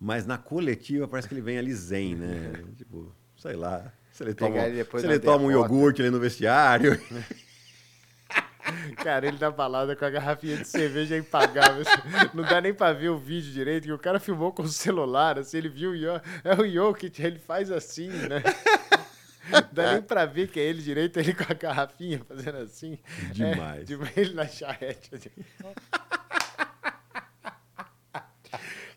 Mas 0.00 0.26
na 0.26 0.36
coletiva 0.36 1.06
parece 1.06 1.28
que 1.28 1.34
ele 1.34 1.40
vem 1.40 1.58
ali 1.58 1.72
zen, 1.72 2.16
né? 2.16 2.52
tipo, 2.76 3.12
sei 3.36 3.56
lá. 3.56 3.92
Se 4.12 4.22
ele 4.22 4.34
toma, 4.34 4.58
ele 4.58 4.84
se 4.84 5.06
ele 5.06 5.18
toma 5.18 5.44
um 5.44 5.50
iogurte 5.50 6.00
ali 6.00 6.10
no 6.10 6.20
vestiário. 6.20 7.00
Cara, 8.96 9.26
ele 9.26 9.36
na 9.38 9.50
balada 9.50 9.94
com 9.94 10.04
a 10.04 10.10
garrafinha 10.10 10.56
de 10.56 10.66
cerveja 10.66 11.16
impagável. 11.16 11.84
Não 12.32 12.42
dá 12.42 12.60
nem 12.60 12.72
pra 12.72 12.92
ver 12.92 13.10
o 13.10 13.18
vídeo 13.18 13.52
direito, 13.52 13.84
que 13.84 13.92
o 13.92 13.98
cara 13.98 14.18
filmou 14.18 14.52
com 14.52 14.62
o 14.62 14.68
celular, 14.68 15.38
assim, 15.38 15.58
ele 15.58 15.68
viu 15.68 15.90
o 15.90 15.96
Jokic, 15.96 16.40
é 16.42 16.54
o 16.54 16.66
Jokic, 16.66 17.22
ele 17.22 17.38
faz 17.38 17.70
assim, 17.70 18.08
né? 18.08 18.42
Dá 19.72 19.92
nem 19.92 20.02
pra 20.02 20.24
ver 20.26 20.48
que 20.48 20.58
é 20.58 20.64
ele 20.64 20.82
direito, 20.82 21.18
ele 21.18 21.34
com 21.34 21.44
a 21.44 21.54
garrafinha 21.54 22.20
fazendo 22.26 22.58
assim. 22.58 22.98
Demais. 23.32 23.82
É, 23.82 23.84
tipo, 23.84 24.04
ele 24.18 24.34
na 24.34 24.46
charrete. 24.46 25.14
assim. 25.14 25.30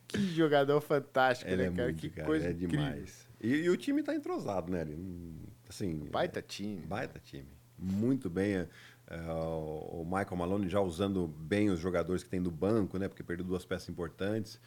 que 0.08 0.34
jogador 0.34 0.80
fantástico, 0.82 1.50
Ele 1.52 1.64
né, 1.64 1.68
é 1.68 1.72
cara? 1.72 1.84
muito, 1.84 2.00
que 2.00 2.10
cara, 2.10 2.26
coisa 2.26 2.50
é 2.50 2.54
demais. 2.54 3.28
E, 3.42 3.48
e 3.50 3.70
o 3.70 3.78
time 3.78 4.02
tá 4.02 4.16
entrosado, 4.16 4.72
né? 4.72 4.82
Ele, 4.82 5.36
assim, 5.70 6.08
Baita 6.12 6.42
time. 6.42 6.82
Baita 6.86 7.20
time. 7.20 7.48
Muito 7.78 8.30
bem. 8.30 8.56
é, 8.56 8.68
é, 9.08 9.22
o 9.32 10.02
o 10.02 10.06
Michael 10.06 10.36
Malone 10.36 10.70
já 10.70 10.80
usando 10.80 11.28
bem 11.28 11.70
os 11.70 11.80
jogadores 11.80 12.24
que 12.24 12.30
tem 12.30 12.42
do 12.42 12.52
banco, 12.52 12.98
né? 12.98 13.08
Porque 13.08 13.24
perdeu 13.24 13.46
duas 13.46 13.66
peças 13.66 13.90
importantes. 13.90 14.60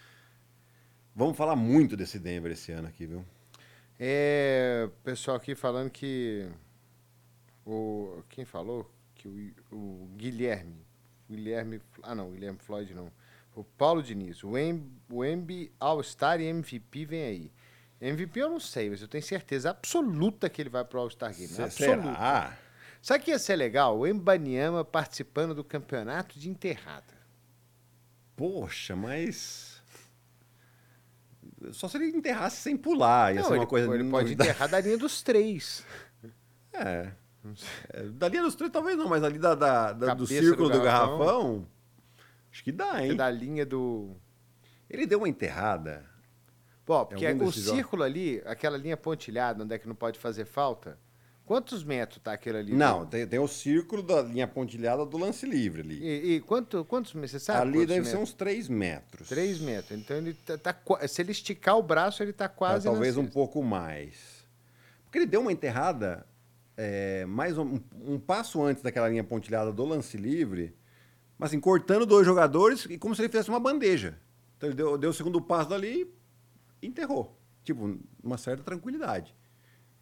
Vamos 1.14 1.37
falar 1.37 1.57
muito 1.57 1.97
desse 1.97 2.18
Denver 2.18 2.53
esse 2.53 2.70
ano 2.70 2.87
aqui, 2.89 3.07
viu? 3.07 3.24
É, 4.03 4.89
pessoal 5.05 5.37
aqui 5.37 5.55
falando 5.55 5.91
que 5.91 6.49
o 7.67 8.23
quem 8.31 8.47
falou 8.47 8.91
que 9.15 9.29
o, 9.71 9.77
o 9.77 10.09
Guilherme, 10.17 10.87
Guilherme, 11.29 11.83
ah 12.03 12.15
não, 12.15 12.31
Guilherme 12.31 12.59
Floyd 12.59 12.95
não, 12.95 13.13
o 13.55 13.63
Paulo 13.63 14.03
Diniz, 14.03 14.43
o 14.43 14.57
Em- 14.57 14.91
o 15.13 15.23
Embi 15.23 15.71
All-Star 15.79 16.41
e 16.41 16.47
MVP 16.47 17.05
vem 17.05 17.23
aí. 17.25 17.53
MVP 18.01 18.41
eu 18.41 18.49
não 18.49 18.59
sei, 18.59 18.89
mas 18.89 19.03
eu 19.03 19.09
tenho 19.09 19.23
certeza 19.23 19.69
absoluta 19.69 20.49
que 20.49 20.63
ele 20.63 20.71
vai 20.71 20.83
pro 20.83 21.01
All-Star 21.01 21.35
Game. 21.35 21.49
Se- 21.49 21.61
absoluta. 21.63 22.03
Será? 22.15 22.59
Sabe 23.03 23.21
o 23.21 23.25
que 23.25 23.31
ia 23.33 23.39
ser 23.39 23.57
legal? 23.57 23.99
O 23.99 24.07
Embanyama 24.07 24.83
participando 24.83 25.55
do 25.55 25.63
campeonato 25.63 26.39
de 26.39 26.49
enterrada. 26.49 27.13
Poxa, 28.35 28.97
mas. 28.97 29.70
Só 31.73 31.89
se 31.89 31.97
ele 31.99 32.07
enterrasse 32.17 32.57
sem 32.57 32.77
pular. 32.77 33.35
Ia 33.35 33.41
Não, 33.43 33.49
ser 33.49 33.53
ele, 33.55 33.61
uma 33.61 33.67
coisa 33.67 33.87
ele 33.95 34.05
pode 34.11 34.25
novidade. 34.25 34.51
enterrar 34.51 34.69
da 34.69 34.81
linha 34.81 34.99
dos 34.99 35.23
três. 35.23 35.85
É. 36.73 37.11
É, 37.93 38.03
Da 38.05 38.29
linha 38.29 38.43
dos 38.43 38.55
três, 38.55 38.71
talvez 38.73 38.97
não, 38.97 39.09
mas 39.09 39.25
ali 39.25 39.39
da, 39.39 39.55
da- 39.55 39.93
da- 39.93 40.15
do 40.15 40.27
círculo 40.27 40.69
do 40.71 40.79
do 40.79 40.85
garrafão. 40.85 41.19
garrafão. 41.19 41.67
Acho 42.53 42.63
que 42.65 42.71
dá, 42.73 43.05
hein? 43.05 43.17
Da 43.17 43.29
linha 43.31 43.67
do. 43.67 44.15
Ele 44.89 45.05
deu 45.07 45.19
uma 45.19 45.29
enterrada. 45.29 46.05
Bom, 46.87 47.05
porque 47.07 47.27
algum 47.27 47.45
o 47.45 47.47
desses 47.49 47.65
jogos? 47.65 47.77
círculo 47.79 48.03
ali, 48.05 48.41
aquela 48.47 48.77
linha 48.77 48.97
pontilhada, 48.97 49.63
onde 49.65 49.75
é 49.75 49.79
que 49.79 49.87
não 49.89 49.95
pode 49.95 50.19
fazer 50.19 50.45
falta, 50.45 50.99
quantos 51.51 51.83
metros 51.83 52.23
tá 52.23 52.33
aquele 52.33 52.59
ali? 52.59 52.73
Não, 52.73 53.05
tem, 53.05 53.27
tem 53.27 53.41
o 53.41 53.49
círculo 53.49 54.05
da 54.05 54.23
linha 54.23 54.47
pontilhada 54.47 55.05
do 55.05 55.19
lance 55.19 55.45
livre 55.45 55.81
ali. 55.81 55.99
E, 56.01 56.35
e 56.37 56.41
quanto, 56.41 56.85
quantos 56.85 57.13
metros? 57.13 57.33
Você 57.33 57.41
sabe? 57.41 57.63
ali 57.63 57.87
deve 57.87 58.05
ser 58.05 58.13
metros? 58.13 58.31
uns 58.31 58.33
3 58.35 58.69
metros. 58.69 59.29
3 59.29 59.61
metros. 59.61 59.99
Então 59.99 60.17
ele 60.17 60.33
tá, 60.35 60.57
tá 60.57 61.09
Se 61.09 61.21
ele 61.21 61.33
esticar 61.33 61.77
o 61.77 61.83
braço, 61.83 62.23
ele 62.23 62.33
tá 62.33 62.49
Tá, 62.49 62.55
quase. 62.55 62.87
na 62.87 62.93
talvez 62.93 63.17
um 63.17 63.23
cesta. 63.23 63.35
pouco 63.35 63.65
mais. 63.65 64.47
Porque 65.03 65.19
ele 65.19 65.27
deu 65.27 65.41
uma 65.41 65.51
enterrada 65.51 66.25
é, 66.77 67.25
mais 67.27 67.59
um, 67.59 67.81
um 68.01 68.17
passo 68.21 68.63
antes 68.63 68.81
daquela 68.81 69.09
linha 69.09 69.25
pontilhada 69.25 69.73
do 69.73 69.85
lance 69.85 70.17
livre, 70.17 70.73
mas 71.37 71.51
assim, 71.51 71.59
cortando 71.59 72.07
dois 72.07 72.25
jogadores 72.25 72.87
e 72.89 72.97
como 72.97 73.13
se 73.13 73.23
ele 73.23 73.29
fizesse 73.29 73.49
uma 73.49 73.59
bandeja. 73.59 74.17
Então 74.57 74.69
ele 74.69 74.77
deu, 74.77 74.97
deu 74.97 75.11
o 75.11 75.13
segundo 75.13 75.41
passo 75.41 75.71
dali 75.71 76.15
e 76.81 76.87
enterrou. 76.87 77.37
Tipo, 77.65 77.99
uma 78.23 78.39
certa 78.39 78.63
tranquilidade. 78.63 79.35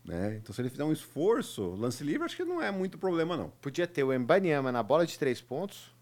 Né? 0.08 0.36
Então 0.42 0.54
se 0.54 0.62
ele 0.62 0.70
fizer 0.70 0.84
um 0.84 0.92
esforço, 0.92 1.74
lance 1.74 2.02
livre, 2.02 2.24
acho 2.24 2.34
que 2.34 2.42
não 2.44 2.62
é 2.62 2.70
muito 2.70 2.96
problema 2.96 3.36
não. 3.36 3.50
Podia 3.60 3.86
ter 3.86 4.02
o 4.02 4.12
Embanyama 4.12 4.72
na 4.72 4.82
bola 4.82 5.06
de 5.06 5.18
três 5.18 5.40
pontos 5.42 5.94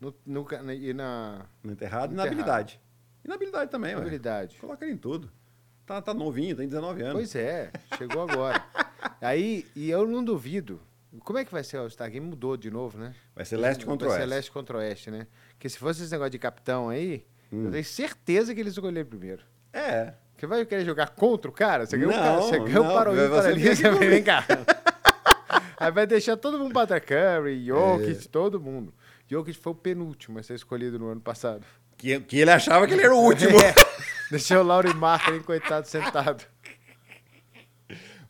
no, 0.00 0.12
no 0.26 0.44
na- 0.62 0.74
e 0.74 0.92
na 0.92 1.46
Na 1.62 1.72
enterrada 1.72 2.12
e 2.12 2.16
na 2.16 2.22
Enterrado. 2.24 2.26
habilidade. 2.26 2.80
E 3.24 3.28
na 3.28 3.34
habilidade 3.36 3.70
também, 3.70 3.94
habilidade. 3.94 4.56
Coloca 4.58 4.84
ele 4.84 4.94
em 4.94 4.98
tudo. 4.98 5.30
Tá, 5.86 6.02
tá 6.02 6.12
novinho, 6.12 6.56
tem 6.56 6.66
19 6.66 7.02
anos. 7.02 7.12
Pois 7.14 7.34
é, 7.36 7.70
chegou 7.96 8.22
agora. 8.28 8.60
Aí, 9.20 9.64
e 9.76 9.88
eu 9.88 10.04
não 10.06 10.24
duvido. 10.24 10.80
Como 11.20 11.38
é 11.38 11.44
que 11.44 11.52
vai 11.52 11.62
ser 11.62 11.76
o 11.76 11.82
All-Star 11.82 12.10
Game? 12.10 12.26
Mudou 12.26 12.56
de 12.56 12.70
novo, 12.72 12.98
né? 12.98 13.14
Vai 13.36 13.44
ser 13.44 13.56
leste 13.56 13.86
contra 13.86 14.08
Vai 14.08 14.16
ser 14.16 14.22
oeste. 14.22 14.34
leste 14.34 14.50
contra 14.50 14.78
oeste, 14.78 15.10
né? 15.12 15.26
Porque 15.50 15.68
se 15.68 15.78
fosse 15.78 16.02
esse 16.02 16.10
negócio 16.10 16.30
de 16.32 16.38
capitão 16.40 16.88
aí, 16.88 17.24
Hum. 17.52 17.66
eu 17.66 17.70
tenho 17.70 17.84
certeza 17.84 18.52
que 18.52 18.60
eles 18.60 18.72
escolheram 18.72 19.08
primeiro. 19.08 19.42
É. 19.72 20.14
Você 20.36 20.46
vai 20.46 20.64
querer 20.64 20.84
jogar 20.84 21.10
contra 21.10 21.50
o 21.50 21.54
cara? 21.54 21.86
Você 21.86 21.96
ganhou, 21.96 22.12
o 22.12 22.16
Não, 22.16 22.22
cara, 22.22 22.40
você 22.42 22.58
ganhou 22.58 22.84
não, 22.84 22.94
para 22.94 23.10
o 23.10 23.14
tem 23.14 23.74
você 23.74 23.90
vem 23.90 24.22
cá. 24.22 24.44
Aí 25.78 25.90
vai 25.90 26.06
deixar 26.06 26.36
todo 26.36 26.58
mundo 26.58 26.72
para 26.72 27.00
Curry, 27.00 27.66
Jokic, 27.66 28.28
todo 28.28 28.60
mundo. 28.60 28.92
Jokic 29.28 29.56
foi 29.58 29.72
o 29.72 29.76
penúltimo 29.76 30.38
a 30.38 30.42
ser 30.42 30.54
escolhido 30.54 30.98
no 30.98 31.08
ano 31.08 31.20
passado. 31.20 31.64
Que, 31.96 32.18
que 32.20 32.38
ele 32.38 32.50
achava 32.50 32.86
que 32.86 32.92
ele 32.94 33.02
era 33.02 33.14
o 33.14 33.18
último. 33.22 33.58
É, 33.60 33.74
deixou 34.30 34.58
o 34.58 34.62
Laurie 34.62 34.94
Markkinen, 34.94 35.42
coitado, 35.42 35.86
sentado. 35.86 36.44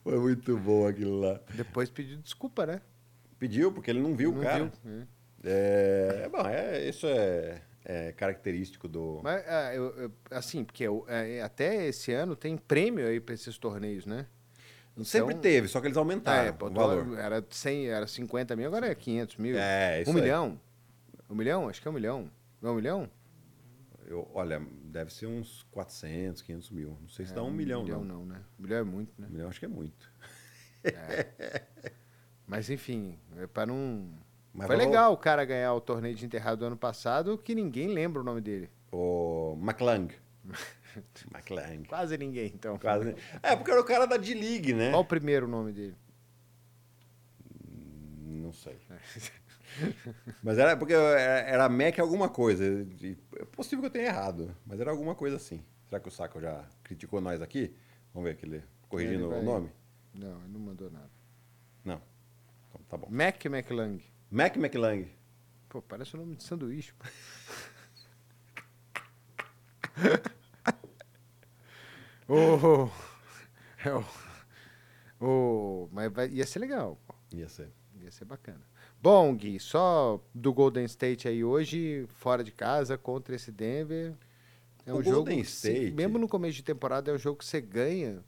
Foi 0.02 0.18
muito 0.18 0.57
bom 0.59 0.86
aquilo 0.86 1.20
lá. 1.20 1.40
Depois 1.55 1.88
pediu 1.88 2.18
desculpa, 2.18 2.66
né? 2.66 2.80
Pediu, 3.38 3.72
porque 3.72 3.90
ele 3.90 4.00
não 4.00 4.14
viu 4.14 4.30
o 4.30 4.34
Não 4.34 4.42
cara. 4.42 4.70
viu, 4.84 5.07
é. 5.44 6.22
É, 6.24 6.28
bom, 6.28 6.46
é, 6.46 6.88
isso 6.88 7.07
é, 7.07 7.61
é 7.85 8.12
característico 8.12 8.89
do. 8.89 9.20
Mas, 9.22 9.45
ah, 9.47 9.74
eu- 9.74 9.95
eu- 9.97 10.12
assim, 10.30 10.64
porque 10.64 10.85
eu- 10.85 11.05
é, 11.09 11.43
até 11.43 11.87
esse 11.87 12.12
ano 12.12 12.35
tem 12.35 12.57
prêmio 12.57 13.07
aí 13.07 13.20
para 13.20 13.35
esses 13.35 13.59
torneios, 13.59 14.07
né? 14.07 14.26
Sempre 15.03 15.32
Então- 15.35 15.43
teve, 15.43 15.66
só 15.68 15.80
que 15.80 15.89
eles 15.89 15.97
aumentaram 15.97 16.49
é, 16.49 16.53
o 16.53 16.70
valor. 16.72 17.18
Era, 17.18 17.45
100, 17.51 17.89
era 17.89 18.07
50 18.07 18.55
mil, 18.55 18.66
agora 18.68 18.87
é 18.87 18.95
500 18.95 19.37
mil. 19.37 19.57
É, 19.59 20.01
isso 20.03 20.11
um 20.11 20.14
aí. 20.14 20.20
milhão? 20.22 20.61
Um 21.28 21.35
milhão? 21.35 21.68
Acho 21.68 21.82
que 21.82 21.89
é 21.89 21.91
um 21.91 21.95
milhão. 21.95 22.30
Não 22.62 22.70
é 22.70 22.72
um 22.72 22.76
milhão? 22.76 23.11
Eu, 24.07 24.30
olha, 24.32 24.62
deve 24.85 25.12
ser 25.12 25.26
uns 25.26 25.62
400, 25.72 26.43
500 26.43 26.70
mil. 26.70 26.97
Não 27.01 27.09
sei 27.09 27.26
se 27.26 27.32
É, 27.32 27.35
dá 27.35 27.43
um, 27.43 27.51
milhão, 27.51 27.82
milhão 27.82 28.05
não. 28.05 28.18
não, 28.20 28.26
né? 28.26 28.41
Um 28.59 28.62
milhão 28.62 28.78
é 28.78 28.85
muito, 28.85 29.12
né? 29.20 29.26
Um 29.28 29.32
milhão 29.32 29.49
acho 29.49 29.59
que 29.59 29.64
é 29.64 29.68
muito. 29.68 30.12
Mas 32.47 32.68
enfim, 32.70 33.18
é 33.39 33.47
para 33.47 33.66
não. 33.66 34.11
Mas 34.55 34.68
Foi 34.68 34.76
vamos- 34.76 34.90
legal 34.92 35.12
o 35.12 35.16
cara 35.16 35.44
ganhar 35.44 35.74
o 35.74 35.80
torneio 35.80 36.14
de 36.14 36.24
enterrado 36.24 36.59
do 36.59 36.64
ano 36.66 36.76
passado, 36.76 37.36
que 37.36 37.55
ninguém 37.57 37.88
lembra 37.88 38.20
o 38.20 38.24
nome 38.24 38.40
dele. 38.40 38.70
O 38.92 39.59
McLang. 39.61 40.14
McLang. 41.34 41.84
Quase 41.88 42.16
ninguém, 42.16 42.52
então. 42.55 42.78
Quase. 42.78 43.16
É, 43.42 43.57
porque 43.57 43.70
era 43.72 43.80
o 43.80 43.84
cara 43.84 44.07
da 44.07 44.16
D-League, 44.16 44.72
né? 44.72 44.90
Qual 44.90 45.02
o 45.02 45.05
primeiro 45.05 45.48
nome 45.48 45.72
dele? 45.72 45.96
Não 48.22 48.52
sei. 48.52 48.78
Mas 50.42 50.57
era 50.59 50.76
porque 50.76 50.92
era, 50.92 51.18
era 51.48 51.68
Mac 51.68 51.98
alguma 51.98 52.28
coisa. 52.28 52.64
É 53.36 53.44
possível 53.46 53.80
que 53.80 53.86
eu 53.86 53.90
tenha 53.90 54.07
errado, 54.07 54.55
mas 54.64 54.78
era 54.80 54.90
alguma 54.90 55.14
coisa 55.16 55.36
assim. 55.36 55.64
Será 55.88 56.00
que 56.00 56.09
o 56.09 56.12
Saco 56.12 56.40
já 56.40 56.64
criticou 56.84 57.20
nós 57.20 57.42
aqui? 57.42 57.74
Vamos 58.12 58.28
ver 58.28 58.36
aquele 58.36 58.62
corrigindo 58.88 59.24
Ele 59.24 59.28
vai- 59.30 59.40
o 59.40 59.42
nome? 59.42 59.70
Não, 60.14 60.38
ele 60.44 60.52
não 60.52 60.61
mandou 60.61 60.90
nada. 60.90 61.11
Não. 61.84 62.00
Então, 62.68 62.80
tá 62.88 62.96
bom. 62.96 63.09
Mac 63.11 63.44
McLang. 63.46 64.00
Mac 64.35 64.57
McLang. 64.57 65.09
Pô, 65.68 65.80
parece 65.80 66.14
o 66.14 66.18
nome 66.18 66.35
de 66.37 66.43
sanduíche. 66.45 66.93
Ô, 72.26 72.89
é 73.85 73.95
o- 73.95 74.05
ô, 75.20 75.89
mas 75.93 76.11
vai- 76.12 76.28
ia 76.30 76.47
ser 76.47 76.59
legal. 76.59 76.99
pô. 77.07 77.14
Ia 77.32 77.49
ser. 77.49 77.70
Ia 78.01 78.11
ser 78.11 78.24
bacana. 78.24 78.61
Bom, 79.01 79.35
Gui, 79.37 79.61
só 79.61 80.20
do 80.35 80.53
Golden 80.53 80.85
State 80.87 81.28
aí 81.28 81.45
hoje, 81.45 82.07
fora 82.16 82.43
de 82.43 82.51
casa, 82.51 82.97
contra 82.97 83.35
esse 83.37 83.53
Denver. 83.53 84.14
É 84.87 84.93
O 84.93 84.99
um 84.99 85.03
jogo. 85.03 85.16
Golden 85.16 85.43
que 85.43 85.49
se- 85.51 85.68
State- 85.70 85.91
mesmo 85.93 86.18
no 86.18 86.28
começo 86.28 86.55
de 86.57 86.62
temporada, 86.62 87.11
é 87.11 87.14
um 87.14 87.18
jogo 87.18 87.39
que 87.39 87.45
você 87.45 87.61
ganha, 87.61 88.24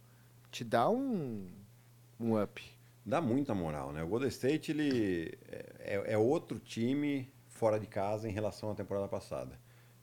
te 0.51 0.63
dá 0.65 0.89
um, 0.91 1.47
um 2.21 2.41
up. 2.43 2.63
Dá 3.09 3.21
muita 3.21 3.55
moral, 3.55 3.93
né? 3.93 4.03
O 4.03 4.09
Golden 4.09 4.29
State, 4.29 4.73
ele 4.73 5.39
é, 5.79 6.15
é 6.15 6.19
outro 6.19 6.59
time 6.59 7.33
fora 7.47 7.79
de 7.79 7.87
casa 7.87 8.29
em 8.29 8.33
relação 8.33 8.71
à 8.73 8.75
temporada 8.75 9.07
passada. 9.07 9.57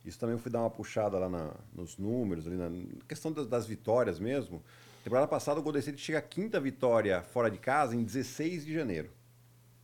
Isso 0.06 0.18
também 0.18 0.36
eu 0.36 0.40
fui 0.40 0.50
dar 0.50 0.62
uma 0.62 0.70
puxada 0.70 1.20
lá 1.20 1.28
na- 1.30 1.54
nos 1.74 1.98
números, 1.98 2.48
ali 2.48 2.56
na 2.56 2.70
questão 3.08 3.32
das, 3.34 3.46
das 3.48 3.66
vitórias 3.68 4.20
mesmo. 4.20 4.64
Temporada 5.04 5.28
passada, 5.28 5.60
o 5.60 5.64
Golden 5.64 5.80
State 5.82 6.00
chega 6.02 6.20
à 6.20 6.22
quinta 6.22 6.62
vitória 6.62 7.22
fora 7.22 7.52
de 7.52 7.58
casa 7.58 7.94
em 7.94 8.04
16 8.04 8.66
de 8.66 8.74
janeiro. 8.74 9.12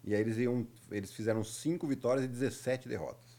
E 0.06 0.14
aí 0.16 0.22
eles, 0.22 0.38
iam, 0.38 0.66
eles 0.90 1.12
fizeram 1.12 1.44
cinco 1.44 1.86
vitórias 1.88 2.24
e 2.24 2.28
17 2.28 2.88
derrotas. 2.88 3.38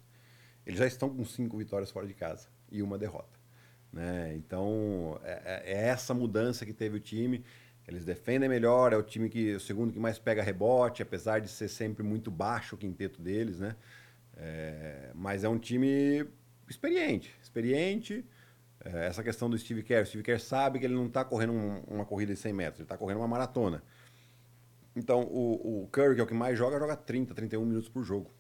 Eles 0.67 0.79
já 0.79 0.87
estão 0.87 1.09
com 1.09 1.25
cinco 1.25 1.57
vitórias 1.57 1.91
fora 1.91 2.07
de 2.07 2.13
casa 2.13 2.49
e 2.71 2.83
uma 2.83 2.99
derrota. 2.99 3.41
Né? 3.91 4.35
Então, 4.37 5.19
é, 5.25 5.63
é- 5.67 5.73
é 5.73 5.89
essa 5.89 6.13
mudança 6.13 6.67
que 6.67 6.73
teve 6.75 6.99
o 6.99 7.01
time. 7.01 7.43
Eles 7.91 8.05
defendem 8.05 8.49
melhor, 8.49 8.93
é 8.93 8.97
o 8.97 9.03
time 9.03 9.29
que 9.29 9.55
o 9.55 9.61
segundo 9.61 9.93
que 9.93 9.99
mais 9.99 10.17
pega 10.17 10.43
rebote, 10.43 11.03
apesar 11.03 11.41
de 11.41 11.49
ser 11.49 11.67
sempre 11.67 12.05
muito 12.05 12.31
baixo 12.31 12.77
o 12.77 12.79
quinteto 12.79 13.21
deles, 13.21 13.59
né? 13.59 13.75
É, 14.37 15.11
mas 15.13 15.43
é 15.43 15.49
um 15.49 15.59
time 15.59 16.25
experiente, 16.69 17.35
experiente, 17.43 18.25
é, 18.85 19.07
essa 19.07 19.25
questão 19.25 19.51
do 19.51 19.59
Steve 19.59 19.83
Kerr. 19.83 20.05
O 20.05 20.07
Steve 20.07 20.23
Kerr 20.23 20.39
sabe 20.39 20.79
que 20.79 20.85
ele 20.85 20.95
não 20.95 21.07
está 21.07 21.25
correndo 21.25 21.53
um, 21.53 21.81
uma 21.89 22.05
corrida 22.05 22.33
de 22.33 22.39
100 22.39 22.53
metros, 22.53 22.79
ele 22.79 22.85
está 22.85 22.97
correndo 22.97 23.19
uma 23.19 23.29
maratona. 23.29 23.83
Então, 24.95 25.23
o, 25.23 25.83
o 25.83 25.89
Curry, 25.89 26.15
que 26.15 26.21
é 26.21 26.25
o 26.25 26.27
que 26.29 26.35
mais 26.35 26.57
joga, 26.57 26.79
joga 26.79 26.97
30, 26.97 27.35
31 27.35 27.65
minutos 27.65 27.89
por 27.89 28.05
jogo. 28.05 28.31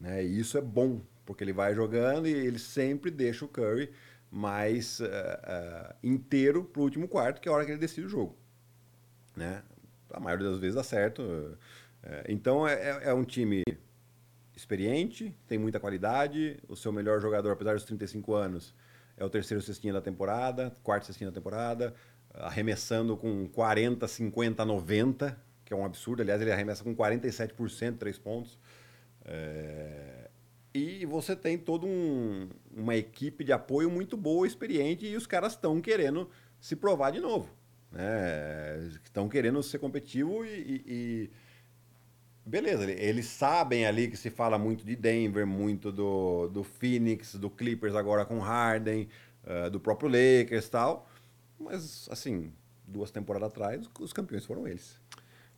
Né? 0.00 0.24
E 0.24 0.40
isso 0.40 0.56
é 0.56 0.62
bom, 0.62 1.02
porque 1.26 1.44
ele 1.44 1.52
vai 1.52 1.74
jogando 1.74 2.26
e 2.26 2.32
ele 2.32 2.58
sempre 2.58 3.10
deixa 3.10 3.44
o 3.44 3.48
Curry 3.48 3.90
mais 4.30 4.98
uh, 5.00 5.04
uh, 5.04 5.94
inteiro 6.02 6.64
para 6.64 6.80
o 6.80 6.84
último 6.84 7.06
quarto, 7.06 7.38
que 7.38 7.48
é 7.48 7.52
a 7.52 7.54
hora 7.54 7.66
que 7.66 7.70
ele 7.70 7.78
decide 7.78 8.06
o 8.06 8.10
jogo. 8.10 8.41
Né? 9.36 9.62
A 10.10 10.20
maioria 10.20 10.50
das 10.50 10.58
vezes 10.58 10.74
dá 10.74 10.82
certo. 10.82 11.22
Uh, 11.22 11.56
então, 12.28 12.66
é, 12.66 12.74
é, 12.74 13.00
é 13.04 13.14
um 13.14 13.24
time 13.24 13.62
experiente, 14.54 15.34
tem 15.46 15.58
muita 15.58 15.80
qualidade. 15.80 16.58
O 16.68 16.76
seu 16.76 16.92
melhor 16.92 17.20
jogador, 17.20 17.52
apesar 17.52 17.74
dos 17.74 17.84
35 17.84 18.34
anos, 18.34 18.74
é 19.16 19.24
o 19.24 19.30
terceiro 19.30 19.62
cestinha 19.62 19.92
da 19.92 20.00
temporada, 20.00 20.76
quarto 20.82 21.06
cestinha 21.06 21.30
da 21.30 21.34
temporada, 21.34 21.94
arremessando 22.34 23.16
com 23.16 23.48
40, 23.48 24.06
50, 24.06 24.64
90, 24.64 25.38
que 25.64 25.72
é 25.72 25.76
um 25.76 25.84
absurdo. 25.84 26.22
Aliás, 26.22 26.40
ele 26.40 26.52
arremessa 26.52 26.84
com 26.84 26.94
47%, 26.94 27.98
três 27.98 28.18
pontos. 28.18 28.58
É... 29.24 30.30
E 30.74 31.04
você 31.04 31.36
tem 31.36 31.58
toda 31.58 31.84
um, 31.84 32.48
uma 32.74 32.96
equipe 32.96 33.44
de 33.44 33.52
apoio 33.52 33.90
muito 33.90 34.16
boa, 34.16 34.46
experiente, 34.46 35.06
e 35.06 35.16
os 35.16 35.26
caras 35.26 35.52
estão 35.52 35.80
querendo 35.82 36.30
se 36.58 36.74
provar 36.74 37.10
de 37.10 37.20
novo. 37.20 37.50
Né? 37.92 38.90
Estão 39.04 39.28
querendo 39.28 39.62
ser 39.62 39.78
competitivo 39.78 40.44
e, 40.44 40.82
e 40.86 41.30
Beleza, 42.44 42.90
eles 42.90 43.26
sabem 43.26 43.86
ali 43.86 44.08
que 44.08 44.16
se 44.16 44.28
fala 44.28 44.58
muito 44.58 44.84
de 44.84 44.96
Denver, 44.96 45.46
muito 45.46 45.92
do, 45.92 46.48
do 46.48 46.64
Phoenix, 46.64 47.36
do 47.36 47.48
Clippers 47.48 47.94
agora 47.94 48.24
com 48.24 48.40
Harden, 48.40 49.08
uh, 49.44 49.70
do 49.70 49.78
próprio 49.78 50.08
Lakers 50.08 50.66
e 50.66 50.70
tal. 50.70 51.08
Mas, 51.58 52.08
assim, 52.10 52.52
duas 52.84 53.12
temporadas 53.12 53.48
atrás, 53.48 53.88
os 54.00 54.12
campeões 54.12 54.44
foram 54.44 54.66
eles. 54.66 55.00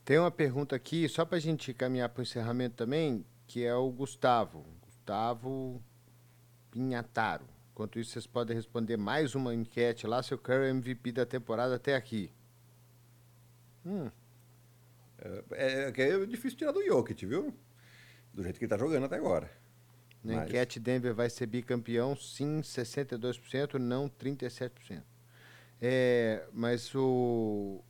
Tem 0.05 0.19
uma 0.19 0.31
pergunta 0.31 0.77
aqui, 0.77 1.09
só 1.09 1.25
para 1.25 1.39
a 1.39 1.41
gente 1.41 1.73
caminhar 1.73 2.11
para 2.11 2.21
o 2.21 2.23
encerramento 2.23 2.77
também, 2.77 3.25
que 3.47 3.65
é 3.65 3.75
o 3.75 3.91
Gustavo. 3.91 4.67
Gustavo 4.83 5.83
Pinhataro. 6.71 7.54
Enquanto 7.75 7.99
isso, 7.99 8.13
vocês 8.13 8.25
podem 8.25 8.55
responder 8.55 8.97
mais 8.97 9.35
uma 9.35 9.53
enquete 9.53 10.07
lá, 10.07 10.23
seu 10.23 10.39
Curry 10.39 10.69
MVP 10.69 11.11
da 11.11 11.27
temporada 11.27 11.75
até 11.75 11.97
aqui. 11.97 12.31
Hum, 13.85 14.09
é, 15.51 15.93
é, 15.97 16.09
é 16.11 16.27
difícil 16.27 16.57
tirar 16.57 16.71
do 16.71 16.87
Jokic, 16.87 17.27
viu? 17.27 17.53
Do 18.33 18.45
jeito 18.45 18.61
que 18.61 18.65
ele 18.65 18.71
tá 18.71 18.79
jogando 18.79 19.07
até 19.07 19.17
agora. 19.17 19.51
Na 20.23 20.37
Mas... 20.37 20.49
enquete, 20.49 20.79
Denver 20.79 21.13
vai 21.13 21.29
ser 21.29 21.47
bicampeão, 21.47 22.15
sim, 22.15 22.61
62%, 22.61 23.75
não 23.75 24.09
37%. 24.09 25.03
É, 25.83 26.47
mas 26.53 26.95
o 26.95 27.83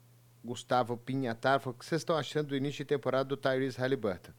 Gustavo 0.43 0.97
Pinhatar 0.97 1.61
falou: 1.61 1.76
o 1.76 1.78
que 1.78 1.85
vocês 1.85 2.01
estão 2.01 2.16
achando 2.16 2.49
do 2.49 2.57
início 2.57 2.78
de 2.78 2.89
temporada 2.89 3.24
do 3.28 3.37
Tyrese 3.37 3.78
Halliburton? 3.78 4.32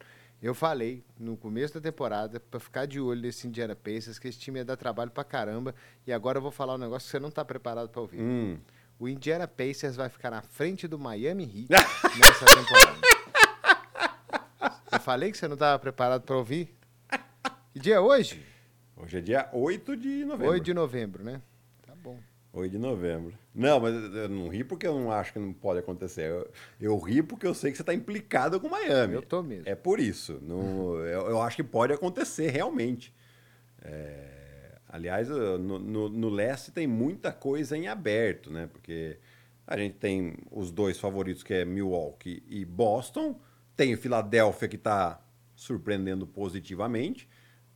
Eu 0.45 0.53
falei 0.53 1.03
no 1.19 1.35
começo 1.35 1.73
da 1.73 1.81
temporada 1.81 2.39
para 2.39 2.59
ficar 2.59 2.85
de 2.85 2.99
olho 2.99 3.21
nesse 3.21 3.47
Indiana 3.47 3.75
Pacers, 3.75 4.19
que 4.19 4.27
esse 4.27 4.37
time 4.37 4.59
ia 4.59 4.65
dar 4.65 4.77
trabalho 4.77 5.09
pra 5.09 5.23
caramba. 5.23 5.73
E 6.05 6.13
agora 6.13 6.37
eu 6.37 6.41
vou 6.41 6.51
falar 6.51 6.75
um 6.75 6.77
negócio 6.77 7.07
que 7.07 7.11
você 7.11 7.19
não 7.19 7.29
está 7.29 7.43
preparado 7.43 7.89
para 7.89 8.01
ouvir. 8.01 8.21
Hum 8.21 8.57
o 8.99 9.07
Indiana 9.07 9.47
Pacers 9.47 9.95
vai 9.95 10.09
ficar 10.09 10.31
na 10.31 10.41
frente 10.41 10.87
do 10.87 10.97
Miami 10.97 11.43
Heat 11.43 11.69
nessa 12.17 12.45
temporada. 12.45 13.01
Eu 14.91 14.99
falei 14.99 15.31
que 15.31 15.37
você 15.37 15.47
não 15.47 15.55
estava 15.55 15.77
preparado 15.77 16.21
para 16.21 16.35
ouvir? 16.35 16.73
Que 17.73 17.79
dia 17.79 17.95
é 17.95 17.99
hoje? 17.99 18.41
Hoje 18.95 19.17
é 19.17 19.21
dia 19.21 19.49
8 19.51 19.97
de 19.97 20.23
novembro. 20.23 20.53
8 20.53 20.63
de 20.63 20.73
novembro, 20.73 21.23
né? 21.23 21.41
Tá 21.85 21.93
bom. 21.95 22.17
8 22.53 22.71
de 22.71 22.77
novembro. 22.77 23.33
Não, 23.55 23.79
mas 23.79 23.95
eu 23.95 24.27
não 24.27 24.49
ri 24.49 24.63
porque 24.63 24.85
eu 24.85 24.99
não 24.99 25.11
acho 25.11 25.31
que 25.31 25.39
não 25.39 25.53
pode 25.53 25.79
acontecer. 25.79 26.29
Eu, 26.29 26.51
eu 26.79 26.99
ri 26.99 27.23
porque 27.23 27.47
eu 27.47 27.53
sei 27.53 27.71
que 27.71 27.77
você 27.77 27.83
está 27.83 27.93
implicado 27.93 28.59
com 28.59 28.67
Miami. 28.67 29.13
Eu 29.13 29.21
tô 29.21 29.41
mesmo. 29.41 29.63
É 29.65 29.75
por 29.75 29.99
isso. 29.99 30.39
Não, 30.41 30.99
eu, 30.99 31.29
eu 31.29 31.41
acho 31.41 31.55
que 31.55 31.63
pode 31.63 31.93
acontecer 31.93 32.49
realmente. 32.49 33.13
É, 33.81 34.35
Aliás, 34.95 35.27
no, 35.27 35.57
no, 35.57 36.07
no, 36.07 36.29
leste 36.29 36.71
tem 36.71 36.87
muita 36.87 37.29
coisa 37.33 37.75
em 37.75 37.85
aberto, 37.89 38.49
né? 38.49 38.69
Porque 38.71 39.17
a 39.67 39.77
gente 39.77 39.95
tem 39.95 40.35
os 40.49 40.71
dois 40.71 40.97
favoritos, 40.97 41.43
que 41.43 41.53
é 41.53 41.65
Milwaukee 41.65 42.41
e 42.47 42.63
Boston. 42.63 43.37
Tem 43.75 43.93
o 43.93 43.97
Filadélfia, 43.97 44.69
que 44.69 44.77
está 44.77 45.21
surpreendendo 45.53 46.25
positivamente. 46.25 47.27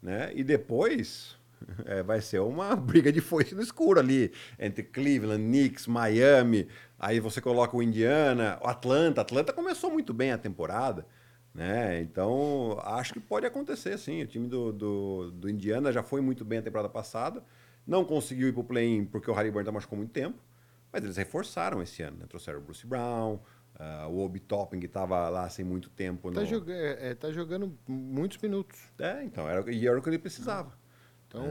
Né? 0.02 0.32
E 0.34 0.46
depois 0.46 1.36
é, 1.86 2.04
vai 2.04 2.22
ser 2.22 2.40
uma 2.40 2.76
briga 2.78 3.12
de 3.12 3.22
foice 3.22 3.56
no 3.56 3.62
escuro 3.62 4.00
ali, 4.00 4.32
entre 4.58 4.84
Cleveland, 4.84 5.44
Knicks, 5.44 5.88
Miami. 5.88 6.68
Aí 6.98 7.20
você 7.20 7.42
coloca 7.42 7.76
o 7.76 7.84
Indiana, 7.84 8.60
o 8.62 8.68
Atlanta. 8.68 9.22
Atlanta 9.22 9.54
começou 9.54 9.92
muito 9.92 10.14
bem 10.14 10.32
a 10.32 10.38
temporada. 10.38 11.06
Né? 11.54 12.02
Então, 12.02 12.80
acho 12.84 13.14
que 13.14 13.20
pode 13.20 13.46
acontecer, 13.46 13.98
sim. 13.98 14.22
O 14.22 14.28
time 14.28 14.48
do, 14.48 14.72
do, 14.72 15.32
do 15.32 15.50
Indiana 15.50 15.92
já 15.92 16.04
foi 16.04 16.22
muito 16.22 16.46
bem 16.46 16.60
a 16.60 16.62
temporada 16.62 16.90
passada. 16.90 17.44
Não 17.86 18.06
conseguiu 18.06 18.48
ir 18.48 18.54
para 18.54 18.62
o 18.62 18.64
play-in 18.64 19.06
porque 19.06 19.30
o 19.30 19.34
Halliburton 19.34 19.72
machucou 19.72 19.98
muito 19.98 20.12
tempo. 20.12 20.38
Mas 20.92 21.04
eles 21.04 21.18
reforçaram 21.18 21.82
esse 21.82 22.02
ano. 22.02 22.18
Né? 22.18 22.26
Trouxeram 22.28 22.60
o 22.60 22.62
Bruce 22.62 22.86
Brown, 22.86 23.40
uh, 23.80 24.08
o 24.10 24.20
Obi 24.24 24.40
Topping, 24.40 24.80
que 24.80 24.86
estava 24.86 25.30
lá 25.30 25.50
sem 25.50 25.64
muito 25.64 25.90
tempo. 25.90 26.30
Está 26.30 26.42
no... 26.42 26.48
Joga 26.48 26.74
é, 26.74 27.14
tá 27.14 27.32
jogando 27.32 27.78
muitos 27.88 28.38
minutos. 28.38 28.80
É, 29.00 29.24
então. 29.24 29.48
Era, 29.48 29.72
e 29.72 29.88
era 29.88 29.98
o 29.98 30.02
que 30.02 30.10
ele 30.10 30.20
precisava. 30.20 30.78
Então, 31.30 31.46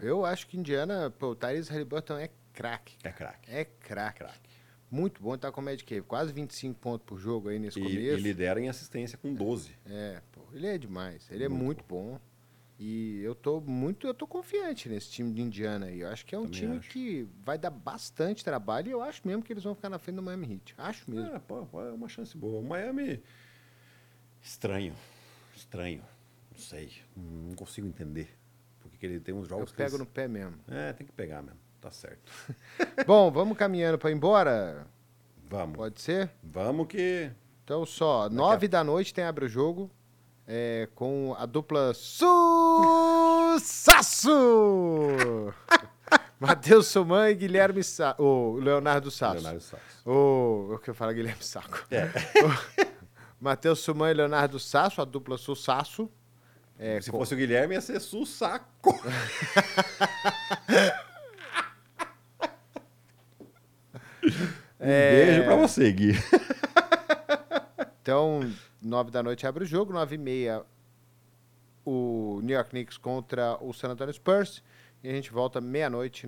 é. 0.00 0.06
eu 0.06 0.24
acho 0.24 0.46
que 0.46 0.56
Indiana... 0.56 1.10
Pô, 1.10 1.30
o 1.30 1.34
Tyrese 1.34 1.70
Halliburton 1.70 2.16
é 2.16 2.30
craque. 2.54 2.96
É 3.04 3.12
craque. 3.12 3.50
É 3.50 3.64
craque. 3.64 4.22
É 4.22 4.30
muito 4.90 5.20
bom, 5.20 5.36
tá 5.36 5.50
com 5.50 5.60
média 5.60 5.84
que 5.84 6.00
quase 6.00 6.32
25 6.32 6.78
pontos 6.78 7.04
por 7.04 7.18
jogo 7.18 7.48
aí 7.48 7.58
nesse 7.58 7.78
e, 7.78 7.82
começo. 7.82 8.18
E 8.18 8.20
lidera 8.20 8.60
em 8.60 8.68
assistência 8.68 9.18
com 9.18 9.34
12. 9.34 9.76
É, 9.84 10.22
pô, 10.32 10.42
ele 10.52 10.66
é 10.66 10.78
demais. 10.78 11.28
Ele 11.30 11.44
é 11.44 11.48
muito 11.48 11.60
é 11.60 11.64
muito 11.64 11.84
bom. 11.88 12.12
bom. 12.12 12.20
E 12.78 13.20
eu 13.22 13.34
tô 13.34 13.60
muito, 13.60 14.06
eu 14.06 14.12
tô 14.12 14.26
confiante 14.26 14.88
nesse 14.88 15.10
time 15.10 15.32
de 15.32 15.40
Indiana 15.40 15.86
aí. 15.86 16.00
Eu 16.00 16.08
acho 16.08 16.26
que 16.26 16.34
é 16.34 16.38
um 16.38 16.42
Também 16.42 16.60
time 16.60 16.76
acho. 16.76 16.90
que 16.90 17.26
vai 17.42 17.56
dar 17.56 17.70
bastante 17.70 18.44
trabalho 18.44 18.88
e 18.88 18.90
eu 18.90 19.02
acho 19.02 19.26
mesmo 19.26 19.42
que 19.42 19.52
eles 19.52 19.64
vão 19.64 19.74
ficar 19.74 19.88
na 19.88 19.98
frente 19.98 20.16
do 20.16 20.22
Miami 20.22 20.54
Heat. 20.54 20.74
Acho 20.76 21.10
mesmo. 21.10 21.34
É, 21.34 21.38
pô, 21.38 21.66
é 21.80 21.92
uma 21.92 22.08
chance 22.08 22.36
boa. 22.36 22.60
O 22.60 22.64
Miami 22.64 23.22
estranho, 24.42 24.94
estranho. 25.54 26.02
Não 26.52 26.58
sei, 26.58 26.92
não 27.16 27.54
consigo 27.54 27.86
entender. 27.86 28.28
Porque 28.96 29.04
ele 29.04 29.20
tem 29.20 29.34
uns 29.34 29.46
jogos 29.46 29.70
eu 29.70 29.76
pego 29.76 29.90
eles... 29.90 29.98
no 30.00 30.06
pé 30.06 30.26
mesmo. 30.26 30.54
É, 30.68 30.94
tem 30.94 31.06
que 31.06 31.12
pegar 31.12 31.42
mesmo. 31.42 31.60
Tá 31.82 31.90
certo. 31.90 32.32
Bom, 33.06 33.30
vamos 33.30 33.58
caminhando 33.58 33.98
para 33.98 34.10
ir 34.10 34.14
embora? 34.14 34.86
Vamos. 35.48 35.76
Pode 35.76 36.00
ser? 36.00 36.30
Vamos 36.42 36.86
que. 36.86 37.30
Então, 37.62 37.84
só, 37.84 38.30
nove 38.30 38.64
a... 38.64 38.70
da 38.70 38.82
noite 38.82 39.12
tem 39.12 39.22
abre 39.22 39.44
o 39.44 39.48
jogo 39.48 39.90
é, 40.46 40.88
com 40.94 41.36
a 41.38 41.44
dupla 41.44 41.92
Sucesso! 41.92 42.32
Matheus 46.40 46.86
Suman 46.86 47.30
e 47.30 47.34
Guilherme 47.34 47.84
Sa 47.84 48.16
o 48.18 48.56
Leonardo 48.56 49.10
Sasso. 49.10 49.34
Leonardo 49.34 49.60
Sasso. 49.60 50.08
O, 50.08 50.78
que 50.82 50.88
eu 50.88 50.94
falo 50.94 51.12
Guilherme 51.12 51.44
Saco. 51.44 51.84
É. 51.90 52.08
Matheus 53.38 53.80
Suman 53.80 54.10
e 54.10 54.14
Leonardo 54.14 54.58
Sasso, 54.58 55.02
a 55.02 55.04
dupla 55.04 55.36
Sucesso. 55.36 56.10
É, 56.78 57.00
Se 57.00 57.10
fosse 57.10 57.34
o 57.34 57.36
Guilherme, 57.36 57.74
ia 57.74 57.80
ser 57.80 58.00
Sussaco. 58.00 58.94
Um 64.78 64.88
é... 64.88 65.24
beijo 65.24 65.44
pra 65.44 65.56
você, 65.56 65.90
Gui. 65.90 66.12
então, 68.02 68.40
nove 68.82 69.10
da 69.10 69.22
noite 69.22 69.46
abre 69.46 69.64
o 69.64 69.66
jogo, 69.66 69.92
nove 69.92 70.16
e 70.16 70.18
meia 70.18 70.62
o 71.84 72.40
New 72.42 72.54
York 72.54 72.70
Knicks 72.70 72.98
contra 72.98 73.56
o 73.62 73.72
San 73.72 73.88
Antonio 73.88 74.12
Spurs. 74.12 74.62
E 75.02 75.08
a 75.08 75.12
gente 75.12 75.30
volta 75.30 75.60
meia-noite 75.60 76.26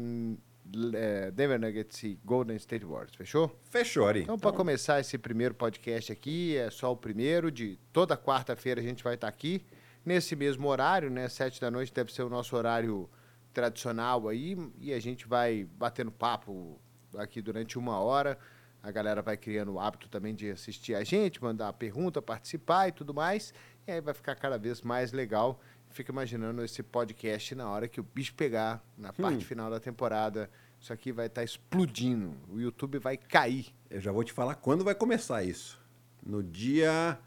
é, 0.94 1.30
Denver 1.30 1.60
Nuggets 1.60 2.02
e 2.04 2.18
Golden 2.24 2.56
State 2.56 2.84
Warriors. 2.84 3.14
Fechou? 3.14 3.58
Fechou, 3.70 4.06
Ari. 4.06 4.22
Então, 4.22 4.38
para 4.38 4.50
então... 4.50 4.56
começar 4.56 5.00
esse 5.00 5.18
primeiro 5.18 5.54
podcast 5.54 6.12
aqui, 6.12 6.56
é 6.56 6.70
só 6.70 6.92
o 6.92 6.96
primeiro 6.96 7.50
de 7.50 7.78
toda 7.92 8.16
quarta-feira 8.16 8.80
a 8.80 8.84
gente 8.84 9.02
vai 9.02 9.14
estar 9.14 9.26
tá 9.26 9.28
aqui 9.28 9.62
nesse 10.08 10.34
mesmo 10.34 10.66
horário, 10.66 11.10
né? 11.10 11.28
Sete 11.28 11.60
da 11.60 11.70
noite 11.70 11.92
deve 11.92 12.12
ser 12.12 12.22
o 12.22 12.30
nosso 12.30 12.56
horário 12.56 13.08
tradicional 13.52 14.26
aí 14.26 14.56
e 14.80 14.92
a 14.92 14.98
gente 14.98 15.28
vai 15.28 15.68
batendo 15.76 16.10
papo 16.10 16.80
aqui 17.16 17.42
durante 17.42 17.78
uma 17.78 18.00
hora. 18.00 18.38
A 18.82 18.90
galera 18.90 19.20
vai 19.20 19.36
criando 19.36 19.74
o 19.74 19.80
hábito 19.80 20.08
também 20.08 20.34
de 20.34 20.50
assistir 20.50 20.94
a 20.94 21.04
gente, 21.04 21.42
mandar 21.42 21.72
pergunta, 21.74 22.22
participar 22.22 22.88
e 22.88 22.92
tudo 22.92 23.12
mais. 23.12 23.52
E 23.86 23.92
aí 23.92 24.00
vai 24.00 24.14
ficar 24.14 24.34
cada 24.34 24.56
vez 24.56 24.80
mais 24.80 25.12
legal. 25.12 25.60
Fica 25.90 26.10
imaginando 26.10 26.64
esse 26.64 26.82
podcast 26.82 27.54
na 27.54 27.68
hora 27.68 27.86
que 27.86 28.00
o 28.00 28.02
bicho 28.02 28.34
pegar, 28.34 28.82
na 28.96 29.10
hum. 29.10 29.22
parte 29.22 29.44
final 29.44 29.70
da 29.70 29.78
temporada. 29.78 30.48
Isso 30.80 30.92
aqui 30.92 31.12
vai 31.12 31.26
estar 31.26 31.42
tá 31.42 31.44
explodindo. 31.44 32.34
O 32.48 32.58
YouTube 32.58 32.98
vai 32.98 33.16
cair. 33.16 33.74
Eu 33.90 34.00
já 34.00 34.10
vou 34.10 34.24
te 34.24 34.32
falar 34.32 34.54
quando 34.54 34.84
vai 34.84 34.94
começar 34.94 35.42
isso. 35.42 35.78
No 36.24 36.42
dia 36.42 37.18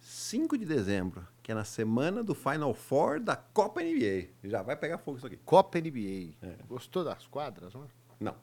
5 0.00 0.58
de 0.58 0.64
dezembro, 0.64 1.26
que 1.46 1.52
é 1.52 1.54
na 1.54 1.62
semana 1.62 2.24
do 2.24 2.34
Final 2.34 2.74
Four 2.74 3.20
da 3.20 3.36
Copa 3.36 3.80
NBA. 3.80 4.30
Já 4.42 4.62
vai 4.62 4.74
pegar 4.74 4.98
fogo 4.98 5.18
isso 5.18 5.28
aqui. 5.28 5.36
Copa 5.44 5.78
NBA. 5.78 6.34
Gostou 6.66 7.04
das 7.04 7.24
quadras, 7.28 7.72
não? 7.72 7.86
Não. 8.18 8.34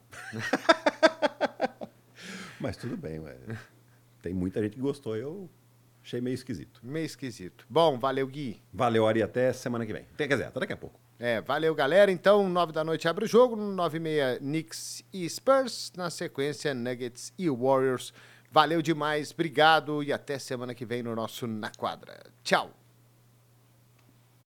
Mas 2.58 2.78
tudo 2.78 2.96
bem, 2.96 3.18
ué. 3.18 3.36
Tem 4.22 4.32
muita 4.32 4.62
gente 4.62 4.76
que 4.76 4.80
gostou, 4.80 5.14
eu 5.14 5.50
achei 6.02 6.18
meio 6.18 6.32
esquisito. 6.32 6.80
Meio 6.82 7.04
esquisito. 7.04 7.66
Bom, 7.68 7.98
valeu, 7.98 8.26
Gui. 8.26 8.62
Valeu, 8.72 9.06
Ari, 9.06 9.22
até 9.22 9.52
semana 9.52 9.84
que 9.84 9.92
vem. 9.92 10.06
Quer 10.16 10.26
dizer, 10.26 10.44
até 10.44 10.60
daqui 10.60 10.72
a 10.72 10.76
pouco. 10.78 10.98
É, 11.18 11.42
valeu, 11.42 11.74
galera. 11.74 12.10
Então, 12.10 12.48
nove 12.48 12.72
da 12.72 12.82
noite 12.82 13.06
abre 13.06 13.26
o 13.26 13.28
jogo, 13.28 13.54
nove 13.54 13.98
e 13.98 14.00
meia, 14.00 14.38
Knicks 14.38 15.04
e 15.12 15.28
Spurs. 15.28 15.92
Na 15.94 16.08
sequência, 16.08 16.72
Nuggets 16.72 17.34
e 17.38 17.50
Warriors. 17.50 18.14
Valeu 18.50 18.80
demais, 18.80 19.30
obrigado 19.30 20.02
e 20.02 20.10
até 20.10 20.38
semana 20.38 20.74
que 20.74 20.86
vem 20.86 21.02
no 21.02 21.14
nosso 21.14 21.46
Na 21.46 21.70
Quadra. 21.70 22.18
Tchau! 22.42 22.83